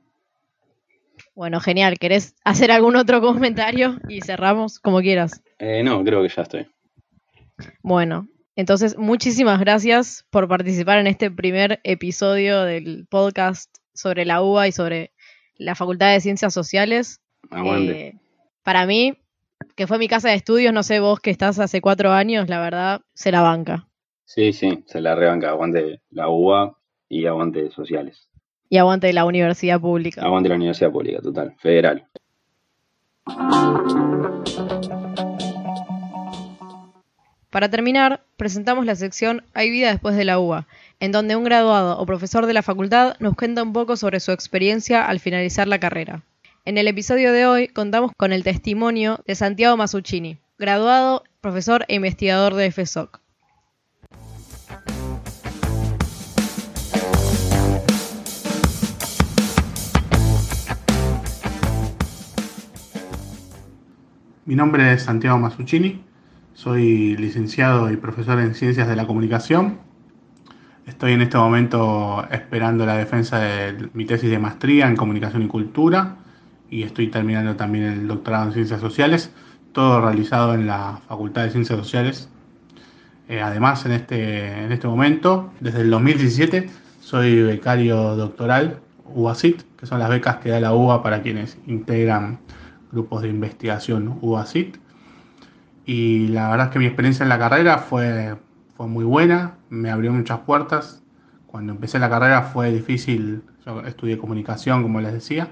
Bueno, 1.36 1.60
genial. 1.60 2.00
¿Querés 2.00 2.34
hacer 2.46 2.72
algún 2.72 2.96
otro 2.96 3.20
comentario 3.22 3.98
y 4.08 4.22
cerramos 4.22 4.80
como 4.80 5.02
quieras? 5.02 5.44
Eh, 5.60 5.84
no, 5.84 6.02
creo 6.04 6.22
que 6.24 6.30
ya 6.30 6.44
estoy. 6.44 6.68
Bueno, 7.84 8.30
entonces 8.56 8.98
muchísimas 8.98 9.60
gracias 9.60 10.26
por 10.30 10.48
participar 10.48 11.00
en 11.00 11.08
este 11.08 11.30
primer 11.30 11.82
episodio 11.84 12.64
del 12.64 13.06
podcast 13.10 13.70
sobre 13.94 14.24
la 14.24 14.42
UBA 14.42 14.70
y 14.70 14.72
sobre 14.72 15.12
la 15.58 15.76
Facultad 15.76 16.14
de 16.14 16.22
Ciencias 16.22 16.54
Sociales. 16.54 17.22
Eh, 17.52 18.14
para 18.64 18.86
mí, 18.86 19.18
que 19.76 19.88
fue 19.88 19.98
mi 19.98 20.08
casa 20.08 20.30
de 20.30 20.36
estudios, 20.36 20.74
no 20.74 20.84
sé 20.84 21.02
vos 21.02 21.20
que 21.20 21.32
estás 21.32 21.60
hace 21.60 21.82
cuatro 21.82 22.12
años, 22.12 22.48
la 22.48 22.62
verdad, 22.62 23.02
se 23.14 23.32
la 23.32 23.42
banca. 23.42 23.88
Sí, 24.24 24.54
sí, 24.54 24.84
se 24.88 25.02
la 25.02 25.16
rebanca. 25.16 25.50
Aguante 25.50 26.02
la 26.10 26.30
UBA 26.30 26.78
y 27.10 27.26
aguante 27.26 27.70
sociales. 27.72 28.30
Y 28.70 28.78
aguante 28.78 29.12
la 29.14 29.26
universidad 29.26 29.80
pública. 29.80 30.22
Aguante 30.22 30.50
la 30.50 30.56
universidad 30.56 30.92
pública, 30.92 31.22
total, 31.22 31.56
federal. 31.58 32.06
Para 37.50 37.70
terminar, 37.70 38.22
presentamos 38.36 38.86
la 38.86 38.96
sección 38.96 39.44
Hay 39.54 39.70
vida 39.70 39.90
después 39.90 40.18
de 40.18 40.26
la 40.26 40.40
UBA, 40.40 40.68
en 41.00 41.14
donde 41.14 41.38
un 41.38 41.46
graduado 41.46 41.98
o 41.98 42.06
profesor 42.06 42.48
de 42.48 42.54
la 42.54 42.64
facultad 42.64 43.16
nos 43.20 43.36
cuenta 43.36 43.64
un 43.64 43.72
poco 43.72 43.96
sobre 43.96 44.20
su 44.20 44.34
experiencia 44.34 45.06
al 45.06 45.22
finalizar 45.22 45.68
la 45.68 45.80
carrera. 45.80 46.24
En 46.66 46.78
el 46.78 46.88
episodio 46.88 47.32
de 47.32 47.46
hoy 47.46 47.68
contamos 47.68 48.12
con 48.18 48.34
el 48.34 48.44
testimonio 48.44 49.22
de 49.26 49.36
Santiago 49.36 49.78
Masuccini, 49.78 50.40
graduado, 50.58 51.24
profesor 51.40 51.86
e 51.88 51.96
investigador 51.96 52.56
de 52.56 52.72
FSOC. 52.72 53.22
Mi 64.46 64.54
nombre 64.54 64.94
es 64.94 65.02
Santiago 65.02 65.40
Masuccini, 65.40 66.04
soy 66.54 67.18
licenciado 67.18 67.92
y 67.92 67.98
profesor 67.98 68.40
en 68.40 68.54
Ciencias 68.54 68.88
de 68.88 68.96
la 68.96 69.08
Comunicación 69.08 69.80
Estoy 70.86 71.14
en 71.14 71.24
este 71.24 71.36
momento 71.36 72.28
esperando 72.30 72.86
la 72.86 72.96
defensa 72.96 73.40
de 73.40 73.90
mi 73.94 74.06
tesis 74.06 74.30
de 74.30 74.38
maestría 74.38 74.88
en 74.88 74.96
comunicación 74.96 75.42
y 75.42 75.48
cultura 75.48 76.18
y 76.70 76.84
estoy 76.84 77.08
terminando 77.08 77.56
también 77.56 77.86
el 77.86 78.08
doctorado 78.08 78.46
en 78.46 78.54
ciencias 78.54 78.82
sociales, 78.82 79.32
todo 79.72 80.00
realizado 80.00 80.54
en 80.54 80.68
la 80.68 81.00
Facultad 81.08 81.46
de 81.46 81.50
Ciencias 81.50 81.80
Sociales. 81.80 82.30
Eh, 83.28 83.42
además, 83.42 83.84
en 83.88 83.94
este, 83.94 84.64
en 84.64 84.72
este 84.72 84.88
momento, 84.88 85.52
desde 85.60 85.82
el 85.82 85.90
2017, 85.90 86.70
soy 87.00 87.42
becario 87.42 88.16
doctoral 88.16 88.80
UACIT, 89.06 89.64
que 89.76 89.88
son 89.88 89.98
las 89.98 90.10
becas 90.10 90.36
que 90.36 90.50
da 90.50 90.60
la 90.60 90.76
UBA 90.76 91.02
para 91.02 91.24
quienes 91.24 91.58
integran 91.66 92.38
grupos 92.96 93.22
de 93.22 93.30
investigación 93.30 94.18
UACIT. 94.22 94.78
Y 95.86 96.30
la 96.30 96.50
verdad 96.50 96.68
es 96.68 96.74
que 96.74 96.80
mi 96.80 96.88
experiencia 96.88 97.22
en 97.22 97.30
la 97.30 97.38
carrera 97.38 97.78
fue 97.78 98.36
fue 98.76 98.88
muy 98.88 99.06
buena, 99.06 99.56
me 99.70 99.90
abrió 99.90 100.12
muchas 100.12 100.40
puertas. 100.40 101.02
Cuando 101.48 101.72
empecé 101.72 101.98
la 101.98 102.10
carrera 102.10 102.42
fue 102.42 102.72
difícil, 102.72 103.44
yo 103.66 103.82
estudié 103.82 104.18
comunicación, 104.18 104.84
como 104.84 105.00
les 105.00 105.14
decía, 105.14 105.48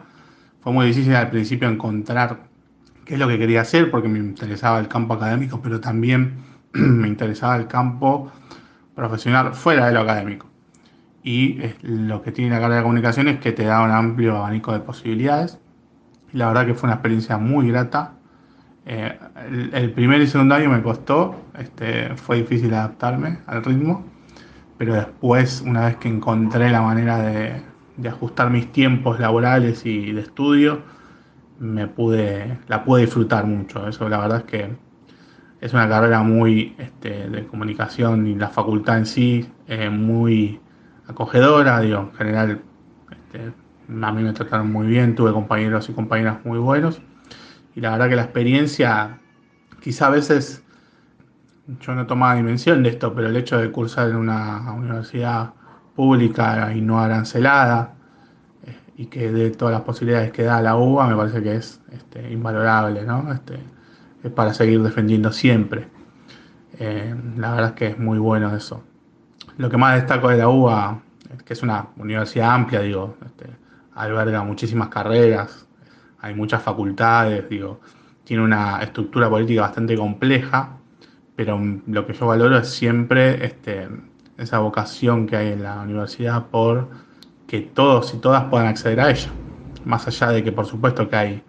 fue 0.59 0.73
muy 0.73 0.87
difícil 0.87 1.15
al 1.15 1.29
principio 1.29 1.69
encontrar 1.69 2.47
qué 3.05 3.13
es 3.13 3.19
lo 3.19 3.27
que 3.27 3.37
quería 3.37 3.61
hacer, 3.61 3.89
porque 3.89 4.09
me 4.09 4.19
interesaba 4.19 4.79
el 4.79 4.89
campo 4.89 5.13
académico, 5.13 5.61
pero 5.61 5.79
también 5.79 6.33
me 6.73 7.07
interesaba 7.07 7.55
el 7.55 7.67
campo 7.67 8.29
profesional 8.93 9.53
fuera 9.53 9.87
de 9.87 9.93
lo 9.93 10.01
académico. 10.01 10.47
Y 11.23 11.61
lo 11.81 12.21
que 12.21 12.33
tiene 12.33 12.51
la 12.51 12.59
carrera 12.59 12.77
de 12.77 12.83
comunicación 12.83 13.29
es 13.29 13.39
que 13.39 13.53
te 13.53 13.63
da 13.63 13.81
un 13.81 13.91
amplio 13.91 14.35
abanico 14.35 14.73
de 14.73 14.81
posibilidades. 14.81 15.57
La 16.33 16.47
verdad 16.47 16.65
que 16.65 16.73
fue 16.73 16.87
una 16.87 16.95
experiencia 16.95 17.37
muy 17.37 17.69
grata 17.69 18.15
eh, 18.85 19.17
el, 19.71 19.91
primer 19.93 20.21
y 20.21 20.27
segundo 20.27 20.55
año 20.55 20.69
me 20.69 20.81
costó, 20.81 21.35
este, 21.57 22.15
fue 22.17 22.37
difícil 22.37 22.73
adaptarme 22.73 23.39
al 23.47 23.63
ritmo, 23.63 24.05
pero 24.77 24.95
después, 24.95 25.61
una 25.65 25.85
vez 25.85 25.95
que 25.97 26.09
encontré 26.09 26.69
la 26.69 26.81
manera 26.81 27.19
de, 27.19 27.61
ajustar 28.09 28.49
mis 28.49 28.71
tiempos 28.71 29.19
laborales 29.19 29.85
y 29.85 30.11
de 30.11 30.21
estudio, 30.21 30.81
me 31.59 31.87
pude, 31.87 32.59
la 32.67 32.83
pude 32.83 33.01
disfrutar 33.01 33.45
mucho. 33.45 33.87
Eso 33.87 34.09
la 34.09 34.17
verdad 34.17 34.39
es 34.39 34.43
que 34.45 34.75
es 35.61 35.73
una 35.73 35.87
carrera 35.87 36.23
muy 36.23 36.75
este, 36.77 37.29
de 37.29 37.45
comunicación 37.47 38.27
y 38.27 38.35
la 38.35 38.49
facultad 38.49 38.97
en 38.97 39.05
sí 39.05 39.49
eh, 39.67 39.89
muy 39.89 40.59
acogedora, 41.07 41.79
digo, 41.79 41.99
en 41.99 42.13
general 42.13 42.61
este, 43.11 43.53
a 44.01 44.11
mí 44.11 44.23
me 44.23 44.33
trataron 44.33 44.71
muy 44.71 44.87
bien, 44.87 45.15
tuve 45.15 45.31
compañeros 45.31 45.89
y 45.89 45.93
compañeras 45.93 46.43
muy 46.45 46.57
buenos 46.59 47.01
y 47.75 47.81
la 47.81 47.91
verdad 47.91 48.09
que 48.09 48.15
la 48.15 48.23
experiencia, 48.23 49.19
quizá 49.81 50.07
a 50.07 50.09
veces 50.11 50.63
yo 51.79 51.95
no 51.95 52.05
tomaba 52.05 52.35
dimensión 52.35 52.83
de 52.83 52.89
esto, 52.89 53.13
pero 53.13 53.27
el 53.27 53.35
hecho 53.35 53.57
de 53.57 53.71
cursar 53.71 54.09
en 54.09 54.17
una 54.17 54.71
universidad 54.73 55.53
pública 55.95 56.73
y 56.73 56.81
no 56.81 56.99
arancelada 56.99 57.93
eh, 58.65 58.77
y 58.97 59.05
que 59.07 59.31
de 59.31 59.51
todas 59.51 59.73
las 59.73 59.83
posibilidades 59.83 60.31
que 60.31 60.43
da 60.43 60.61
la 60.61 60.75
UBA 60.75 61.07
me 61.07 61.15
parece 61.15 61.41
que 61.41 61.55
es 61.55 61.81
este, 61.91 62.31
invalorable, 62.31 63.03
¿no? 63.03 63.31
Este, 63.31 63.59
es 64.23 64.31
para 64.31 64.53
seguir 64.53 64.81
defendiendo 64.81 65.31
siempre. 65.31 65.87
Eh, 66.79 67.15
la 67.37 67.51
verdad 67.51 67.69
es 67.69 67.75
que 67.75 67.87
es 67.87 67.99
muy 67.99 68.17
bueno 68.19 68.55
eso. 68.55 68.83
Lo 69.57 69.69
que 69.69 69.77
más 69.77 69.95
destaco 69.95 70.29
de 70.29 70.37
la 70.37 70.49
UBA 70.49 71.01
que 71.45 71.53
es 71.53 71.63
una 71.63 71.87
universidad 71.97 72.53
amplia, 72.53 72.81
digo, 72.81 73.15
este, 73.25 73.49
alberga 73.95 74.43
muchísimas 74.43 74.89
carreras, 74.89 75.67
hay 76.19 76.33
muchas 76.35 76.61
facultades, 76.63 77.47
digo, 77.49 77.81
tiene 78.23 78.43
una 78.43 78.81
estructura 78.81 79.29
política 79.29 79.61
bastante 79.61 79.97
compleja, 79.97 80.77
pero 81.35 81.59
lo 81.87 82.05
que 82.05 82.13
yo 82.13 82.27
valoro 82.27 82.57
es 82.57 82.69
siempre 82.69 83.45
este, 83.45 83.89
esa 84.37 84.59
vocación 84.59 85.27
que 85.27 85.35
hay 85.35 85.53
en 85.53 85.63
la 85.63 85.81
universidad 85.81 86.45
por 86.47 86.87
que 87.47 87.61
todos 87.61 88.13
y 88.13 88.17
todas 88.17 88.45
puedan 88.45 88.67
acceder 88.67 88.99
a 88.99 89.11
ella. 89.11 89.29
Más 89.85 90.07
allá 90.07 90.29
de 90.29 90.43
que 90.43 90.51
por 90.51 90.65
supuesto 90.65 91.09
que 91.09 91.15
hay 91.15 91.43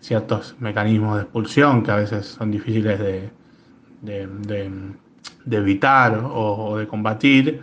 ciertos 0.00 0.56
mecanismos 0.60 1.16
de 1.16 1.22
expulsión 1.22 1.82
que 1.82 1.90
a 1.90 1.96
veces 1.96 2.26
son 2.26 2.50
difíciles 2.50 2.98
de, 2.98 3.30
evitar 5.50 6.22
o, 6.24 6.78
de 6.78 6.86
combatir, 6.86 7.62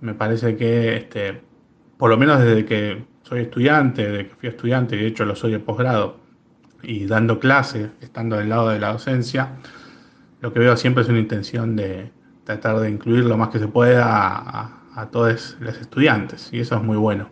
me 0.00 0.14
parece 0.14 0.56
que 0.56 0.96
este, 0.96 1.40
por 1.96 2.10
lo 2.10 2.16
menos 2.16 2.40
desde 2.40 2.64
que 2.64 3.04
soy 3.28 3.40
estudiante, 3.40 4.10
de 4.10 4.26
que 4.26 4.34
fui 4.34 4.48
estudiante, 4.48 4.96
y 4.96 5.00
de 5.00 5.06
hecho 5.08 5.26
lo 5.26 5.36
soy 5.36 5.52
de 5.52 5.58
posgrado, 5.58 6.16
y 6.82 7.04
dando 7.04 7.38
clases, 7.38 7.90
estando 8.00 8.36
del 8.36 8.48
lado 8.48 8.70
de 8.70 8.78
la 8.78 8.92
docencia, 8.92 9.50
lo 10.40 10.52
que 10.52 10.60
veo 10.60 10.76
siempre 10.78 11.02
es 11.02 11.10
una 11.10 11.18
intención 11.18 11.76
de 11.76 12.10
tratar 12.44 12.80
de 12.80 12.88
incluir 12.88 13.24
lo 13.24 13.36
más 13.36 13.50
que 13.50 13.58
se 13.58 13.68
pueda 13.68 14.74
a, 14.94 15.10
todos 15.12 15.56
los 15.60 15.76
estudiantes, 15.76 16.48
y 16.52 16.60
eso 16.60 16.76
es 16.76 16.82
muy 16.82 16.96
bueno. 16.96 17.28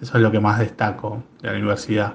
Eso 0.00 0.16
es 0.16 0.22
lo 0.22 0.32
que 0.32 0.40
más 0.40 0.58
destaco 0.58 1.22
de 1.40 1.48
la 1.50 1.54
universidad. 1.54 2.14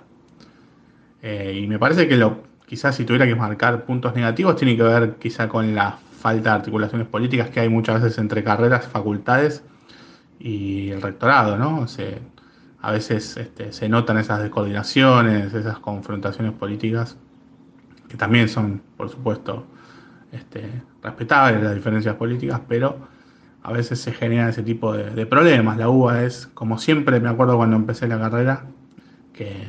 Eh, 1.22 1.62
y 1.64 1.68
me 1.68 1.80
parece 1.80 2.08
que 2.08 2.18
lo, 2.18 2.44
quizás 2.66 2.96
si 2.96 3.06
tuviera 3.06 3.28
que 3.28 3.36
marcar 3.36 3.86
puntos 3.86 4.14
negativos, 4.16 4.56
tiene 4.56 4.76
que 4.76 4.84
ver 4.84 5.16
quizá 5.20 5.48
con 5.48 5.74
la 5.74 6.00
falta 6.20 6.50
de 6.50 6.56
articulaciones 6.56 7.08
políticas 7.08 7.50
que 7.50 7.62
hay 7.62 7.70
muchas 7.70 8.02
veces 8.02 8.18
entre 8.18 8.44
carreras, 8.44 8.88
facultades 8.88 9.64
y 10.38 10.90
el 10.90 11.02
rectorado, 11.02 11.58
¿no? 11.58 11.88
A 12.82 12.92
veces 12.92 13.38
este, 13.38 13.72
se 13.72 13.90
notan 13.90 14.18
esas 14.18 14.42
descoordinaciones, 14.42 15.54
esas 15.54 15.80
confrontaciones 15.80 16.54
políticas, 16.54 17.18
que 18.10 18.18
también 18.18 18.50
son, 18.50 18.82
por 18.98 19.10
supuesto, 19.10 19.66
este, 20.32 20.82
respetables 21.02 21.64
las 21.64 21.76
diferencias 21.76 22.16
políticas, 22.16 22.62
pero 22.68 22.98
a 23.64 23.72
veces 23.72 24.00
se 24.00 24.12
generan 24.12 24.50
ese 24.50 24.64
tipo 24.64 24.94
de, 24.94 25.26
problemas. 25.26 25.78
La 25.78 25.90
UBA 25.90 26.24
es, 26.24 26.48
como 26.48 26.78
siempre, 26.78 27.20
me 27.20 27.30
acuerdo 27.30 27.58
cuando 27.58 27.76
empecé 27.76 28.08
la 28.08 28.20
carrera, 28.20 28.66
que 29.34 29.68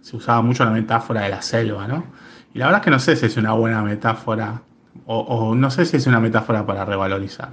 se 0.00 0.16
usaba 0.16 0.42
mucho 0.42 0.64
la 0.64 0.70
metáfora 0.70 1.22
de 1.22 1.28
la 1.28 1.42
selva, 1.42 1.86
¿no? 1.86 2.04
Y 2.54 2.58
la 2.58 2.66
verdad 2.66 2.80
es 2.80 2.84
que 2.84 2.90
no 2.90 2.98
sé 2.98 3.16
si 3.16 3.26
es 3.26 3.36
una 3.36 3.52
buena 3.52 3.82
metáfora, 3.82 4.62
o, 5.06 5.54
no 5.54 5.70
sé 5.70 5.84
si 5.84 5.96
es 5.96 6.06
una 6.06 6.18
metáfora 6.18 6.66
para 6.66 6.84
revalorizar. 6.84 7.52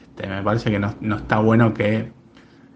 Este, 0.00 0.26
me 0.26 0.42
parece 0.42 0.70
que 0.70 0.78
no, 0.78 1.16
está 1.16 1.38
bueno 1.38 1.74
que 1.74 2.12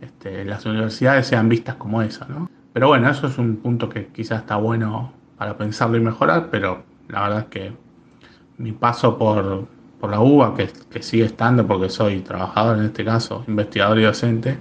este, 0.06 0.44
las 0.44 0.64
universidades 0.64 1.26
sean 1.26 1.48
vistas 1.48 1.74
como 1.74 2.00
esa, 2.00 2.26
¿no? 2.26 2.48
Pero 2.72 2.88
bueno, 2.88 3.10
eso 3.10 3.26
es 3.26 3.38
un 3.38 3.56
punto 3.56 3.88
que 3.88 4.06
quizás 4.08 4.40
está 4.40 4.56
bueno 4.56 5.12
para 5.36 5.56
pensarlo 5.56 5.96
y 5.96 6.00
mejorar, 6.00 6.48
pero 6.50 6.84
la 7.08 7.22
verdad 7.22 7.38
es 7.40 7.46
que 7.46 7.72
mi 8.58 8.72
paso 8.72 9.18
por, 9.18 9.66
por 10.00 10.10
la 10.10 10.20
UBA, 10.20 10.54
que, 10.54 11.02
sigue 11.02 11.24
estando 11.24 11.66
porque 11.66 11.88
soy 11.88 12.20
trabajador 12.20 12.78
en 12.78 12.84
este 12.84 13.04
caso, 13.04 13.44
investigador 13.48 13.98
y 13.98 14.02
docente, 14.02 14.56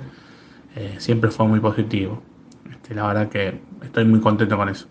eh, 0.76 0.96
siempre 0.98 1.30
fue 1.30 1.48
muy 1.48 1.60
positivo. 1.60 2.22
Este, 2.72 2.96
la 2.96 3.08
verdad 3.08 3.30
que 3.30 3.60
estoy 3.84 4.06
muy 4.06 4.20
contento 4.20 4.58
con 4.58 4.70
eso. 4.70 4.88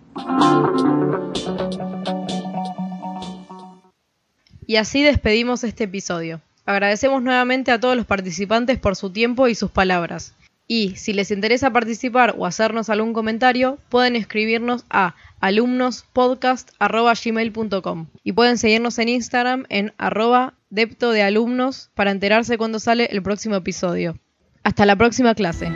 Y 4.67 4.77
así 4.77 5.03
despedimos 5.03 5.65
este 5.65 5.85
episodio. 5.85 6.41
Agradecemos 6.67 7.23
nuevamente 7.23 7.71
a 7.73 7.81
todos 7.81 7.97
los 7.97 8.07
participantes 8.07 8.79
por 8.79 8.97
su 8.97 9.11
tiempo 9.11 9.49
y 9.49 9.55
sus 9.55 9.71
palabras. 9.71 10.35
Y 10.67 10.97
si 10.97 11.12
les 11.12 11.31
interesa 11.31 11.71
participar 11.71 12.35
o 12.39 12.47
hacernos 12.47 12.89
algún 12.89 13.12
comentario, 13.12 13.77
pueden 13.91 14.17
escribirnos 14.17 14.87
a 14.89 15.15
alumnospodcast.gmail.com 15.41 18.07
y 18.23 18.33
pueden 18.33 18.57
seguirnos 18.57 18.99
en 18.99 19.11
Instagram 19.11 19.67
en 19.69 19.93
arroba 19.99 20.55
depto 20.71 21.11
de 21.11 21.23
alumnos 21.23 21.91
para 21.95 22.11
enterarse 22.11 22.57
cuando 22.57 22.81
sale 22.81 23.11
el 23.12 23.23
próximo 23.23 23.57
episodio. 23.57 24.19
Hasta 24.62 24.87
la 24.87 24.97
próxima 24.97 25.35
clase. 25.35 25.71